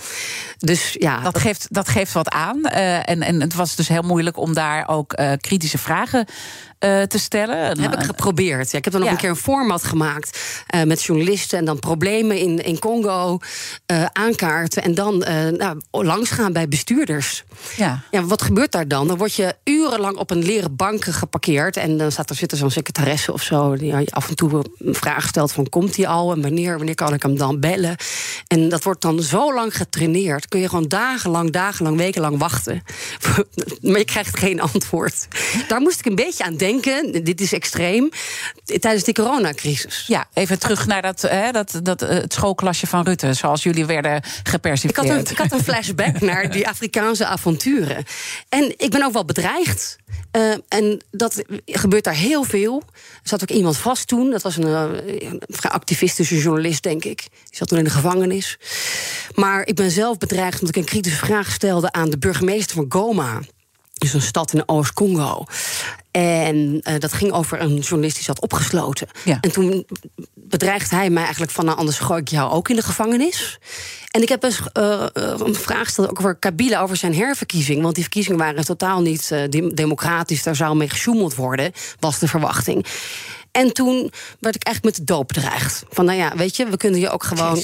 Dus 0.58 0.96
ja, 1.00 1.20
Dat 1.20 1.38
geeft, 1.40 1.68
dat 1.70 1.88
geeft 1.90 2.14
wat 2.14 2.30
aan. 2.30 2.64
Eh, 2.64 3.10
en, 3.10 3.22
en 3.22 3.42
het 3.42 3.54
was 3.54 3.76
dus 3.76 3.88
heel 3.88 4.02
moeilijk 4.02 4.38
om 4.38 4.54
daar 4.54 4.88
ook 4.88 5.14
kritische 5.42 5.78
vragen 5.78 6.26
eh, 6.80 7.02
te 7.02 7.20
stellen. 7.20 7.76
Dat 7.76 7.80
heb 7.80 7.94
ik 7.94 8.06
geprobeerd. 8.06 8.72
Ja, 8.72 8.78
ik 8.78 8.84
heb 8.84 8.94
dan 8.94 9.02
nog 9.02 9.10
Ja. 9.10 9.16
een 9.16 9.22
keer 9.22 9.30
een 9.30 9.36
format 9.36 9.84
gemaakt 9.84 10.40
eh, 10.68 10.84
met 10.84 11.04
journalisten 11.04 11.58
en 11.58 11.66
dan 11.66 11.80
problemen 11.80 12.38
in, 12.38 12.64
in 12.64 12.80
Congo 12.80 13.40
eh, 13.86 14.06
aankaarten 14.14 14.84
en 14.84 14.96
dan 14.96 15.18
nou, 15.58 15.78
langsgaan 15.92 16.54
bij 16.54 16.68
bestuurders. 16.68 17.44
Ja. 17.76 18.02
Ja, 18.12 18.24
wat 18.24 18.42
gebeurt 18.42 18.72
daar 18.72 18.88
dan? 18.88 19.08
Dan 19.08 19.18
word 19.18 19.34
je 19.34 19.56
urenlang 19.64 20.18
op 20.18 20.32
een 20.32 20.44
leren 20.44 20.76
bank 20.76 21.04
geparkeerd 21.04 21.78
en 21.78 21.98
dan 21.98 22.12
staat 22.12 22.30
er 22.30 22.36
zit 22.36 22.52
er 22.52 22.58
zo'n 22.58 22.72
secretaresse 22.72 23.34
of 23.34 23.42
zo 23.42 23.76
die 23.76 24.14
af 24.14 24.30
en 24.30 24.36
toe 24.36 24.64
een 24.78 24.96
vraag 24.96 25.28
stelt 25.28 25.52
van 25.52 25.70
komt 25.70 25.96
hij 25.96 26.08
al 26.08 26.32
en 26.32 26.42
wanneer, 26.42 26.78
wanneer 26.78 26.96
kan 26.96 27.14
ik 27.14 27.22
hem 27.24 27.38
dan 27.38 27.60
bellen? 27.60 27.96
En 28.48 28.70
dat 28.70 28.84
wordt 28.84 29.02
dan 29.02 29.22
zo 29.22 29.54
lang 29.54 29.78
getraineerd, 29.78 30.48
kun 30.48 30.60
je 30.60 30.70
gewoon 30.70 30.88
dagenlang, 30.88 31.52
dagenlang, 31.52 31.98
wekenlang 31.98 32.38
wachten, 32.38 32.84
maar 33.82 33.98
je 33.98 34.06
krijgt 34.06 34.38
geen 34.38 34.62
antwoord. 34.62 35.28
Daar 35.68 35.82
moest 35.82 36.00
ik 36.00 36.06
een 36.06 36.16
beetje 36.16 36.44
aan 36.44 36.50
denken. 36.50 36.65
Dit 37.24 37.42
is 37.42 37.54
extreem 37.54 38.10
tijdens 38.80 39.04
die 39.04 39.14
coronacrisis. 39.14 40.04
Ja, 40.08 40.28
even 40.34 40.60
terug 40.60 40.88
naar 40.88 41.02
dat, 41.02 41.22
hè, 41.22 41.52
dat, 41.52 41.80
dat, 41.84 42.02
eh, 42.02 42.10
het 42.10 42.34
schoolklasje 42.34 42.88
van 42.88 43.04
Rutte, 43.04 43.34
zoals 43.34 43.64
jullie 43.64 43.86
werden 43.86 44.22
Ik 44.90 44.96
had, 44.96 45.06
een, 45.06 45.20
ik 45.20 45.38
had 45.38 45.52
een 45.52 45.64
flashback 45.64 46.20
naar 46.32 46.52
die 46.52 46.68
Afrikaanse 46.68 47.26
avonturen. 47.26 48.04
En 48.50 48.74
ik 48.78 48.90
ben 48.90 49.04
ook 49.04 49.14
wel 49.14 49.26
bedreigd. 49.26 49.98
Eh, 50.32 50.52
en 50.68 51.02
dat 51.12 51.44
gebeurt 51.66 52.04
daar 52.04 52.16
heel 52.16 52.44
veel. 52.44 52.84
Er 52.96 53.30
zat 53.30 53.42
ook 53.42 53.50
iemand 53.50 53.78
vast 53.78 54.08
toen. 54.08 54.32
Dat 54.32 54.42
was 54.42 54.58
een, 54.58 54.64
eh, 54.64 55.30
een 55.30 55.42
vrij 55.48 55.72
activistische 55.72 56.38
journalist, 56.38 56.84
denk 56.84 57.04
ik. 57.04 57.20
Die 57.20 57.58
zat 57.58 57.68
toen 57.68 57.78
in 57.78 57.84
de 57.84 57.90
gevangenis. 57.90 58.58
Maar 59.36 59.68
ik 59.68 59.76
ben 59.76 59.92
zelf 59.92 60.18
bedreigd 60.18 60.60
omdat 60.60 60.76
ik 60.76 60.82
een 60.82 60.90
kritische 60.90 61.26
vraag 61.26 61.52
stelde 61.52 61.92
aan 61.92 62.10
de 62.10 62.18
burgemeester 62.18 62.76
van 62.76 62.86
Goma. 62.90 63.40
Dus 63.98 64.14
een 64.14 64.22
stad 64.22 64.54
in 64.54 64.64
Oost-Congo. 64.66 65.46
En 66.12 66.80
eh, 66.84 67.00
dat 67.00 67.14
ging 67.14 67.32
over 67.32 67.62
een 67.62 67.78
journalist 67.78 68.16
die 68.16 68.24
zat 68.24 68.42
opgesloten. 68.42 69.08
Ja. 69.24 69.38
En 69.42 69.52
toen 69.52 69.86
bedreigde 70.34 70.96
hij 70.96 71.10
mij 71.10 71.24
eigenlijk 71.24 71.52
van... 71.52 71.66
nou, 71.66 71.78
anders 71.78 72.00
gooi 72.00 72.22
ik 72.22 72.28
jou 72.28 72.52
ook 72.52 72.70
in 72.70 72.76
de 72.76 72.82
gevangenis. 72.82 73.60
En 74.12 74.22
ik 74.22 74.30
heb 74.30 74.42
dus 74.42 74.60
eh, 74.74 75.02
eh, 75.02 75.10
een 75.38 75.56
vraag 75.56 75.84
gesteld 75.84 76.10
ook 76.10 76.20
over 76.20 76.36
Kabila... 76.36 76.82
over 76.82 76.98
zijn 76.98 77.16
herverkiezing. 77.16 77.82
Want 77.82 77.94
die 77.94 78.04
verkiezingen 78.04 78.40
waren 78.40 78.66
totaal 78.66 79.02
niet 79.02 79.30
dem- 79.50 79.76
democratisch. 79.76 80.44
Daar 80.44 80.56
zou 80.56 80.76
mee 80.76 80.90
gesjoemeld 80.90 81.36
worden, 81.36 81.72
was 82.00 82.20
de 82.20 82.28
verwachting. 82.28 82.86
En 83.52 83.74
toen 83.74 84.12
werd 84.40 84.56
ik 84.56 84.64
eigenlijk 84.64 84.98
met 84.98 85.08
de 85.08 85.14
doop 85.14 85.28
bedreigd. 85.28 85.84
Van, 85.90 86.06
nou 86.06 86.18
ja, 86.18 86.36
weet 86.36 86.56
je, 86.56 86.66
we 86.66 86.78
kunnen 86.78 87.00
je 87.00 87.10
ook 87.10 87.24
gewoon... 87.24 87.64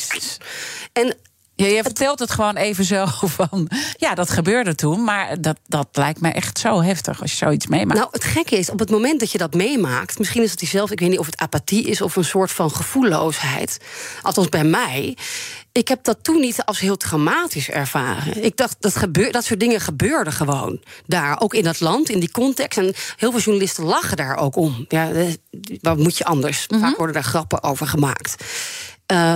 En 0.94 1.16
Ja, 1.62 1.68
je 1.68 1.84
vertelt 1.84 2.20
het 2.20 2.32
gewoon 2.32 2.56
even 2.56 2.84
zo 2.84 3.06
van. 3.40 3.70
Ja, 3.98 4.16
dat 4.16 4.30
gebeurde 4.30 4.76
toen. 4.76 5.04
Maar 5.04 5.42
dat, 5.42 5.58
dat 5.68 5.88
lijkt 5.92 6.22
mij 6.22 6.34
echt 6.34 6.60
zo 6.60 6.82
heftig 6.82 7.22
als 7.22 7.32
je 7.32 7.38
zoiets 7.38 7.68
meemaakt. 7.68 8.00
Nou, 8.00 8.10
het 8.12 8.24
gekke 8.24 8.58
is, 8.58 8.70
op 8.70 8.80
het 8.80 8.90
moment 8.90 9.20
dat 9.20 9.32
je 9.32 9.38
dat 9.38 9.54
meemaakt... 9.54 10.20
misschien 10.20 10.44
is 10.44 10.50
het 10.50 10.60
diezelfde, 10.60 10.94
ik 10.94 11.00
weet 11.00 11.10
niet 11.10 11.20
of 11.20 11.26
het 11.26 11.38
apathie 11.38 11.84
is... 11.84 12.02
of 12.02 12.16
een 12.16 12.24
soort 12.24 12.52
van 12.52 12.72
gevoelloosheid. 12.72 13.78
Althans 14.22 14.50
bij 14.50 14.64
mij. 14.64 15.18
Ik 15.72 15.88
heb 15.88 16.04
dat 16.04 16.24
toen 16.24 16.40
niet 16.40 16.66
als 16.66 16.80
heel 16.80 16.98
traumatisch 16.98 17.70
ervaren. 17.70 18.44
Ik 18.44 18.58
dacht, 18.58 18.76
dat, 18.80 18.96
gebeur, 18.96 19.32
dat 19.32 19.44
soort 19.44 19.60
dingen 19.60 19.82
gebeurden 19.82 20.34
gewoon 20.34 20.82
daar. 21.06 21.42
Ook 21.42 21.54
in 21.54 21.64
dat 21.64 21.80
land, 21.80 22.10
in 22.10 22.20
die 22.20 22.32
context. 22.32 22.78
En 22.78 22.94
heel 23.16 23.32
veel 23.32 23.40
journalisten 23.40 23.84
lachen 23.84 24.18
daar 24.18 24.38
ook 24.38 24.56
om. 24.56 24.86
Ja, 24.88 25.12
eh, 25.12 25.26
wat 25.82 25.98
moet 25.98 26.18
je 26.18 26.26
anders? 26.26 26.68
Vaak 26.80 26.98
worden 26.98 27.16
daar 27.16 27.24
grappen 27.24 27.64
over 27.64 27.88
gemaakt. 27.88 28.44
Eh, 29.06 29.36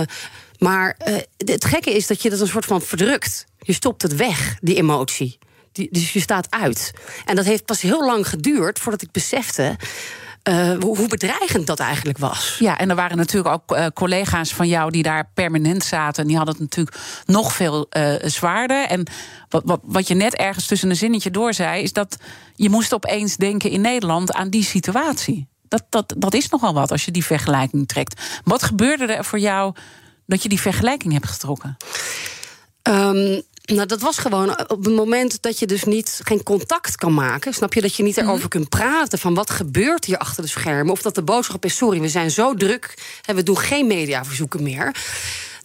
maar 0.58 0.94
eh, 0.98 1.14
het 1.36 1.64
gekke 1.64 1.94
is 1.94 2.06
dat 2.06 2.22
je 2.22 2.30
dat 2.30 2.40
een 2.40 2.46
soort 2.46 2.64
van 2.64 2.82
verdrukt. 2.82 3.46
Je 3.58 3.72
stopt 3.72 4.02
het 4.02 4.16
weg, 4.16 4.56
die 4.60 4.76
emotie. 4.76 5.38
Die, 5.72 5.88
dus 5.90 6.12
je 6.12 6.20
staat 6.20 6.46
uit. 6.50 6.92
En 7.24 7.36
dat 7.36 7.44
heeft 7.44 7.64
pas 7.64 7.80
heel 7.80 8.04
lang 8.06 8.28
geduurd 8.28 8.78
voordat 8.78 9.02
ik 9.02 9.10
besefte. 9.10 9.76
eh, 10.42 10.78
hoe, 10.80 11.08
bedreigend 11.08 11.66
dat 11.66 11.80
eigenlijk 11.80 12.18
was. 12.18 12.56
Ja, 12.58 12.78
en 12.78 12.90
er 12.90 12.96
waren 12.96 13.16
natuurlijk 13.16 13.54
ook 13.54 13.76
eh, 13.76 13.86
collega's 13.94 14.54
van 14.54 14.68
jou 14.68 14.90
die 14.90 15.02
daar 15.02 15.30
permanent 15.34 15.84
zaten. 15.84 16.22
En 16.22 16.28
die 16.28 16.36
hadden 16.36 16.54
het 16.54 16.62
natuurlijk 16.62 16.96
nog 17.24 17.52
veel 17.52 17.86
zwaarder. 18.24 18.86
En 18.86 19.06
wat, 19.48 19.62
wat, 19.64 19.80
wat 19.84 20.08
je 20.08 20.14
net 20.14 20.34
ergens 20.34 20.66
tussen 20.66 20.90
een 20.90 20.96
zinnetje 20.96 21.30
door 21.30 21.54
zei, 21.54 21.82
is 21.82 21.92
dat 21.92 22.16
je 22.54 22.70
moest 22.70 22.94
opeens 22.94 23.36
denken 23.36 23.70
in 23.70 23.80
Nederland 23.80 24.32
aan 24.32 24.50
die 24.50 24.64
situatie. 24.64 25.48
Dat, 25.68 25.84
dat, 25.88 26.14
dat 26.16 26.34
is 26.34 26.48
nogal 26.48 26.74
wat 26.74 26.90
als 26.90 27.04
je 27.04 27.10
die 27.10 27.24
vergelijking 27.24 27.88
trekt. 27.88 28.40
Wat 28.44 28.62
gebeurde 28.62 29.06
er 29.06 29.24
voor 29.24 29.38
jou 29.38 29.74
dat 30.26 30.42
je 30.42 30.48
die 30.48 30.60
vergelijking 30.60 31.12
hebt 31.12 31.26
getrokken? 31.26 31.76
Ehm, 32.82 33.40
nou, 33.64 33.86
dat 33.86 34.00
was 34.00 34.18
gewoon 34.18 34.50
op 34.68 34.84
het 34.84 34.94
moment 34.94 35.42
dat 35.42 35.58
je 35.58 35.66
dus 35.66 35.84
niet, 35.84 36.20
geen 36.24 36.42
contact 36.42 36.96
kan 36.96 37.14
maken. 37.14 37.54
Snap 37.54 37.74
je? 37.74 37.80
Dat 37.80 37.94
je 37.94 38.02
niet 38.02 38.16
erover 38.16 38.48
kunt 38.48 38.68
praten 38.68 39.18
van 39.18 39.34
wat 39.34 39.50
gebeurt 39.50 40.04
hier 40.04 40.18
achter 40.18 40.42
de 40.42 40.48
schermen. 40.48 40.92
Of 40.92 41.02
dat 41.02 41.14
de 41.14 41.22
boodschap 41.22 41.64
is: 41.64 41.76
sorry, 41.76 42.00
we 42.00 42.08
zijn 42.08 42.30
zo 42.30 42.54
druk 42.54 42.94
en 43.24 43.34
we 43.34 43.42
doen 43.42 43.58
geen 43.58 43.86
mediaverzoeken 43.86 44.62
meer. 44.62 44.94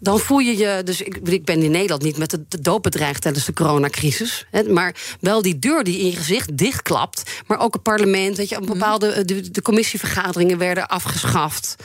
Dan 0.02 0.20
voel 0.20 0.40
je 0.40 0.58
je, 0.58 0.82
dus 0.84 1.02
ik, 1.02 1.18
ik 1.24 1.46
ben 1.46 1.64
in 1.64 1.72
Nederland 1.72 2.04
niet 2.04 2.18
met 2.18 2.30
de, 2.30 2.44
de 2.48 2.62
dood 2.62 2.82
bedreigd 2.82 3.22
tijdens 3.22 3.46
de 3.46 3.54
coronacrisis. 3.54 4.46
Hè, 4.52 4.64
maar 4.64 4.96
wel 5.20 5.42
die 5.42 5.60
deur 5.60 5.84
die 5.84 6.00
in 6.00 6.06
je 6.06 6.16
gezicht 6.16 6.58
dichtklapt. 6.58 7.24
Maar 7.48 7.60
ook 7.60 7.74
het 7.74 7.84
parlement, 7.84 8.38
weet 8.38 8.50
je, 8.50 8.58
op 8.58 8.66
bepaalde 8.66 9.26
de, 9.26 9.52
de 9.52 9.62
commissievergaderingen 9.62 10.58
werden 10.58 10.88
afgeschaft. 10.88 11.76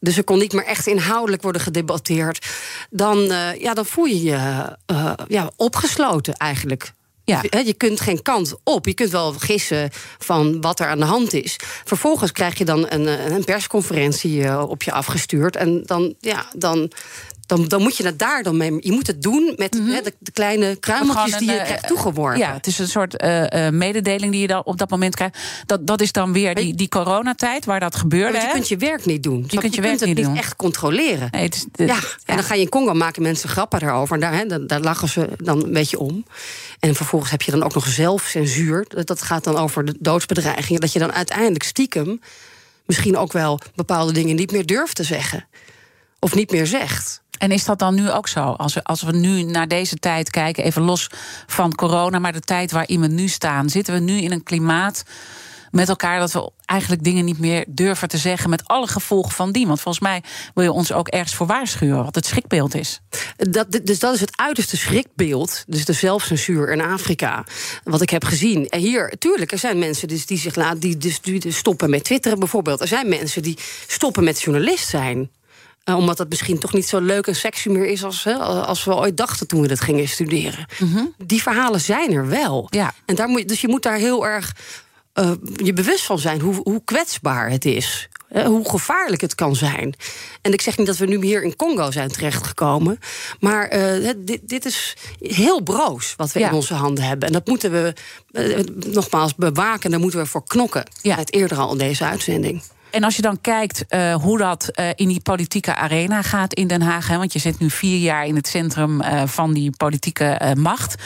Dus 0.00 0.16
er 0.16 0.24
kon 0.24 0.38
niet 0.38 0.52
meer 0.52 0.64
echt 0.64 0.86
inhoudelijk 0.86 1.42
worden 1.42 1.60
gedebatteerd. 1.60 2.46
Dan, 2.90 3.30
eh, 3.30 3.60
ja, 3.60 3.74
dan 3.74 3.86
voel 3.86 4.04
je 4.04 4.22
je 4.22 4.76
eh, 4.86 5.12
ja, 5.28 5.50
opgesloten 5.56 6.34
eigenlijk. 6.34 6.92
Ja. 7.24 7.42
Je 7.64 7.74
kunt 7.74 8.00
geen 8.00 8.22
kant 8.22 8.54
op. 8.62 8.86
Je 8.86 8.94
kunt 8.94 9.10
wel 9.10 9.32
gissen 9.32 9.90
van 10.18 10.60
wat 10.60 10.80
er 10.80 10.86
aan 10.86 10.98
de 10.98 11.04
hand 11.04 11.32
is. 11.32 11.56
Vervolgens 11.84 12.32
krijg 12.32 12.58
je 12.58 12.64
dan 12.64 12.86
een, 12.88 13.06
eh, 13.06 13.26
een 13.26 13.44
persconferentie 13.44 14.58
op 14.68 14.82
je 14.82 14.92
afgestuurd. 14.92 15.56
En 15.56 15.82
dan, 15.84 16.14
ja, 16.20 16.46
dan, 16.56 16.90
dan, 17.46 17.68
dan 17.68 17.82
moet 17.82 17.96
je 17.96 18.04
het 18.04 18.18
daar 18.18 18.42
dan 18.42 18.56
mee. 18.56 18.76
Je 18.80 18.92
moet 18.92 19.06
het 19.06 19.22
doen 19.22 19.54
met 19.56 19.74
hè, 19.74 20.00
de, 20.02 20.14
de 20.18 20.30
kleine 20.30 20.76
kruimeltjes 20.76 21.38
die 21.38 21.50
je 21.50 21.56
eh, 21.56 21.64
krijgt 21.64 21.86
toegeworpen. 21.86 22.38
Ja, 22.38 22.52
het 22.52 22.66
is 22.66 22.78
een 22.78 22.88
soort 22.88 23.16
eh, 23.16 23.66
eh, 23.66 23.72
mededeling 23.74 24.32
die 24.32 24.40
je 24.40 24.46
dan 24.46 24.64
op 24.64 24.78
dat 24.78 24.90
moment 24.90 25.14
krijgt. 25.14 25.38
Dat, 25.66 25.86
dat 25.86 26.00
is 26.00 26.12
dan 26.12 26.32
weer 26.32 26.54
die, 26.54 26.74
die 26.74 26.88
coronatijd 26.88 27.64
waar 27.64 27.80
dat 27.80 27.96
gebeurde. 27.96 28.32
Want 28.32 28.42
je 28.42 28.48
hè? 28.48 28.54
kunt 28.54 28.68
je 28.68 28.76
werk 28.76 29.04
niet 29.04 29.22
doen. 29.22 29.44
Je, 29.48 29.58
kunt 29.58 29.74
je 29.74 29.80
werk 29.80 29.98
het 29.98 30.08
niet 30.08 30.16
niet 30.16 30.24
doen. 30.24 30.36
echt 30.36 30.56
controleren. 30.56 31.28
Nee, 31.30 31.42
het 31.42 31.54
is 31.54 31.86
ja, 31.86 31.98
en 32.24 32.36
dan 32.36 32.44
ga 32.44 32.54
je 32.54 32.60
in 32.60 32.68
Congo 32.68 32.94
maken 32.94 33.22
mensen 33.22 33.48
grappen 33.48 33.80
daarover. 33.80 34.14
En 34.14 34.20
daar, 34.20 34.34
hè, 34.34 34.46
daar, 34.46 34.66
daar 34.66 34.80
lachen 34.80 35.08
ze 35.08 35.28
dan 35.36 35.64
een 35.64 35.72
beetje 35.72 35.98
om. 35.98 36.24
En 36.78 36.94
vervolgens 36.94 37.30
heb 37.30 37.42
je 37.42 37.50
dan 37.50 37.62
ook 37.62 37.74
nog 37.74 37.86
zelfcensuur. 37.86 38.86
Dat 38.88 39.22
gaat 39.22 39.44
dan 39.44 39.56
over 39.56 39.84
de 39.84 39.94
doodsbedreigingen. 39.98 40.80
Dat 40.80 40.92
je 40.92 40.98
dan 40.98 41.12
uiteindelijk 41.12 41.62
stiekem 41.62 42.20
misschien 42.84 43.16
ook 43.16 43.32
wel 43.32 43.60
bepaalde 43.74 44.12
dingen 44.12 44.36
niet 44.36 44.52
meer 44.52 44.66
durft 44.66 44.96
te 44.96 45.04
zeggen. 45.04 45.46
Of 46.18 46.34
niet 46.34 46.50
meer 46.50 46.66
zegt. 46.66 47.22
En 47.44 47.50
is 47.50 47.64
dat 47.64 47.78
dan 47.78 47.94
nu 47.94 48.10
ook 48.10 48.28
zo? 48.28 48.40
Als 48.40 48.74
we, 48.74 48.84
als 48.84 49.02
we 49.02 49.12
nu 49.12 49.42
naar 49.42 49.68
deze 49.68 49.96
tijd 49.96 50.30
kijken, 50.30 50.64
even 50.64 50.82
los 50.82 51.10
van 51.46 51.74
corona, 51.74 52.18
maar 52.18 52.32
de 52.32 52.40
tijd 52.40 52.72
waarin 52.72 53.00
we 53.00 53.06
nu 53.06 53.28
staan, 53.28 53.68
zitten 53.68 53.94
we 53.94 54.00
nu 54.00 54.20
in 54.20 54.32
een 54.32 54.42
klimaat 54.42 55.02
met 55.70 55.88
elkaar 55.88 56.18
dat 56.18 56.32
we 56.32 56.50
eigenlijk 56.64 57.04
dingen 57.04 57.24
niet 57.24 57.38
meer 57.38 57.64
durven 57.68 58.08
te 58.08 58.18
zeggen 58.18 58.50
met 58.50 58.68
alle 58.68 58.86
gevolgen 58.86 59.32
van 59.32 59.52
die. 59.52 59.66
Want 59.66 59.80
volgens 59.80 60.04
mij 60.04 60.22
wil 60.54 60.64
je 60.64 60.72
ons 60.72 60.92
ook 60.92 61.08
ergens 61.08 61.34
voor 61.34 61.46
waarschuwen 61.46 62.04
wat 62.04 62.14
het 62.14 62.26
schrikbeeld 62.26 62.74
is. 62.74 63.00
Dat, 63.36 63.80
dus 63.82 63.98
dat 63.98 64.14
is 64.14 64.20
het 64.20 64.36
uiterste 64.36 64.76
schrikbeeld. 64.76 65.64
Dus 65.66 65.84
de 65.84 65.92
zelfcensuur 65.92 66.72
in 66.72 66.80
Afrika. 66.80 67.44
Wat 67.82 68.02
ik 68.02 68.10
heb 68.10 68.24
gezien. 68.24 68.68
En 68.68 68.80
hier, 68.80 69.14
tuurlijk, 69.18 69.52
er 69.52 69.58
zijn 69.58 69.78
mensen 69.78 70.08
dus 70.08 70.26
die 70.26 70.38
zich 70.38 70.54
laten. 70.54 70.80
Die 70.80 70.96
dus, 70.96 71.20
die 71.20 71.40
dus 71.40 71.56
stoppen 71.56 71.90
met 71.90 72.04
twitteren 72.04 72.38
bijvoorbeeld. 72.38 72.80
Er 72.80 72.88
zijn 72.88 73.08
mensen 73.08 73.42
die 73.42 73.58
stoppen 73.86 74.24
met 74.24 74.40
journalist 74.40 74.88
zijn. 74.88 75.30
Eh, 75.84 75.96
omdat 75.96 76.16
dat 76.16 76.28
misschien 76.28 76.58
toch 76.58 76.72
niet 76.72 76.86
zo 76.88 77.00
leuk 77.00 77.26
en 77.26 77.36
sexy 77.36 77.68
meer 77.68 77.86
is 77.86 78.04
als, 78.04 78.24
hè, 78.24 78.34
als 78.38 78.84
we 78.84 78.94
ooit 78.94 79.16
dachten 79.16 79.46
toen 79.46 79.60
we 79.60 79.68
dat 79.68 79.80
gingen 79.80 80.08
studeren. 80.08 80.66
Die 81.18 81.42
verhalen 81.42 81.80
zijn 81.80 82.12
er 82.12 82.28
wel. 82.28 82.66
Ja. 82.70 82.94
En 83.06 83.14
daar 83.14 83.28
moet, 83.28 83.38
je- 83.40 83.44
dus 83.46 83.60
je 83.60 83.68
moet 83.68 83.82
daar 83.82 83.96
heel 83.96 84.26
erg 84.26 84.52
uh, 85.14 85.30
je 85.56 85.72
bewust 85.72 86.04
van 86.04 86.18
zijn 86.18 86.40
hoe, 86.40 86.54
hoe 86.62 86.82
kwetsbaar 86.84 87.50
het 87.50 87.64
is. 87.64 88.08
hoe 88.44 88.68
gevaarlijk 88.68 89.20
het 89.20 89.34
kan 89.34 89.56
zijn. 89.56 89.94
En 90.42 90.52
ik 90.52 90.60
zeg 90.60 90.78
niet 90.78 90.86
dat 90.86 90.96
we 90.96 91.06
nu 91.06 91.24
hier 91.24 91.42
in 91.42 91.56
Congo 91.56 91.90
zijn 91.90 92.08
terechtgekomen. 92.08 92.98
Maar 93.40 93.76
uh, 94.02 94.10
dit, 94.18 94.40
dit, 94.48 94.64
is 94.64 94.96
heel 95.20 95.62
broos 95.62 96.14
wat 96.16 96.32
we 96.32 96.40
in 96.40 96.52
onze 96.52 96.74
handen 96.74 97.04
hebben. 97.04 97.26
En 97.26 97.32
dat 97.32 97.46
moeten 97.46 97.70
we 97.72 97.92
nogmaals 98.92 99.34
bewaken. 99.34 99.90
Daar 99.90 100.00
moeten 100.00 100.18
we 100.18 100.26
voor 100.26 100.44
knokken. 100.46 100.84
Ja. 101.02 101.16
Het 101.16 101.32
eerder 101.32 101.58
al 101.58 101.72
in 101.72 101.78
deze 101.78 102.04
uitzending. 102.04 102.62
En 102.94 103.04
als 103.04 103.16
je 103.16 103.22
dan 103.22 103.40
kijkt 103.40 103.84
uh, 103.88 104.14
hoe 104.14 104.38
dat 104.38 104.70
uh, 104.72 104.88
in 104.94 105.08
die 105.08 105.20
politieke 105.20 105.74
arena 105.74 106.22
gaat 106.22 106.54
in 106.54 106.66
Den 106.66 106.82
Haag, 106.82 107.08
hè, 107.08 107.16
want 107.16 107.32
je 107.32 107.38
zit 107.38 107.58
nu 107.58 107.70
vier 107.70 107.98
jaar 107.98 108.26
in 108.26 108.36
het 108.36 108.46
centrum 108.46 109.02
uh, 109.02 109.22
van 109.26 109.52
die 109.52 109.70
politieke 109.76 110.54
macht. 110.58 111.02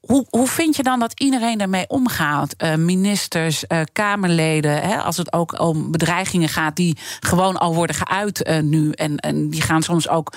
Hoe, 0.00 0.26
hoe 0.30 0.46
vind 0.46 0.76
je 0.76 0.82
dan 0.82 0.98
dat 0.98 1.20
iedereen 1.20 1.58
daarmee 1.58 1.88
omgaat? 1.88 2.54
ministers, 2.76 3.64
Kamerleden, 3.92 4.82
hè, 4.82 4.96
als 4.96 5.16
het 5.16 5.32
ook 5.32 5.60
om 5.60 5.90
bedreigingen 5.90 6.48
gaat 6.48 6.76
die 6.76 6.98
gewoon 7.20 7.56
al 7.56 7.74
worden 7.74 7.96
geuit 7.96 8.62
nu. 8.62 8.90
En, 8.90 9.16
en 9.16 9.50
die 9.50 9.62
gaan 9.62 9.82
soms 9.82 10.08
ook 10.08 10.32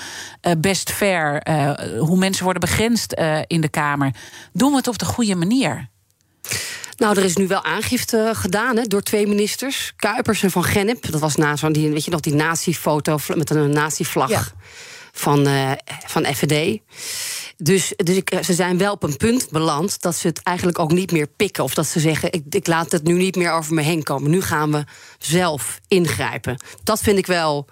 best 0.58 0.91
ver. 0.91 1.41
hoe 1.99 2.17
mensen 2.17 2.43
worden 2.43 2.62
begrensd 2.62 3.13
in 3.47 3.62
de 3.62 3.69
Kamer. 3.69 4.12
Doen 4.52 4.71
we 4.71 4.78
het 4.78 4.88
op 4.88 4.97
de 4.97 5.06
goede 5.06 5.36
manier? 5.36 5.91
Nou, 6.97 7.17
er 7.17 7.23
is 7.23 7.36
nu 7.36 7.47
wel 7.47 7.63
aangifte 7.63 8.32
gedaan 8.34 8.77
hè, 8.77 8.84
door 8.84 9.01
twee 9.01 9.27
ministers. 9.27 9.93
Kuipers 9.95 10.43
en 10.43 10.51
Van 10.51 10.63
Gennep. 10.63 11.12
Dat 11.12 11.21
was 11.21 11.36
na 11.36 11.56
zo'n, 11.56 11.71
die, 11.71 11.89
weet 11.89 12.06
je 12.06 12.12
nog, 12.12 12.19
die 12.19 12.34
nazi-foto 12.34 13.17
met 13.36 13.49
een 13.49 13.69
nazi-vlag 13.69 14.53
van, 15.12 15.47
uh, 15.47 15.71
van 16.06 16.25
FVD. 16.25 16.79
Dus, 17.58 17.93
dus 17.95 18.15
ik, 18.15 18.39
ze 18.43 18.53
zijn 18.53 18.77
wel 18.77 18.91
op 18.91 19.03
een 19.03 19.17
punt 19.17 19.49
beland 19.51 20.01
dat 20.01 20.15
ze 20.15 20.27
het 20.27 20.41
eigenlijk 20.43 20.79
ook 20.79 20.91
niet 20.91 21.12
meer 21.12 21.27
pikken. 21.27 21.63
Of 21.63 21.73
dat 21.73 21.88
ze 21.88 21.99
zeggen: 21.99 22.32
ik, 22.32 22.43
ik 22.49 22.67
laat 22.67 22.91
het 22.91 23.03
nu 23.03 23.13
niet 23.13 23.36
meer 23.36 23.51
over 23.51 23.73
me 23.73 23.82
heen 23.82 24.03
komen. 24.03 24.32
Nu 24.32 24.41
gaan 24.41 24.71
we 24.71 24.84
zelf 25.17 25.79
ingrijpen. 25.88 26.58
Dat 26.84 26.99
vind 27.01 27.17
ik 27.17 27.25
wel 27.25 27.67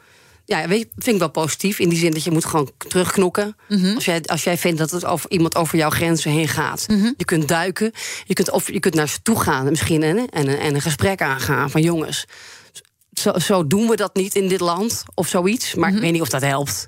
ja, 0.52 0.68
weet 0.68 0.80
je, 0.80 0.88
vind 0.96 1.16
ik 1.16 1.20
wel 1.20 1.30
positief. 1.30 1.80
In 1.80 1.90
die 1.90 1.98
zin 1.98 2.12
dat 2.12 2.24
je 2.24 2.32
moet 2.32 2.46
gewoon 2.46 2.72
terugknokken. 2.88 3.56
Mhm. 3.68 3.96
als, 3.96 4.06
jij, 4.06 4.22
als 4.26 4.44
jij 4.44 4.58
vindt 4.58 4.78
dat 4.78 4.92
het 4.92 5.06
over, 5.06 5.32
iemand 5.32 5.56
over 5.56 5.78
jouw 5.78 5.90
grenzen 5.90 6.32
heen 6.32 6.48
gaat. 6.48 6.86
Mhm. 6.88 7.12
Je 7.18 7.26
kunt 7.26 7.48
duiken. 7.48 7.92
Je 8.26 8.34
kunt, 8.34 8.52
of 8.52 8.72
je 8.72 8.80
kunt 8.80 8.94
naar 8.94 9.10
ze 9.10 9.22
toe 9.22 9.40
gaan 9.40 9.66
misschien 9.70 10.04
en, 10.04 10.30
en, 10.30 10.60
en 10.60 10.76
een 10.76 10.82
gesprek 10.82 11.22
aangaan 11.22 11.70
van 11.70 11.82
jongens. 11.82 12.26
Zo, 13.14 13.40
zo, 13.40 13.68
doen 13.68 13.88
we 13.88 13.96
dat 13.96 14.16
niet 14.16 14.36
in 14.36 14.48
dit 14.48 14.60
land 14.60 15.04
of 15.14 15.28
zoiets. 15.28 15.76
Maar 15.76 15.88
ik 15.88 15.94
mhm. 15.94 16.04
weet 16.04 16.12
niet 16.12 16.22
of 16.22 16.30
dat 16.30 16.42
helpt. 16.42 16.86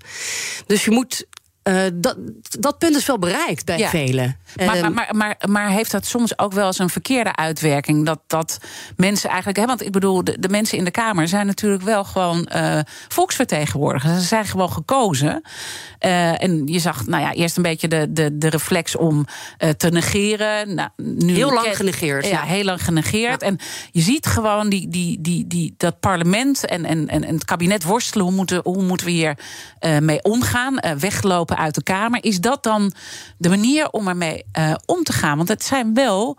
Dus 0.66 0.86
je 0.86 0.92
moet 0.92 1.26
uh, 1.64 1.82
dat, 1.94 2.18
dat 2.60 2.78
punt 2.78 2.96
is 2.96 3.06
wel 3.06 3.20
bereikt 3.20 3.66
bij 3.66 3.90
velen. 3.90 4.38
Maar, 4.56 4.76
ehm, 4.76 4.94
maar, 4.94 5.10
maar, 5.16 5.38
maar, 5.50 5.70
heeft 5.70 5.92
dat 5.92 6.06
soms 6.06 6.40
ook 6.40 6.54
wel 6.54 6.66
eens 6.66 6.80
een 6.80 6.90
verkeerde 6.90 7.36
uitwerking? 7.36 8.06
Dat, 8.06 8.20
dat 8.28 8.58
mensen 8.96 9.30
eigenlijk. 9.30 9.60
Hè, 9.60 9.66
want 9.66 9.82
ik 9.86 9.92
bedoel, 9.92 10.24
de, 10.24 10.40
de 10.40 10.50
mensen 10.50 10.78
in 10.78 10.84
de 10.84 10.92
Kamer 10.92 11.28
zijn 11.28 11.46
natuurlijk 11.46 11.84
wel 11.84 12.04
gewoon 12.04 12.50
uh, 12.56 12.80
volksvertegenwoordigers. 13.08 14.14
Ze 14.14 14.28
zijn 14.28 14.46
gewoon 14.46 14.72
gekozen. 14.72 15.42
Uh, 16.06 16.44
en 16.44 16.68
je 16.68 16.80
zag, 16.80 17.06
nou 17.06 17.24
ja, 17.24 17.34
eerst 17.34 17.58
een 17.58 17.64
beetje 17.64 17.88
de, 17.88 18.08
de, 18.10 18.38
de 18.38 18.50
reflex 18.50 18.96
om 18.96 19.26
te 19.78 19.90
negeren. 19.90 20.76
Nou, 20.76 20.90
nu 20.96 21.34
heel 21.34 21.54
lang 21.54 21.76
genegeerd. 21.76 22.28
Ja, 22.28 22.42
heel 22.42 22.64
lang 22.64 22.84
genegeerd. 22.84 23.42
En 23.42 23.58
je 23.92 24.02
ziet 24.02 24.26
gewoon 24.26 24.70
die, 24.70 24.88
die, 24.90 25.22
die, 25.22 25.48
die, 25.48 25.74
dat 25.78 26.00
parlement 26.00 26.66
en, 26.66 26.86
en, 26.86 27.08
en 27.08 27.24
het 27.24 27.46
kabinet 27.46 27.84
worstelen. 27.84 28.26
Hoe 28.26 28.36
moeten, 28.36 28.62
hoe 28.64 28.84
moeten 28.84 29.06
we 29.06 29.12
hier 29.12 29.38
mee 30.00 30.22
omgaan? 30.24 30.82
weglopen 31.00 31.53
uit 31.58 31.76
de 31.76 31.84
Kamer. 31.84 32.24
Is 32.24 32.40
dat 32.40 32.64
dan 32.64 32.94
de 33.38 33.50
manier 33.50 33.90
om 33.90 34.08
ermee 34.08 34.44
uh, 34.58 34.74
om 34.86 35.04
te 35.04 35.14
gaan? 35.14 35.38
Want 35.38 35.50
het 35.50 35.64
zijn 35.64 35.94
wel, 35.94 36.38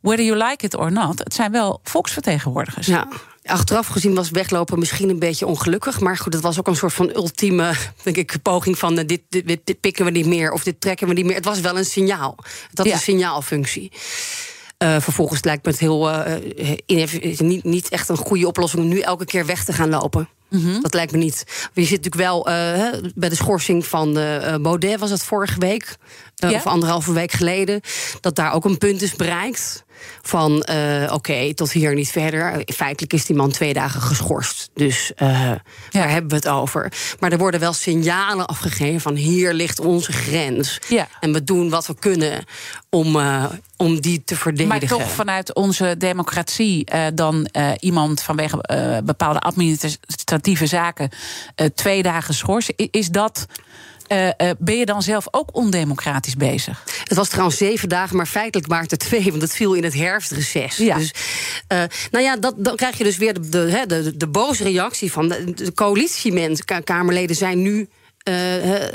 whether 0.00 0.24
you 0.24 0.48
like 0.48 0.64
it 0.64 0.76
or 0.76 0.92
not, 0.92 1.18
het 1.18 1.34
zijn 1.34 1.52
wel 1.52 1.80
volksvertegenwoordigers. 1.82 2.86
Ja. 2.86 3.08
Achteraf 3.44 3.86
gezien 3.86 4.14
was 4.14 4.30
weglopen 4.30 4.78
misschien 4.78 5.08
een 5.08 5.18
beetje 5.18 5.46
ongelukkig. 5.46 6.00
Maar 6.00 6.16
goed, 6.16 6.32
het 6.32 6.42
was 6.42 6.58
ook 6.58 6.66
een 6.66 6.76
soort 6.76 6.92
van 6.92 7.10
ultieme 7.14 7.72
denk 8.02 8.16
ik, 8.16 8.42
poging 8.42 8.78
van 8.78 8.98
uh, 8.98 9.06
dit, 9.06 9.22
dit, 9.28 9.60
dit, 9.64 9.80
pikken 9.80 10.04
we 10.04 10.10
niet 10.10 10.26
meer 10.26 10.52
of 10.52 10.62
dit 10.62 10.80
trekken 10.80 11.08
we 11.08 11.14
niet 11.14 11.24
meer. 11.24 11.34
Het 11.34 11.44
was 11.44 11.60
wel 11.60 11.78
een 11.78 11.84
signaal. 11.84 12.36
Dat 12.72 12.86
is 12.86 12.92
een 12.92 12.98
signaalfunctie. 12.98 13.92
Uh, 14.82 15.00
vervolgens 15.00 15.44
lijkt 15.44 15.64
me 15.64 15.70
het 15.70 15.80
heel 15.80 16.10
uh, 16.10 17.38
niet, 17.38 17.64
niet 17.64 17.88
echt 17.88 18.08
een 18.08 18.16
goede 18.16 18.46
oplossing 18.46 18.82
om 18.82 18.88
nu 18.88 19.00
elke 19.00 19.24
keer 19.24 19.46
weg 19.46 19.64
te 19.64 19.72
gaan 19.72 19.88
lopen. 19.88 20.28
Mhm. 20.50 20.80
Dat 20.80 20.94
lijkt 20.94 21.12
me 21.12 21.18
niet. 21.18 21.44
Je 21.72 21.84
zit 21.84 22.04
natuurlijk 22.04 22.14
wel 22.14 22.48
uh, 22.48 22.54
bij 23.14 23.28
de 23.28 23.34
schorsing 23.34 23.86
van 23.86 24.18
uh, 24.18 24.54
Baudet, 24.56 25.00
was 25.00 25.10
dat 25.10 25.22
vorige 25.22 25.58
week, 25.58 25.96
uh, 26.44 26.50
of 26.50 26.66
anderhalve 26.66 27.12
week 27.12 27.32
geleden, 27.32 27.80
dat 28.20 28.36
daar 28.36 28.52
ook 28.52 28.64
een 28.64 28.78
punt 28.78 29.02
is 29.02 29.16
bereikt. 29.16 29.84
Van 30.22 30.66
oké, 31.12 31.54
tot 31.54 31.72
hier 31.72 31.94
niet 31.94 32.10
verder. 32.10 32.62
Feitelijk 32.66 33.12
is 33.12 33.26
die 33.26 33.36
man 33.36 33.50
twee 33.50 33.72
dagen 33.72 34.00
geschorst. 34.00 34.70
Dus 34.74 35.12
ja. 35.16 35.62
daar 35.90 36.10
hebben 36.10 36.30
we 36.30 36.36
het 36.36 36.48
over. 36.48 36.92
Maar 37.18 37.32
er 37.32 37.38
worden 37.38 37.60
wel 37.60 37.72
signalen 37.72 38.46
afgegeven 38.46 39.00
van 39.00 39.14
hier 39.14 39.52
ligt 39.52 39.80
onze 39.80 40.12
grens. 40.12 40.78
Ja. 40.88 41.08
En 41.20 41.32
we 41.32 41.44
doen 41.44 41.70
wat 41.70 41.86
we 41.86 41.94
kunnen 41.98 42.44
om, 42.88 43.20
om 43.76 44.00
die 44.00 44.22
te 44.24 44.36
verdedigen. 44.36 44.68
Maar 44.68 44.88
toch 44.88 45.10
vanuit 45.10 45.54
onze 45.54 45.94
democratie 45.98 46.86
dan 47.14 47.48
iemand 47.78 48.22
vanwege 48.22 49.02
bepaalde 49.04 49.40
administratie 49.40 50.66
zaken 50.66 51.10
twee 51.74 52.02
dagen 52.02 52.34
schorsen. 52.34 52.74
Is 52.76 53.08
dat. 53.08 53.46
Uh, 54.12 54.26
uh, 54.26 54.50
ben 54.58 54.76
je 54.76 54.86
dan 54.86 55.02
zelf 55.02 55.26
ook 55.30 55.48
ondemocratisch 55.52 56.36
bezig? 56.36 56.84
Het 57.04 57.16
was 57.16 57.28
trouwens 57.28 57.56
zeven 57.56 57.88
dagen, 57.88 58.16
maar 58.16 58.26
feitelijk 58.26 58.90
er 58.90 58.98
twee, 58.98 59.30
want 59.30 59.42
het 59.42 59.54
viel 59.54 59.74
in 59.74 59.84
het 59.84 59.94
herfstreces. 59.94 60.76
Ja. 60.76 60.96
Dus, 60.96 61.14
uh, 61.72 61.82
nou 62.10 62.24
ja, 62.24 62.36
dat, 62.36 62.54
dan 62.56 62.76
krijg 62.76 62.98
je 62.98 63.04
dus 63.04 63.16
weer 63.16 63.34
de, 63.34 63.48
de, 63.48 63.84
de, 63.86 64.16
de 64.16 64.26
boze 64.26 64.62
reactie 64.62 65.12
van 65.12 65.28
de, 65.28 65.54
de 65.54 65.74
coalitiemensen. 65.74 66.84
Kamerleden 66.84 67.36
zijn 67.36 67.62
nu 67.62 67.88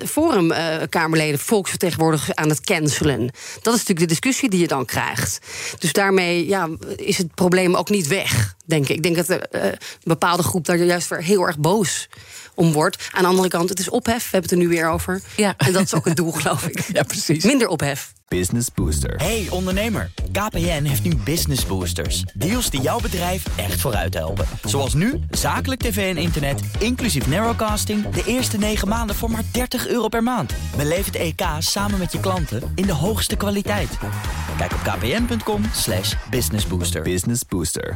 Forum-Kamerleden, 0.06 1.40
volksvertegenwoordigers 1.40 2.36
aan 2.36 2.50
het 2.50 2.62
cancelen. 2.62 3.20
Dat 3.62 3.74
is 3.74 3.80
natuurlijk 3.80 4.00
de 4.00 4.06
discussie 4.06 4.50
die 4.50 4.60
je 4.60 4.68
dan 4.68 4.86
krijgt. 4.86 5.40
Dus 5.80 5.94
daarmee 5.94 6.48
ja, 6.48 6.70
is 6.96 7.18
het 7.18 7.36
probleem 7.36 7.76
ook 7.76 7.90
niet 7.90 8.08
weg, 8.08 8.56
denk 8.66 8.88
ik. 8.88 8.96
Ik 8.96 9.04
denk 9.04 9.16
dat 9.16 9.30
een 9.30 9.78
bepaalde 10.04 10.44
groep 10.44 10.66
daar 10.66 10.78
juist 10.78 11.08
weer 11.08 11.24
heel 11.24 11.48
erg 11.48 11.58
boos 11.58 12.08
om 12.56 12.72
wordt. 12.72 13.10
Aan 13.12 13.22
de 13.22 13.30
andere 13.30 13.48
kant, 13.48 13.70
het 13.70 13.80
is 13.80 13.90
ophef. 13.90 14.24
We 14.24 14.30
hebben 14.32 14.50
het 14.50 14.52
er 14.52 14.66
nu 14.66 14.68
weer 14.68 14.90
over. 14.90 15.22
Ja. 15.36 15.54
En 15.58 15.74
dat 15.74 15.82
is 15.82 15.94
ook 15.94 16.06
het 16.06 16.16
doel, 16.16 16.32
geloof 16.42 16.68
ik. 16.68 16.84
Ja, 16.94 17.04
precies. 17.04 17.44
Minder 17.44 17.68
ophef. 17.68 18.14
Business 18.28 18.68
Booster. 18.74 19.16
Hey 19.16 19.48
ondernemer, 19.50 20.12
KPN 20.32 20.84
heeft 20.84 21.04
nu 21.04 21.16
Business 21.16 21.66
Boosters. 21.66 22.24
Deals 22.34 22.70
die 22.70 22.82
jouw 22.82 23.00
bedrijf 23.00 23.44
echt 23.56 23.82
vooruit 23.82 24.14
helpen. 24.14 24.46
Zoals 24.64 24.94
nu, 24.94 25.20
zakelijk 25.30 25.82
tv 25.82 26.16
en 26.16 26.22
internet, 26.22 26.62
inclusief 26.80 27.28
narrowcasting... 27.28 28.10
de 28.10 28.24
eerste 28.26 28.58
9 28.58 28.88
maanden 28.88 29.16
voor 29.16 29.32
maar 29.32 29.44
30 29.52 29.88
euro 29.88 30.08
per 30.08 30.24
maand. 30.24 30.54
Beleef 30.78 31.06
het 31.06 31.16
EK 31.16 31.42
samen 31.60 32.00
met 32.00 32.12
je 32.12 32.20
klanten 32.20 32.72
in 32.76 32.86
de 32.86 32.94
hoogste 32.94 33.36
kwaliteit. 33.36 33.90
Kijk 34.58 34.72
op 34.72 34.80
kpn.com 34.84 35.62
businessbooster. 36.30 37.02
Business 37.02 37.42
Booster. 37.50 37.96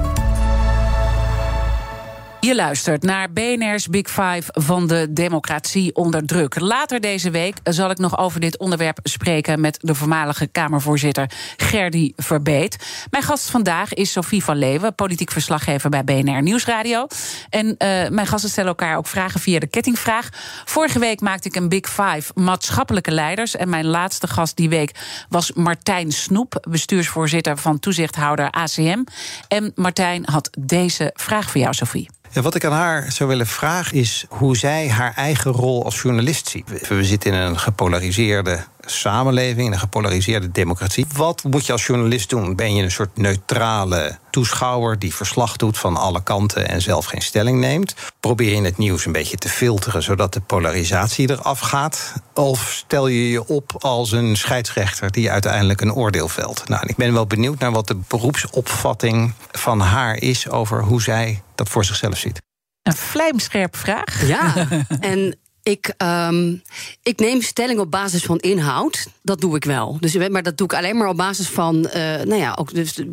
Je 2.41 2.55
luistert 2.55 3.03
naar 3.03 3.31
BNR's 3.31 3.87
Big 3.87 4.07
Five 4.07 4.43
van 4.45 4.87
de 4.87 5.07
democratie 5.09 5.95
onder 5.95 6.25
druk. 6.25 6.59
Later 6.59 6.99
deze 6.99 7.29
week 7.29 7.55
zal 7.63 7.89
ik 7.89 7.97
nog 7.97 8.17
over 8.17 8.39
dit 8.39 8.57
onderwerp 8.57 8.99
spreken 9.03 9.59
met 9.59 9.77
de 9.81 9.95
voormalige 9.95 10.47
Kamervoorzitter 10.47 11.31
Gerdy 11.57 12.11
Verbeet. 12.15 13.05
Mijn 13.09 13.23
gast 13.23 13.49
vandaag 13.49 13.93
is 13.93 14.11
Sophie 14.11 14.43
van 14.43 14.57
Leeuwen, 14.57 14.95
politiek 14.95 15.31
verslaggever 15.31 15.89
bij 15.89 16.03
BNR 16.03 16.41
Nieuwsradio. 16.41 17.07
En 17.49 17.65
uh, 17.65 17.75
mijn 18.09 18.27
gasten 18.27 18.49
stellen 18.49 18.69
elkaar 18.69 18.97
ook 18.97 19.07
vragen 19.07 19.39
via 19.39 19.59
de 19.59 19.67
kettingvraag. 19.67 20.29
Vorige 20.65 20.99
week 20.99 21.21
maakte 21.21 21.47
ik 21.47 21.55
een 21.55 21.69
Big 21.69 21.89
Five 21.89 22.31
maatschappelijke 22.33 23.11
leiders. 23.11 23.55
En 23.55 23.69
mijn 23.69 23.85
laatste 23.85 24.27
gast 24.27 24.57
die 24.57 24.69
week 24.69 24.91
was 25.29 25.53
Martijn 25.53 26.11
Snoep, 26.11 26.65
bestuursvoorzitter 26.69 27.57
van 27.57 27.79
toezichthouder 27.79 28.49
ACM. 28.49 29.03
En 29.47 29.71
Martijn 29.75 30.25
had 30.25 30.49
deze 30.59 31.11
vraag 31.13 31.51
voor 31.51 31.61
jou, 31.61 31.73
Sophie. 31.73 32.09
Wat 32.33 32.55
ik 32.55 32.65
aan 32.65 32.71
haar 32.71 33.11
zou 33.11 33.29
willen 33.29 33.47
vragen 33.47 33.97
is 33.97 34.25
hoe 34.29 34.57
zij 34.57 34.89
haar 34.89 35.13
eigen 35.15 35.51
rol 35.51 35.83
als 35.83 36.01
journalist 36.01 36.49
ziet. 36.49 36.87
We 36.87 37.03
zitten 37.03 37.33
in 37.33 37.39
een 37.39 37.59
gepolariseerde 37.59 38.63
samenleving, 38.99 39.65
in 39.67 39.73
een 39.73 39.79
gepolariseerde 39.79 40.51
democratie. 40.51 41.05
Wat 41.15 41.43
moet 41.43 41.65
je 41.65 41.71
als 41.71 41.85
journalist 41.85 42.29
doen? 42.29 42.55
Ben 42.55 42.75
je 42.75 42.83
een 42.83 42.91
soort 42.91 43.17
neutrale 43.17 44.17
toeschouwer 44.29 44.99
die 44.99 45.15
verslag 45.15 45.55
doet 45.57 45.77
van 45.77 45.97
alle 45.97 46.23
kanten 46.23 46.67
en 46.67 46.81
zelf 46.81 47.05
geen 47.05 47.21
stelling 47.21 47.59
neemt? 47.59 47.95
Probeer 48.19 48.55
je 48.55 48.61
het 48.61 48.77
nieuws 48.77 49.05
een 49.05 49.11
beetje 49.11 49.37
te 49.37 49.49
filteren 49.49 50.03
zodat 50.03 50.33
de 50.33 50.41
polarisatie 50.41 51.29
eraf 51.29 51.59
gaat? 51.59 52.13
Of 52.33 52.71
stel 52.71 53.07
je 53.07 53.29
je 53.29 53.47
op 53.47 53.75
als 53.79 54.11
een 54.11 54.37
scheidsrechter 54.37 55.11
die 55.11 55.31
uiteindelijk 55.31 55.81
een 55.81 55.93
oordeel 55.93 56.27
velt? 56.27 56.67
Nou, 56.67 56.83
ik 56.87 56.95
ben 56.95 57.13
wel 57.13 57.27
benieuwd 57.27 57.59
naar 57.59 57.71
wat 57.71 57.87
de 57.87 57.99
beroepsopvatting 58.07 59.33
van 59.51 59.79
haar 59.79 60.15
is 60.15 60.49
over 60.49 60.83
hoe 60.83 61.01
zij 61.01 61.41
dat 61.55 61.69
voor 61.69 61.85
zichzelf 61.85 62.17
ziet. 62.17 62.41
Een 62.81 62.93
vlijmscherpe 62.93 63.77
vraag. 63.77 64.27
Ja, 64.27 64.67
en 64.99 65.39
ik, 65.63 65.93
um, 65.97 66.61
ik 67.03 67.19
neem 67.19 67.41
stelling 67.41 67.79
op 67.79 67.91
basis 67.91 68.23
van 68.23 68.39
inhoud. 68.39 69.07
Dat 69.21 69.41
doe 69.41 69.55
ik 69.55 69.63
wel. 69.63 69.97
Dus, 69.99 70.29
maar 70.29 70.43
dat 70.43 70.57
doe 70.57 70.67
ik 70.67 70.73
alleen 70.73 70.97
maar 70.97 71.07
op 71.07 71.17
basis 71.17 71.47
van. 71.47 71.75
Uh, 71.75 71.93
nou 71.93 72.35
ja, 72.35 72.55
ook 72.59 72.73
dus, 72.73 72.97
uh, 72.97 73.05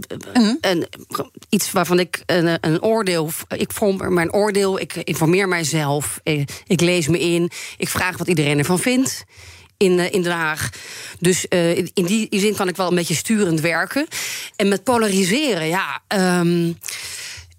een, 0.61 0.87
iets 1.49 1.73
waarvan 1.73 1.99
ik 1.99 2.23
een, 2.27 2.59
een 2.61 2.83
oordeel. 2.83 3.31
Ik 3.49 3.73
vorm 3.73 4.15
mijn 4.15 4.33
oordeel. 4.33 4.81
Ik 4.81 4.95
informeer 4.95 5.49
mijzelf. 5.49 6.21
Ik, 6.23 6.63
ik, 6.67 6.81
lees 6.81 7.09
me 7.09 7.19
in. 7.19 7.51
Ik 7.77 7.89
vraag 7.89 8.17
wat 8.17 8.29
iedereen 8.29 8.59
ervan 8.59 8.79
vindt. 8.79 9.25
In, 9.77 10.13
in 10.13 10.23
Den 10.23 10.33
Haag. 10.33 10.71
Dus 11.19 11.47
uh, 11.49 11.77
in 11.77 12.05
die 12.05 12.29
zin 12.31 12.55
kan 12.55 12.69
ik 12.69 12.77
wel 12.77 12.89
een 12.89 12.95
beetje 12.95 13.15
sturend 13.15 13.61
werken. 13.61 14.07
En 14.57 14.69
met 14.69 14.85
polariseren, 14.85 15.67
ja. 15.67 16.03
Um, 16.41 16.79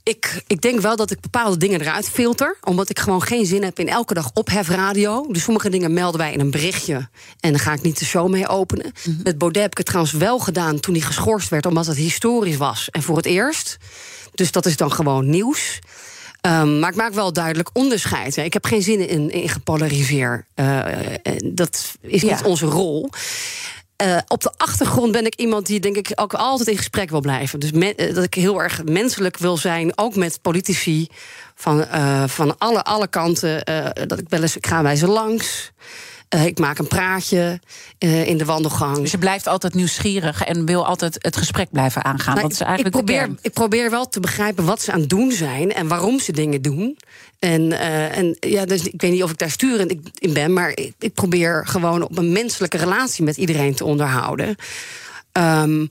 ik, 0.09 0.43
ik 0.47 0.61
denk 0.61 0.79
wel 0.79 0.95
dat 0.95 1.11
ik 1.11 1.19
bepaalde 1.19 1.57
dingen 1.57 1.81
eruit 1.81 2.09
filter. 2.09 2.57
Omdat 2.63 2.89
ik 2.89 2.99
gewoon 2.99 3.21
geen 3.21 3.45
zin 3.45 3.63
heb 3.63 3.79
in 3.79 3.89
elke 3.89 4.13
dag 4.13 4.31
ophefradio. 4.33 5.27
Dus 5.31 5.43
sommige 5.43 5.69
dingen 5.69 5.93
melden 5.93 6.19
wij 6.19 6.33
in 6.33 6.39
een 6.39 6.51
berichtje. 6.51 7.09
En 7.39 7.51
dan 7.51 7.59
ga 7.59 7.73
ik 7.73 7.81
niet 7.81 7.99
de 7.99 8.05
show 8.05 8.29
mee 8.29 8.47
openen. 8.47 8.91
Mhm. 9.05 9.15
Met 9.23 9.37
Baudet 9.37 9.61
heb 9.61 9.71
ik 9.71 9.77
het 9.77 9.85
trouwens 9.85 10.13
wel 10.13 10.39
gedaan 10.39 10.79
toen 10.79 10.93
hij 10.93 11.03
geschorst 11.03 11.49
werd. 11.49 11.65
Omdat 11.65 11.85
het 11.85 11.97
historisch 11.97 12.57
was 12.57 12.89
en 12.89 13.01
voor 13.01 13.17
het 13.17 13.25
eerst. 13.25 13.77
Dus 14.33 14.51
dat 14.51 14.65
is 14.65 14.77
dan 14.77 14.91
gewoon 14.91 15.29
nieuws. 15.29 15.79
Um, 16.41 16.79
maar 16.79 16.89
ik 16.89 16.95
maak 16.95 17.13
wel 17.13 17.33
duidelijk 17.33 17.69
onderscheid. 17.73 18.37
Ik 18.37 18.53
heb 18.53 18.65
geen 18.65 18.81
zin 18.81 19.07
in, 19.07 19.29
in 19.29 19.49
gepolariseerd. 19.49 20.45
Uh, 20.55 20.85
dat 21.43 21.93
is 22.01 22.23
niet 22.23 22.43
onze 22.43 22.65
rol. 22.65 23.09
Uh, 24.03 24.17
op 24.27 24.41
de 24.41 24.51
achtergrond 24.57 25.11
ben 25.11 25.25
ik 25.25 25.35
iemand 25.35 25.65
die 25.65 25.79
denk 25.79 25.95
ik 25.95 26.11
ook 26.15 26.33
altijd 26.33 26.67
in 26.67 26.77
gesprek 26.77 27.09
wil 27.09 27.21
blijven. 27.21 27.59
Dus 27.59 27.71
me, 27.71 28.11
dat 28.13 28.23
ik 28.23 28.33
heel 28.33 28.61
erg 28.61 28.83
menselijk 28.83 29.37
wil 29.37 29.57
zijn, 29.57 29.97
ook 29.97 30.15
met 30.15 30.41
politici 30.41 31.07
van, 31.55 31.79
uh, 31.79 32.23
van 32.27 32.57
alle, 32.57 32.83
alle 32.83 33.07
kanten. 33.07 33.69
Uh, 33.69 33.85
dat 34.07 34.19
ik 34.19 34.29
wel 34.29 34.41
eens, 34.41 34.55
ik 34.55 34.67
ga 34.67 34.81
bij 34.81 34.95
ze 34.95 35.07
langs. 35.07 35.71
Uh, 36.35 36.45
ik 36.45 36.59
maak 36.59 36.77
een 36.77 36.87
praatje 36.87 37.59
uh, 37.99 38.27
in 38.27 38.37
de 38.37 38.45
wandelgang. 38.45 38.97
Dus 38.97 39.11
je 39.11 39.17
blijft 39.17 39.47
altijd 39.47 39.73
nieuwsgierig 39.73 40.43
en 40.43 40.65
wil 40.65 40.85
altijd 40.85 41.15
het 41.19 41.37
gesprek 41.37 41.71
blijven 41.71 42.03
aangaan. 42.03 42.35
Nou, 42.35 42.47
dat 42.47 42.51
is 42.51 42.61
eigenlijk 42.61 42.95
ik, 42.95 43.05
probeer, 43.05 43.29
ik 43.41 43.53
probeer 43.53 43.89
wel 43.89 44.07
te 44.07 44.19
begrijpen 44.19 44.65
wat 44.65 44.81
ze 44.81 44.91
aan 44.91 44.99
het 44.99 45.09
doen 45.09 45.31
zijn 45.31 45.73
en 45.73 45.87
waarom 45.87 46.19
ze 46.19 46.31
dingen 46.31 46.61
doen. 46.61 46.97
En, 47.39 47.61
uh, 47.61 48.17
en 48.17 48.37
ja, 48.39 48.65
dus 48.65 48.83
ik 48.83 49.01
weet 49.01 49.11
niet 49.11 49.23
of 49.23 49.31
ik 49.31 49.37
daar 49.37 49.49
sturend 49.51 49.95
in 50.17 50.33
ben, 50.33 50.53
maar 50.53 50.69
ik, 50.69 50.93
ik 50.99 51.13
probeer 51.13 51.67
gewoon 51.67 52.01
op 52.01 52.17
een 52.17 52.31
menselijke 52.31 52.77
relatie 52.77 53.23
met 53.23 53.37
iedereen 53.37 53.75
te 53.75 53.85
onderhouden. 53.85 54.55
Um, 55.33 55.89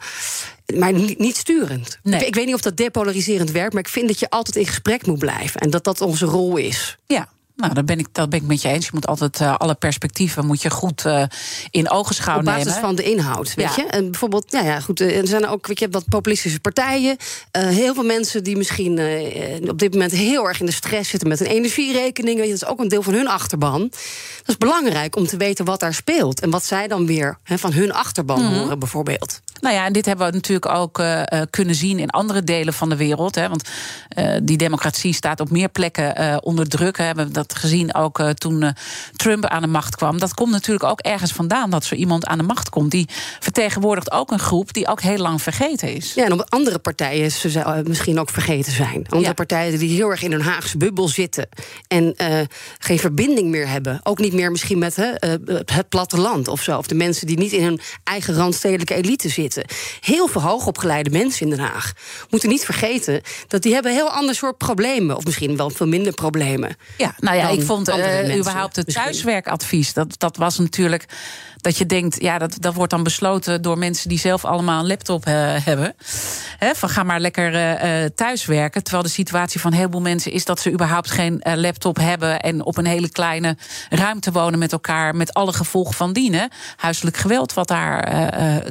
maar 0.74 0.92
niet 0.92 1.36
sturend. 1.36 1.98
Nee. 2.02 2.20
Ik, 2.20 2.26
ik 2.26 2.34
weet 2.34 2.46
niet 2.46 2.54
of 2.54 2.60
dat 2.60 2.76
depolariserend 2.76 3.50
werkt, 3.50 3.72
maar 3.72 3.82
ik 3.82 3.88
vind 3.88 4.08
dat 4.08 4.18
je 4.18 4.30
altijd 4.30 4.56
in 4.56 4.66
gesprek 4.66 5.06
moet 5.06 5.18
blijven 5.18 5.60
en 5.60 5.70
dat 5.70 5.84
dat 5.84 6.00
onze 6.00 6.24
rol 6.26 6.56
is. 6.56 6.98
Ja, 7.06 7.28
nou, 7.58 7.74
dat 7.74 7.86
ben 7.86 7.98
ik, 7.98 8.06
dat 8.12 8.30
ben 8.30 8.40
ik 8.40 8.46
met 8.46 8.62
je 8.62 8.68
eens. 8.68 8.84
Je 8.84 8.90
moet 8.94 9.06
altijd 9.06 9.40
uh, 9.40 9.54
alle 9.56 9.74
perspectieven 9.74 10.46
moet 10.46 10.62
je 10.62 10.70
goed 10.70 11.04
uh, 11.04 11.22
in 11.70 11.90
ogenschouw 11.90 12.36
nemen. 12.36 12.58
Op 12.58 12.64
basis 12.64 12.80
van 12.80 12.94
de 12.94 13.02
inhoud, 13.02 13.54
weet 13.54 13.74
ja. 13.74 13.82
je. 13.82 13.88
En 13.88 14.10
bijvoorbeeld, 14.10 14.52
nou 14.52 14.64
ja, 14.64 14.80
goed, 14.80 15.00
er 15.00 15.26
zijn 15.26 15.46
ook, 15.46 15.66
weet 15.66 15.78
je, 15.78 15.88
wat 15.90 16.08
populistische 16.08 16.60
partijen. 16.60 17.16
Uh, 17.56 17.66
heel 17.68 17.94
veel 17.94 18.04
mensen 18.04 18.44
die 18.44 18.56
misschien 18.56 18.90
op 19.68 19.78
dit 19.78 19.92
moment 19.92 20.12
heel 20.12 20.48
erg 20.48 20.60
in 20.60 20.66
de 20.66 20.72
stress 20.72 21.10
zitten 21.10 21.28
met 21.28 21.40
een 21.40 21.46
energierekening. 21.46 22.36
Weet 22.36 22.46
je, 22.46 22.52
dat 22.52 22.62
is 22.62 22.68
ook 22.68 22.80
een 22.80 22.88
deel 22.88 23.02
van 23.02 23.14
hun 23.14 23.28
achterban. 23.28 23.80
Dat 23.80 24.46
is 24.46 24.56
belangrijk 24.56 25.16
om 25.16 25.26
te 25.26 25.36
weten 25.36 25.64
wat 25.64 25.80
daar 25.80 25.94
speelt. 25.94 26.40
En 26.40 26.50
wat 26.50 26.64
zij 26.64 26.88
dan 26.88 27.06
weer 27.06 27.38
he, 27.42 27.58
van 27.58 27.72
hun 27.72 27.92
achterban 27.92 28.42
Mhm. 28.44 28.54
horen, 28.54 28.78
bijvoorbeeld. 28.78 29.40
Nou 29.60 29.74
ja, 29.74 29.84
en 29.84 29.92
dit 29.92 30.06
hebben 30.06 30.26
we 30.26 30.32
natuurlijk 30.32 30.74
ook 30.74 30.98
uh, 30.98 31.22
kunnen 31.50 31.74
zien 31.74 31.98
in 31.98 32.10
andere 32.10 32.44
delen 32.44 32.74
van 32.74 32.88
de 32.88 32.96
wereld. 32.96 33.34
Hè, 33.34 33.48
want 33.48 33.68
uh, 34.18 34.36
die 34.42 34.56
democratie 34.56 35.12
staat 35.12 35.40
op 35.40 35.50
meer 35.50 35.68
plekken 35.68 36.20
uh, 36.20 36.36
onder 36.40 36.68
druk. 36.68 36.96
Hè. 36.96 37.02
We 37.10 37.16
hebben 37.16 37.32
dat 37.32 37.54
gezien 37.54 37.94
ook 37.94 38.22
toen 38.32 38.74
Trump 39.16 39.46
aan 39.46 39.62
de 39.62 39.68
macht 39.68 39.96
kwam. 39.96 40.18
Dat 40.18 40.34
komt 40.34 40.50
natuurlijk 40.50 40.90
ook 40.90 41.00
ergens 41.00 41.32
vandaan 41.32 41.70
dat 41.70 41.84
zo 41.84 41.94
iemand 41.94 42.26
aan 42.26 42.38
de 42.38 42.44
macht 42.44 42.68
komt. 42.68 42.90
Die 42.90 43.08
vertegenwoordigt 43.40 44.10
ook 44.10 44.30
een 44.30 44.38
groep 44.38 44.72
die 44.72 44.88
ook 44.88 45.00
heel 45.00 45.18
lang 45.18 45.42
vergeten 45.42 45.94
is. 45.94 46.14
Ja, 46.14 46.24
en 46.24 46.32
op 46.32 46.44
andere 46.48 46.78
partijen 46.78 47.30
ze 47.30 47.82
misschien 47.86 48.20
ook 48.20 48.30
vergeten 48.30 48.72
zijn. 48.72 48.94
Andere 48.94 49.20
ja. 49.20 49.32
partijen 49.32 49.78
die 49.78 49.94
heel 49.94 50.10
erg 50.10 50.22
in 50.22 50.32
een 50.32 50.42
Haagse 50.42 50.76
bubbel 50.76 51.08
zitten. 51.08 51.48
En 51.88 52.14
geen 52.78 52.98
verbinding 52.98 53.48
meer 53.48 53.68
hebben. 53.68 54.00
Ook 54.02 54.18
niet 54.18 54.32
meer 54.32 54.50
misschien 54.50 54.78
met 54.78 54.96
het 55.64 55.88
platteland 55.88 56.48
of 56.48 56.62
zo. 56.62 56.78
Of 56.78 56.86
de 56.86 56.94
mensen 56.94 57.26
die 57.26 57.38
niet 57.38 57.52
in 57.52 57.64
hun 57.64 57.80
eigen 58.04 58.34
randstedelijke 58.34 58.94
elite 58.94 59.28
zitten. 59.28 59.47
Heel 60.00 60.26
veel 60.26 60.42
hoogopgeleide 60.42 61.10
mensen 61.10 61.50
in 61.50 61.56
Den 61.56 61.64
Haag 61.64 61.92
moeten 62.30 62.48
niet 62.48 62.64
vergeten 62.64 63.22
dat 63.46 63.62
die 63.62 63.72
hebben 63.72 63.90
een 63.90 63.96
heel 63.96 64.10
ander 64.10 64.34
soort 64.34 64.58
problemen. 64.58 65.16
Of 65.16 65.24
misschien 65.24 65.56
wel 65.56 65.70
veel 65.70 65.86
minder 65.86 66.12
problemen. 66.12 66.76
Ja, 66.96 67.14
nou 67.18 67.36
ja, 67.36 67.48
ik 67.48 67.62
vond 67.62 67.88
uh, 67.88 68.36
überhaupt 68.36 68.76
het 68.76 68.92
thuiswerkadvies. 68.92 69.92
Dat, 69.92 70.14
dat 70.18 70.36
was 70.36 70.58
natuurlijk 70.58 71.04
dat 71.68 71.78
je 71.78 71.86
denkt, 71.86 72.20
ja, 72.20 72.38
dat, 72.38 72.56
dat 72.60 72.74
wordt 72.74 72.90
dan 72.90 73.02
besloten 73.02 73.62
door 73.62 73.78
mensen 73.78 74.08
die 74.08 74.18
zelf 74.18 74.44
allemaal 74.44 74.80
een 74.80 74.86
laptop 74.86 75.26
uh, 75.26 75.34
hebben. 75.64 75.94
He, 76.58 76.74
van 76.74 76.88
ga 76.88 77.02
maar 77.02 77.20
lekker 77.20 77.54
uh, 77.54 78.04
thuiswerken. 78.14 78.82
Terwijl 78.82 79.04
de 79.04 79.10
situatie 79.10 79.60
van 79.60 79.72
heel 79.72 79.88
veel 79.90 80.00
mensen 80.00 80.32
is 80.32 80.44
dat 80.44 80.60
ze 80.60 80.72
überhaupt 80.72 81.10
geen 81.10 81.40
uh, 81.42 81.54
laptop 81.54 81.96
hebben 81.96 82.40
en 82.40 82.64
op 82.64 82.76
een 82.76 82.86
hele 82.86 83.08
kleine 83.08 83.56
ruimte 83.90 84.32
wonen 84.32 84.58
met 84.58 84.72
elkaar, 84.72 85.16
met 85.16 85.34
alle 85.34 85.52
gevolgen 85.52 85.94
van 85.94 86.12
dienen. 86.12 86.50
Huiselijk 86.76 87.16
geweld 87.16 87.54
wat 87.54 87.68
daar 87.68 87.96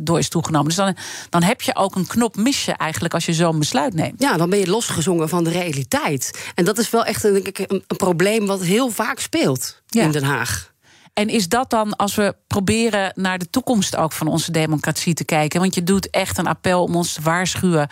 door 0.04 0.20
is 0.20 0.30
toegenomen. 0.30 0.68
Dus 0.68 0.76
dan, 0.76 0.96
dan 1.30 1.44
heb 1.44 1.62
je 1.62 1.76
ook 1.76 1.96
een 1.96 2.08
knop 2.08 2.36
mis 2.36 2.66
je 2.66 2.74
eigenlijk 2.74 3.14
als 3.14 3.26
je 3.26 3.34
zo'n 3.34 3.60
besluit 3.60 3.94
neemt. 3.94 4.22
Ja, 4.22 4.38
dan 4.38 4.50
ben 4.50 4.60
je 4.60 4.68
losgezongen 4.68 5.30
van 5.30 5.44
de 5.44 5.50
realiteit. 5.50 6.52
En 6.56 6.66
dat 6.66 6.78
is 6.78 6.90
wel 6.90 7.06
echt 7.06 7.22
denk 7.22 7.48
ik, 7.48 7.60
een, 7.60 7.84
een 7.88 7.98
probleem 7.98 8.46
wat 8.46 8.64
heel 8.64 8.90
vaak 8.90 9.20
speelt 9.20 9.82
ja. 9.88 10.04
in 10.04 10.12
Den 10.12 10.24
Haag. 10.24 10.76
En 11.18 11.30
is 11.30 11.50
dat 11.50 11.70
dan 11.70 11.96
als 11.96 12.16
we 12.16 12.36
proberen 12.48 13.12
naar 13.16 13.38
de 13.38 13.50
toekomst 13.50 13.96
ook 13.96 14.12
van 14.12 14.28
onze 14.28 14.52
democratie 14.52 15.14
te 15.14 15.26
kijken? 15.26 15.60
Want 15.60 15.76
je 15.76 15.84
doet 15.84 16.10
echt 16.10 16.38
een 16.38 16.48
appel 16.48 16.84
om 16.84 16.96
ons 16.96 17.14
te 17.14 17.22
waarschuwen 17.22 17.90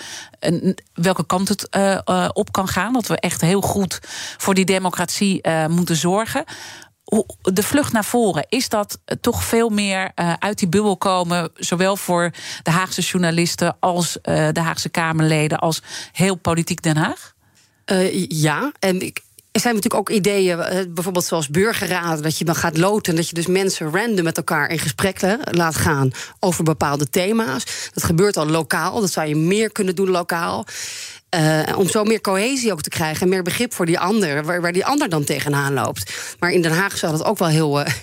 welke 0.94 1.26
kant 1.26 1.48
het 1.48 1.68
uh, 1.72 1.98
uh, 2.06 2.30
op 2.34 2.52
kan 2.52 2.68
gaan. 2.68 2.94
Dat 2.94 3.08
we 3.08 3.20
echt 3.20 3.42
heel 3.42 3.62
goed 3.62 4.00
voor 4.38 4.54
die 4.54 4.66
democratie 4.66 5.40
uh, 5.42 5.68
moeten 5.68 5.96
zorgen. 5.96 6.44
De 7.42 7.64
vlucht 7.64 7.94
naar 7.94 8.06
voren, 8.06 8.46
is 8.50 8.70
dat 8.70 9.00
toch 9.22 9.44
veel 9.44 9.70
meer 9.70 10.12
uit 10.40 10.60
die 10.60 10.68
bubbel 10.68 10.98
komen, 10.98 11.52
zowel 11.56 11.98
voor 11.98 12.32
de 12.64 12.72
Haagse 12.72 13.02
journalisten 13.02 13.78
als 13.80 14.18
de 14.22 14.60
Haagse 14.60 14.90
Kamerleden, 14.90 15.60
als 15.60 15.82
heel 16.12 16.36
politiek 16.36 16.82
Den 16.82 16.98
Haag? 16.98 17.34
ja, 18.28 18.72
en 18.80 19.02
ik, 19.02 19.22
er 19.56 19.62
zijn 19.62 19.76
natuurlijk 19.76 20.10
ook 20.10 20.16
ideeën, 20.16 20.58
bijvoorbeeld 20.94 21.26
zoals 21.26 21.50
burgerraden, 21.50 22.24
dat 22.24 22.38
je 22.38 22.46
dan 22.46 22.56
gaat 22.56 22.78
loten, 22.78 23.16
dat 23.16 23.30
je 23.30 23.36
dus 23.36 23.48
mensen 23.48 23.92
random 23.92 24.24
met 24.24 24.38
elkaar 24.38 24.70
in 24.70 24.80
gesprek 24.80 25.22
laat 25.52 25.76
gaan 25.76 26.12
over 26.40 26.64
bepaalde 26.64 27.10
thema's. 27.10 27.90
Dat 27.94 28.04
gebeurt 28.04 28.38
al 28.38 28.48
lokaal, 28.48 29.02
dat 29.02 29.12
zou 29.12 29.28
je 29.28 29.36
meer 29.36 29.72
kunnen 29.72 29.96
doen 29.96 30.10
lokaal. 30.10 30.66
Uh, 31.40 31.78
om 31.78 31.90
zo 31.90 32.04
meer 32.04 32.22
cohesie 32.22 32.72
ook 32.72 32.82
te 32.82 32.90
krijgen 32.90 33.22
en 33.22 33.30
meer 33.30 33.44
begrip 33.44 33.74
voor 33.74 33.86
die 33.86 34.00
ander, 34.00 34.44
waar, 34.44 34.62
waar, 34.62 34.74
die 34.74 34.86
ander 34.86 35.10
dan 35.10 35.24
tegenaan 35.24 35.74
loopt. 35.74 36.14
Maar 36.40 36.52
in 36.52 36.62
Den 36.62 36.72
Haag 36.72 36.98
zou 36.98 37.12
dat 37.12 37.26
ook 37.26 37.38
wel 37.38 37.48
heel. 37.48 37.80
Uh, 37.80 37.86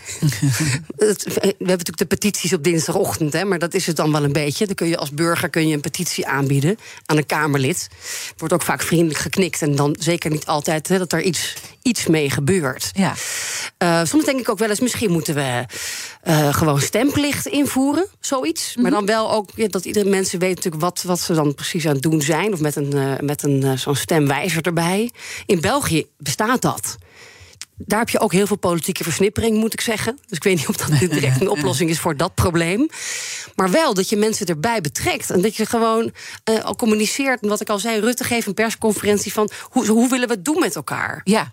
het, 0.96 1.22
we 1.24 1.40
hebben 1.40 1.56
natuurlijk 1.58 1.98
de 1.98 2.06
petities 2.06 2.52
op 2.52 2.64
dinsdagochtend, 2.64 3.32
hè, 3.32 3.44
maar 3.44 3.58
dat 3.58 3.74
is 3.74 3.86
het 3.86 3.96
dan 3.96 4.12
wel 4.12 4.24
een 4.24 4.32
beetje. 4.32 4.66
Dan 4.66 4.74
kun 4.74 4.88
je 4.88 4.96
als 4.96 5.10
burger 5.10 5.50
kun 5.50 5.68
je 5.68 5.74
een 5.74 5.80
petitie 5.80 6.26
aanbieden 6.26 6.78
aan 7.06 7.16
een 7.16 7.26
Kamerlid. 7.26 7.88
Wordt 8.36 8.54
ook 8.54 8.62
vaak 8.62 8.82
vriendelijk 8.82 9.18
geknikt 9.18 9.62
en 9.62 9.74
dan 9.74 9.96
zeker 9.98 10.30
niet 10.30 10.46
altijd 10.46 10.88
hè, 10.88 10.98
dat 10.98 11.12
er 11.12 11.22
iets, 11.22 11.54
iets 11.82 12.06
mee 12.06 12.30
gebeurt. 12.30 12.90
Ja. 12.92 13.14
Uh, 13.78 14.04
soms 14.04 14.24
denk 14.24 14.40
ik 14.40 14.48
ook 14.48 14.58
wel 14.58 14.68
eens, 14.68 14.80
misschien 14.80 15.10
moeten 15.10 15.34
we 15.34 15.64
gewoon 16.50 16.80
stemplicht 16.80 17.46
invoeren, 17.46 18.06
zoiets. 18.20 18.66
Mm 18.66 18.72
-hmm. 18.74 18.82
Maar 18.82 18.92
dan 18.92 19.06
wel 19.06 19.32
ook 19.32 19.50
ja, 19.54 19.68
dat 19.68 19.84
iedere 19.84 20.10
mensen 20.10 20.38
weet 20.38 20.54
natuurlijk 20.54 20.82
wat, 20.82 21.02
wat 21.02 21.20
ze 21.20 21.34
dan 21.34 21.54
precies 21.54 21.86
aan 21.86 21.92
het 21.92 22.02
doen 22.02 22.22
zijn. 22.22 22.52
Of 22.52 22.60
met 22.60 22.76
een, 22.76 23.20
met 23.22 23.42
een 23.42 23.64
uh, 23.64 23.72
zo'n 23.72 23.96
stemwijzer 23.96 24.62
erbij. 24.62 25.10
In 25.46 25.60
België 25.60 26.06
bestaat 26.18 26.62
dat. 26.62 26.98
Daar 27.76 27.98
heb 27.98 28.08
je 28.08 28.20
ook 28.20 28.32
heel 28.32 28.46
veel 28.46 28.58
politieke 28.58 29.02
versnippering, 29.02 29.56
moet 29.56 29.72
ik 29.72 29.80
zeggen. 29.80 30.18
Dus 30.26 30.36
ik 30.36 30.44
weet 30.44 30.56
niet 30.56 30.68
of 30.68 30.76
dat 30.76 30.98
direct 31.10 31.40
een 31.40 31.48
oplossing 31.48 31.90
is 31.90 32.00
voor 32.00 32.16
dat 32.16 32.34
probleem. 32.34 32.88
Maar 33.54 33.70
wel 33.70 33.94
dat 33.94 34.08
je 34.08 34.16
mensen 34.16 34.46
erbij 34.46 34.80
betrekt. 34.80 35.30
En 35.30 35.42
dat 35.42 35.56
je 35.56 35.66
gewoon 35.66 36.12
uh, 36.50 36.64
al 36.64 36.76
communiceert. 36.76 37.42
En 37.42 37.48
wat 37.48 37.60
ik 37.60 37.68
al 37.68 37.78
zei, 37.78 38.00
Rutte 38.00 38.24
geeft 38.24 38.46
een 38.46 38.54
persconferentie 38.54 39.32
van 39.32 39.50
hoe, 39.62 39.86
hoe 39.86 40.08
willen 40.08 40.28
we 40.28 40.34
het 40.34 40.44
doen 40.44 40.58
met 40.58 40.76
elkaar. 40.76 41.20
Ja, 41.24 41.52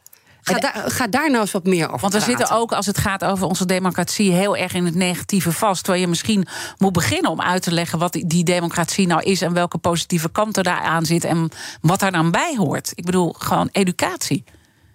Ga, 0.53 0.59
daar, 0.59 0.91
ga 0.91 1.07
daar 1.07 1.29
nou 1.29 1.41
eens 1.41 1.51
wat 1.51 1.65
meer 1.65 1.85
over 1.85 1.99
Want 1.99 2.13
we 2.13 2.19
praten. 2.19 2.37
zitten 2.37 2.57
ook, 2.57 2.71
als 2.71 2.85
het 2.85 2.97
gaat 2.97 3.23
over 3.23 3.47
onze 3.47 3.65
democratie, 3.65 4.31
heel 4.31 4.57
erg 4.57 4.73
in 4.73 4.85
het 4.85 4.95
negatieve 4.95 5.51
vast. 5.51 5.83
Terwijl 5.83 6.03
je 6.03 6.09
misschien 6.09 6.47
moet 6.77 6.93
beginnen 6.93 7.31
om 7.31 7.41
uit 7.41 7.61
te 7.61 7.71
leggen 7.71 7.99
wat 7.99 8.13
die 8.21 8.43
democratie 8.43 9.07
nou 9.07 9.21
is 9.23 9.41
en 9.41 9.53
welke 9.53 9.77
positieve 9.77 10.29
kanten 10.29 10.63
daar 10.63 10.81
aan 10.81 11.05
zit 11.05 11.23
en 11.23 11.49
wat 11.81 11.99
daar 11.99 12.11
dan 12.11 12.31
bij 12.31 12.53
hoort. 12.57 12.91
Ik 12.95 13.05
bedoel, 13.05 13.35
gewoon 13.37 13.69
educatie. 13.71 14.43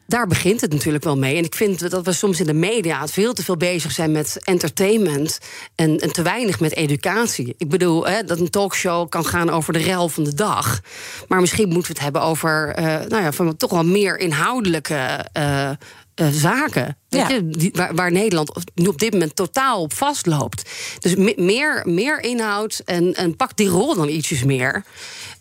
Daar 0.06 0.26
begint 0.26 0.60
het 0.60 0.72
natuurlijk 0.72 1.04
wel 1.04 1.16
mee. 1.18 1.36
En 1.36 1.44
ik 1.44 1.54
vind 1.54 1.90
dat 1.90 2.04
we 2.04 2.12
soms 2.12 2.40
in 2.40 2.46
de 2.46 2.52
media 2.54 3.06
veel 3.08 3.32
te 3.32 3.44
veel 3.44 3.56
bezig 3.56 3.92
zijn 3.92 4.12
met 4.12 4.38
entertainment 4.44 5.38
en, 5.74 5.98
en 5.98 6.12
te 6.12 6.22
weinig 6.22 6.60
met 6.60 6.74
educatie. 6.74 7.54
Ik 7.58 7.68
bedoel, 7.68 8.06
hè, 8.06 8.22
dat 8.24 8.38
een 8.40 8.50
talkshow 8.50 9.08
kan 9.08 9.24
gaan 9.26 9.50
over 9.50 9.72
de 9.72 9.78
rel 9.78 10.08
van 10.08 10.24
de 10.24 10.34
dag. 10.34 10.80
Maar 11.28 11.40
misschien 11.40 11.68
moeten 11.68 11.82
we 11.86 11.92
het 11.92 12.02
hebben 12.02 12.22
over 12.22 12.68
eh, 12.74 12.84
nou 12.84 13.22
ja, 13.22 13.32
van 13.32 13.56
toch 13.56 13.70
wel 13.70 13.84
meer 13.84 14.18
inhoudelijke. 14.18 14.94
eh, 15.32 15.70
eh, 16.14 16.26
zaken. 16.30 16.96
Ja. 17.08 17.28
je, 17.28 17.48
die, 17.48 17.70
waar, 17.72 17.94
waar 17.94 18.12
Nederland 18.12 18.52
nu 18.74 18.86
op 18.86 18.98
dit 18.98 19.12
moment 19.12 19.36
totaal 19.36 19.80
op 19.80 19.92
vastloopt. 19.92 20.70
Dus 20.98 21.14
me- 21.14 21.34
meer, 21.36 21.82
meer 21.86 22.20
inhoud 22.22 22.82
en, 22.84 23.14
en 23.14 23.36
pak 23.36 23.56
die 23.56 23.68
rol 23.68 23.94
dan 23.94 24.08
ietsjes 24.08 24.44
meer. 24.44 24.84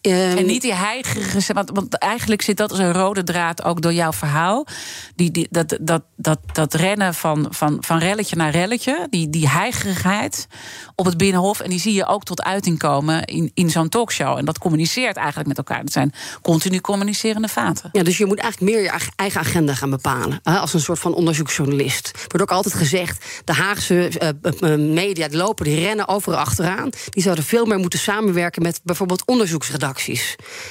Ehm, 0.03 0.37
En 0.37 0.45
niet 0.45 0.61
die 0.61 0.73
heigerige. 0.73 1.53
Want, 1.53 1.69
want 1.73 1.97
eigenlijk 1.97 2.41
zit 2.41 2.57
dat 2.57 2.69
als 2.71 2.79
een 2.79 2.93
rode 2.93 3.23
draad 3.23 3.63
ook 3.63 3.81
door 3.81 3.93
jouw 3.93 4.13
verhaal. 4.13 4.67
Die, 5.15 5.31
die, 5.31 5.47
dat, 5.49 5.77
dat, 5.81 6.03
dat, 6.15 6.39
dat 6.51 6.73
rennen 6.73 7.13
van, 7.13 7.47
van, 7.49 7.77
van 7.79 7.97
relletje 7.97 8.35
naar 8.35 8.51
relletje. 8.51 9.07
Die, 9.09 9.29
die 9.29 9.49
heigerigheid 9.49 10.47
op 10.95 11.05
het 11.05 11.17
binnenhof. 11.17 11.59
En 11.59 11.69
die 11.69 11.79
zie 11.79 11.93
je 11.93 12.05
ook 12.05 12.23
tot 12.23 12.43
uiting 12.43 12.79
komen 12.79 13.23
in, 13.25 13.51
in 13.53 13.69
zo'n 13.69 13.89
talkshow. 13.89 14.37
En 14.37 14.45
dat 14.45 14.57
communiceert 14.57 15.15
eigenlijk 15.15 15.47
met 15.47 15.57
elkaar. 15.57 15.83
Dat 15.83 15.91
zijn 15.91 16.13
continu 16.41 16.81
communicerende 16.81 17.47
vaten. 17.47 17.89
Ja, 17.91 18.03
dus 18.03 18.17
je 18.17 18.25
moet 18.25 18.39
eigenlijk 18.39 18.71
meer 18.71 18.83
je 18.83 19.09
eigen 19.15 19.39
agenda 19.39 19.73
gaan 19.73 19.89
bepalen. 19.89 20.39
Hè, 20.43 20.57
als 20.57 20.73
een 20.73 20.79
soort 20.79 20.99
van 20.99 21.13
onderzoeksjournalist. 21.13 22.07
Er 22.07 22.25
wordt 22.27 22.41
ook 22.41 22.57
altijd 22.57 22.73
gezegd: 22.73 23.25
de 23.45 23.53
Haagse 23.53 24.07
eh, 24.07 24.29
eh, 24.29 24.79
media 24.79 25.27
die 25.27 25.37
lopen, 25.37 25.65
die 25.65 25.79
rennen 25.79 26.07
overal 26.07 26.39
achteraan. 26.39 26.89
Die 27.09 27.23
zouden 27.23 27.43
veel 27.43 27.65
meer 27.65 27.77
moeten 27.79 27.99
samenwerken 27.99 28.61
met 28.61 28.79
bijvoorbeeld 28.83 29.25
onderzoeksredacties. 29.25 29.91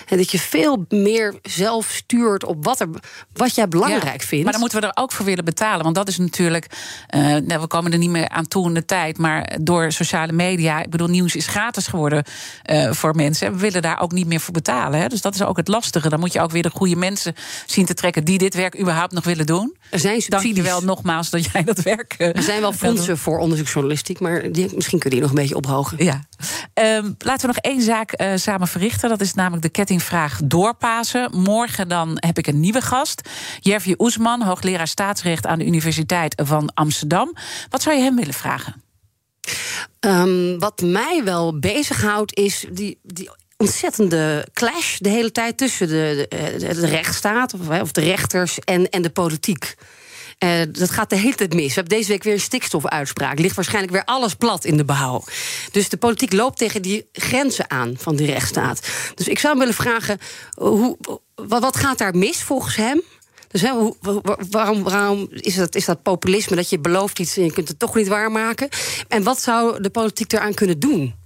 En 0.07 0.16
dat 0.16 0.31
je 0.31 0.39
veel 0.39 0.85
meer 0.89 1.35
zelf 1.43 1.91
stuurt 1.91 2.45
op 2.45 2.64
wat, 2.64 2.81
er, 2.81 2.89
wat 3.33 3.55
jij 3.55 3.68
belangrijk 3.68 4.20
Ja, 4.20 4.27
vindt. 4.27 4.43
Maar 4.45 4.53
dan 4.53 4.61
moeten 4.61 4.81
we 4.81 4.87
er 4.87 5.03
ook 5.03 5.12
voor 5.12 5.25
willen 5.25 5.45
betalen. 5.45 5.83
Want 5.83 5.95
dat 5.95 6.09
is 6.09 6.18
natuurlijk. 6.18 6.66
eh, 7.07 7.20
nou, 7.20 7.61
we 7.61 7.66
komen 7.66 7.93
er 7.93 7.99
niet 7.99 8.11
meer 8.11 8.29
aan 8.29 8.49
toe 8.49 8.66
in 8.66 8.75
de 8.75 8.85
tijd. 8.85 9.18
Maar 9.18 9.59
door 9.61 9.93
sociale 9.93 10.33
media. 10.33 10.83
Ik 10.83 10.91
bedoel, 10.91 11.09
nieuws 11.09 11.37
is 11.37 11.47
gratis 11.47 11.87
geworden 11.87 12.25
eh, 12.62 12.93
voor 12.93 13.14
mensen. 13.14 13.47
En 13.47 13.53
we 13.53 13.59
willen 13.59 13.83
daar 13.83 14.01
ook 14.01 14.12
niet 14.12 14.27
meer 14.27 14.41
voor 14.41 14.53
betalen. 14.53 15.01
Hè? 15.01 15.09
Dus 15.09 15.20
dat 15.20 15.35
is 15.35 15.43
ook 15.43 15.57
het 15.57 15.68
lastige. 15.68 16.09
Dan 16.09 16.20
moet 16.20 16.33
je 16.33 16.41
ook 16.41 16.51
weer 16.51 16.62
de 16.62 16.70
goede 16.70 16.97
mensen 16.97 17.35
zien 17.66 17.87
te 17.87 17.95
trekken. 17.95 18.25
die 18.25 18.39
dit 18.39 18.55
werk 18.55 18.81
überhaupt 18.81 19.12
nog 19.12 19.25
willen 19.25 19.47
doen. 19.47 19.77
Er 19.93 19.99
zijn 19.99 20.12
Dank 20.12 20.24
je 20.43 20.49
subsidies. 20.49 20.62
wel 20.62 20.80
nogmaals 20.80 21.30
dat 21.30 21.45
jij 21.45 21.64
dat 21.64 21.82
werk. 21.82 22.14
eh, 22.18 22.36
Er 22.36 22.43
zijn 22.43 22.61
wel 22.61 22.72
fondsen 22.84 23.18
voor 23.18 23.38
onderzoeksjournalistiek, 23.38 24.20
maar 24.20 24.53
die, 24.53 24.68
misschien 24.74 24.99
kun 24.99 25.11
je 25.11 25.14
die 25.16 25.20
nog 25.24 25.30
een 25.34 25.40
beetje 25.43 25.57
ophogen. 25.57 26.05
Ja. 26.05 26.24
Ehm, 26.74 27.12
laten 27.18 27.40
we 27.40 27.47
nog 27.47 27.57
één 27.57 27.82
zaak 27.82 28.12
eh, 28.12 28.32
samen 28.36 28.68
verrichten. 28.68 29.09
Dat 29.09 29.20
is 29.20 29.34
namelijk 29.34 29.62
de 29.62 29.68
kettingvraag 29.68 30.40
doorpasen. 30.45 31.28
Morgen 31.36 31.88
dan 31.88 32.11
heb 32.14 32.38
ik 32.38 32.47
een 32.47 32.61
nieuwe 32.61 32.80
gast. 32.80 33.28
Jervi 33.61 33.95
Oesman, 33.99 34.43
hoogleraar 34.43 34.88
staatsrecht 34.88 35.47
aan 35.47 35.59
de 35.59 35.66
Universiteit 35.66 36.43
van 36.45 36.70
Amsterdam. 36.74 37.36
Wat 37.68 37.82
zou 37.82 37.97
je 37.97 38.03
hem 38.03 38.16
willen 38.16 38.34
vragen? 38.34 38.82
Ehm, 40.01 40.59
wat 40.59 40.80
mij 40.80 41.20
wel 41.24 41.59
bezighoudt 41.59 42.36
is 42.36 42.66
die, 42.72 42.99
die 43.03 43.30
ontzettende 43.63 44.47
clash 44.53 44.99
de 44.99 45.09
hele 45.09 45.33
tijd 45.33 45.57
tussen 45.57 45.89
de, 45.89 46.27
de, 46.59 46.87
rechtsstaat 46.87 47.55
of, 47.55 47.81
of 47.81 47.93
de 47.93 48.01
rechters 48.01 48.59
en, 48.59 48.89
en 48.91 49.03
de 49.03 49.11
politiek. 49.11 49.75
Eh, 50.39 50.61
dat 50.71 50.91
gaat 50.91 51.11
de 51.11 51.17
hele 51.17 51.35
tijd 51.35 51.55
mis. 51.55 51.67
We 51.67 51.75
hebben 51.75 51.97
deze 51.99 52.09
week 52.09 52.23
weer 52.23 52.33
een 52.33 52.41
stikstofuitspraak. 52.41 53.39
Ligt 53.39 53.57
waarschijnlijk 53.57 53.93
weer 53.93 54.05
alles 54.05 54.35
plat 54.35 54.65
in 54.65 54.77
de 54.77 54.85
bouw. 54.85 55.25
Dus 55.71 55.89
de 55.89 55.97
politiek 55.97 56.33
loopt 56.33 56.59
tegen 56.59 56.83
die 56.83 57.09
grenzen 57.13 57.71
aan 57.71 57.95
van 57.99 58.17
die 58.17 58.27
rechtsstaat. 58.27 58.89
Dus 59.15 59.29
ik 59.29 59.39
zou 59.39 59.53
hem 59.53 59.59
willen 59.59 59.83
vragen: 59.83 60.19
hoe, 60.55 60.97
wat, 61.35 61.77
gaat 61.77 61.99
daar 61.99 62.17
mis 62.17 62.43
volgens 62.43 62.77
hem? 62.77 63.03
Dus 63.49 63.63
waarom, 64.51 64.83
waarom 64.83 65.29
is, 65.31 65.55
dat, 65.55 65.75
is 65.75 65.85
dat 65.85 66.03
populisme 66.03 66.57
dat 66.57 66.71
je 66.71 66.79
belooft 66.79 67.19
iets 67.19 67.37
en 67.37 67.45
je 67.45 67.53
kunt 67.53 67.69
het 67.69 67.79
toch 67.79 67.95
niet 67.95 68.09
waarmaken? 68.09 68.69
En 69.09 69.23
wat 69.23 69.43
zou 69.43 69.83
de 69.83 69.91
politiek 69.91 70.33
eraan 70.33 70.55
kunnen 70.55 70.79
doen? 70.79 71.22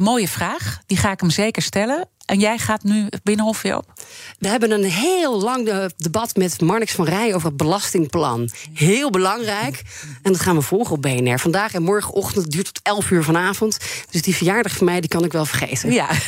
Mooie 0.00 0.28
vraag. 0.28 0.80
Die 0.86 0.96
ga 0.96 1.10
ik 1.10 1.20
hem 1.20 1.30
zeker 1.30 1.62
stellen. 1.62 2.08
En 2.30 2.38
jij 2.38 2.58
gaat 2.58 2.82
nu 2.82 3.06
het 3.10 3.22
Binnenhof 3.22 3.62
weer 3.62 3.76
op? 3.76 3.92
We 4.38 4.48
hebben 4.48 4.70
een 4.70 4.84
heel 4.84 5.40
lang 5.40 5.64
de- 5.64 5.90
debat 5.96 6.36
met 6.36 6.60
Marnix 6.60 6.92
van 6.92 7.04
Rij 7.04 7.34
over 7.34 7.48
het 7.48 7.56
belastingplan. 7.56 8.50
Heel 8.74 9.10
belangrijk. 9.10 9.82
En 10.22 10.32
dat 10.32 10.40
gaan 10.40 10.56
we 10.56 10.62
volgen 10.62 10.94
op 10.94 11.02
BNR. 11.02 11.38
Vandaag 11.38 11.74
en 11.74 11.82
morgenochtend. 11.82 12.50
Duurt 12.50 12.64
tot 12.74 12.80
11 12.82 13.10
uur 13.10 13.24
vanavond. 13.24 13.78
Dus 14.10 14.22
die 14.22 14.36
verjaardag 14.36 14.72
van 14.76 14.86
mij 14.86 15.00
die 15.00 15.08
kan 15.08 15.24
ik 15.24 15.32
wel 15.32 15.44
vergeten. 15.44 15.92
Ja. 15.92 16.08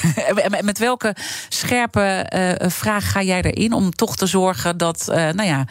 En 0.43 0.65
met 0.65 0.79
welke 0.79 1.17
scherpe 1.49 2.01
eh, 2.01 2.69
vraag 2.71 3.11
ga 3.11 3.23
jij 3.23 3.43
erin 3.43 3.73
om 3.73 3.91
toch 3.91 4.17
te 4.17 4.27
zorgen 4.27 4.77
dat, 4.77 5.09
eh, 5.09 5.17
nou 5.17 5.43
ja, 5.49 5.67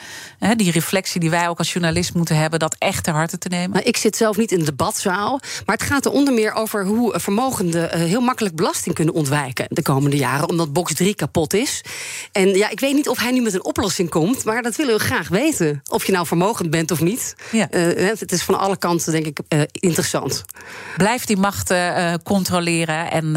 die 0.55 0.71
reflectie 0.71 1.19
die 1.19 1.29
wij 1.29 1.47
ook 1.47 1.57
als 1.57 1.73
journalist 1.73 2.13
moeten 2.13 2.35
hebben, 2.37 2.59
dat 2.59 2.75
echt 2.77 3.03
ter 3.03 3.13
harte 3.13 3.37
te 3.37 3.47
nemen? 3.49 3.69
Nou, 3.71 3.85
ik 3.85 3.97
zit 3.97 4.15
zelf 4.15 4.37
niet 4.37 4.51
in 4.51 4.59
de 4.59 4.65
debatzaal. 4.65 5.39
Maar 5.65 5.75
het 5.75 5.85
gaat 5.85 6.05
er 6.05 6.11
onder 6.11 6.33
meer 6.33 6.53
over 6.53 6.85
hoe 6.85 7.19
vermogenden 7.19 7.91
eh, 7.91 7.99
heel 8.01 8.21
makkelijk 8.21 8.55
belasting 8.55 8.95
kunnen 8.95 9.13
ontwijken 9.13 9.65
de 9.69 9.81
komende 9.81 10.15
jaren. 10.15 10.19
Omdat 10.47 10.73
box 10.73 10.93
3 10.93 11.15
kapot 11.15 11.53
is. 11.53 11.81
En 12.31 12.47
ja, 12.47 12.69
ik 12.69 12.79
weet 12.79 12.93
niet 12.93 13.09
of 13.09 13.19
hij 13.19 13.31
nu 13.31 13.41
met 13.41 13.53
een 13.53 13.65
oplossing 13.65 14.09
komt. 14.09 14.45
Maar 14.45 14.61
dat 14.61 14.75
willen 14.75 14.93
we 14.93 14.99
graag 14.99 15.27
weten. 15.27 15.81
Of 15.89 16.05
je 16.05 16.11
nou 16.11 16.27
vermogend 16.27 16.69
bent 16.69 16.91
of 16.91 17.01
niet. 17.01 17.35
Ja. 17.51 17.69
Eh, 17.69 18.07
het 18.19 18.31
is 18.31 18.43
van 18.43 18.59
alle 18.59 18.77
kanten, 18.77 19.11
denk 19.11 19.25
ik, 19.25 19.39
eh, 19.47 19.61
interessant. 19.71 20.45
Blijf 20.97 21.25
die 21.25 21.37
macht 21.37 21.69
eh, 21.69 22.13
controleren. 22.23 23.11
En 23.11 23.35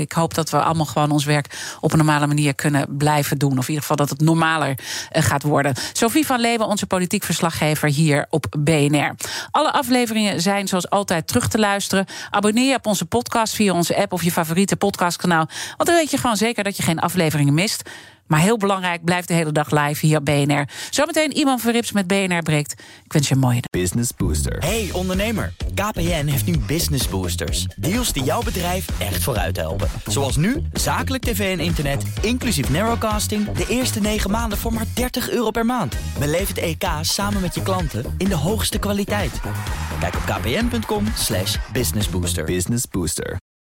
ik 0.00 0.12
hoop 0.12 0.34
dat 0.34 0.50
we 0.50 0.62
allemaal 0.62 0.86
gewoon 0.86 1.10
ons 1.10 1.24
werk 1.24 1.76
op 1.80 1.92
een 1.92 1.98
normale 1.98 2.26
manier 2.26 2.54
kunnen 2.54 2.96
blijven 2.96 3.38
doen. 3.38 3.58
Of 3.58 3.68
in 3.68 3.74
ieder 3.74 3.80
geval 3.80 3.96
dat 3.96 4.10
het 4.10 4.20
normaler 4.20 4.78
gaat 5.10 5.42
worden. 5.42 5.74
Sophie 5.92 6.26
van 6.26 6.40
Leeuwen, 6.40 6.66
onze 6.66 6.86
politiek 6.86 7.24
verslaggever 7.24 7.88
hier 7.88 8.26
op 8.30 8.46
BNR. 8.58 9.14
Alle 9.50 9.72
afleveringen 9.72 10.40
zijn 10.40 10.68
zoals 10.68 10.90
altijd 10.90 11.26
terug 11.26 11.48
te 11.48 11.58
luisteren. 11.58 12.06
Abonneer 12.30 12.68
je 12.68 12.74
op 12.74 12.86
onze 12.86 13.04
podcast 13.04 13.54
via 13.54 13.72
onze 13.72 13.96
app 13.96 14.12
of 14.12 14.22
je 14.22 14.32
favoriete 14.32 14.76
podcastkanaal. 14.76 15.48
Want 15.76 15.88
dan 15.88 15.94
weet 15.94 16.10
je 16.10 16.15
gewoon 16.18 16.36
zeker 16.36 16.64
dat 16.64 16.76
je 16.76 16.82
geen 16.82 16.98
afleveringen 16.98 17.54
mist. 17.54 17.90
Maar 18.26 18.40
heel 18.40 18.56
belangrijk, 18.56 19.04
blijf 19.04 19.24
de 19.24 19.34
hele 19.34 19.52
dag 19.52 19.70
live 19.70 20.06
hier 20.06 20.18
op 20.18 20.24
BNR. 20.24 20.68
Zometeen 20.90 21.32
iemand 21.32 21.60
van 21.60 21.72
Rips 21.72 21.92
met 21.92 22.06
BNR 22.06 22.42
breekt. 22.42 22.72
Ik 23.04 23.12
wens 23.12 23.28
je 23.28 23.34
een 23.34 23.40
mooie 23.40 23.60
dag. 23.60 23.82
Business 23.82 24.10
Booster. 24.16 24.58
Hey 24.58 24.88
ondernemer, 24.92 25.52
KPN 25.74 26.26
heeft 26.26 26.46
nu 26.46 26.58
Business 26.58 27.08
Boosters. 27.08 27.66
Deals 27.76 28.12
die 28.12 28.24
jouw 28.24 28.42
bedrijf 28.42 29.00
echt 29.00 29.22
vooruit 29.22 29.56
helpen. 29.56 29.88
Zoals 30.06 30.36
nu, 30.36 30.62
zakelijk 30.72 31.24
tv 31.24 31.58
en 31.58 31.64
internet, 31.64 32.04
inclusief 32.22 32.70
narrowcasting... 32.70 33.52
de 33.52 33.66
eerste 33.68 34.00
9 34.00 34.30
maanden 34.30 34.58
voor 34.58 34.72
maar 34.72 34.86
30 34.94 35.30
euro 35.30 35.50
per 35.50 35.66
maand. 35.66 35.96
Beleef 36.18 36.48
het 36.48 36.58
EK 36.58 36.84
samen 37.00 37.40
met 37.40 37.54
je 37.54 37.62
klanten 37.62 38.14
in 38.18 38.28
de 38.28 38.36
hoogste 38.36 38.78
kwaliteit. 38.78 39.40
Kijk 40.00 40.14
op 40.14 40.22
kpn.com 40.22 41.04
slash 41.14 41.56
businessbooster. 41.72 42.44
Business 42.44 42.84
Booster. 42.90 43.38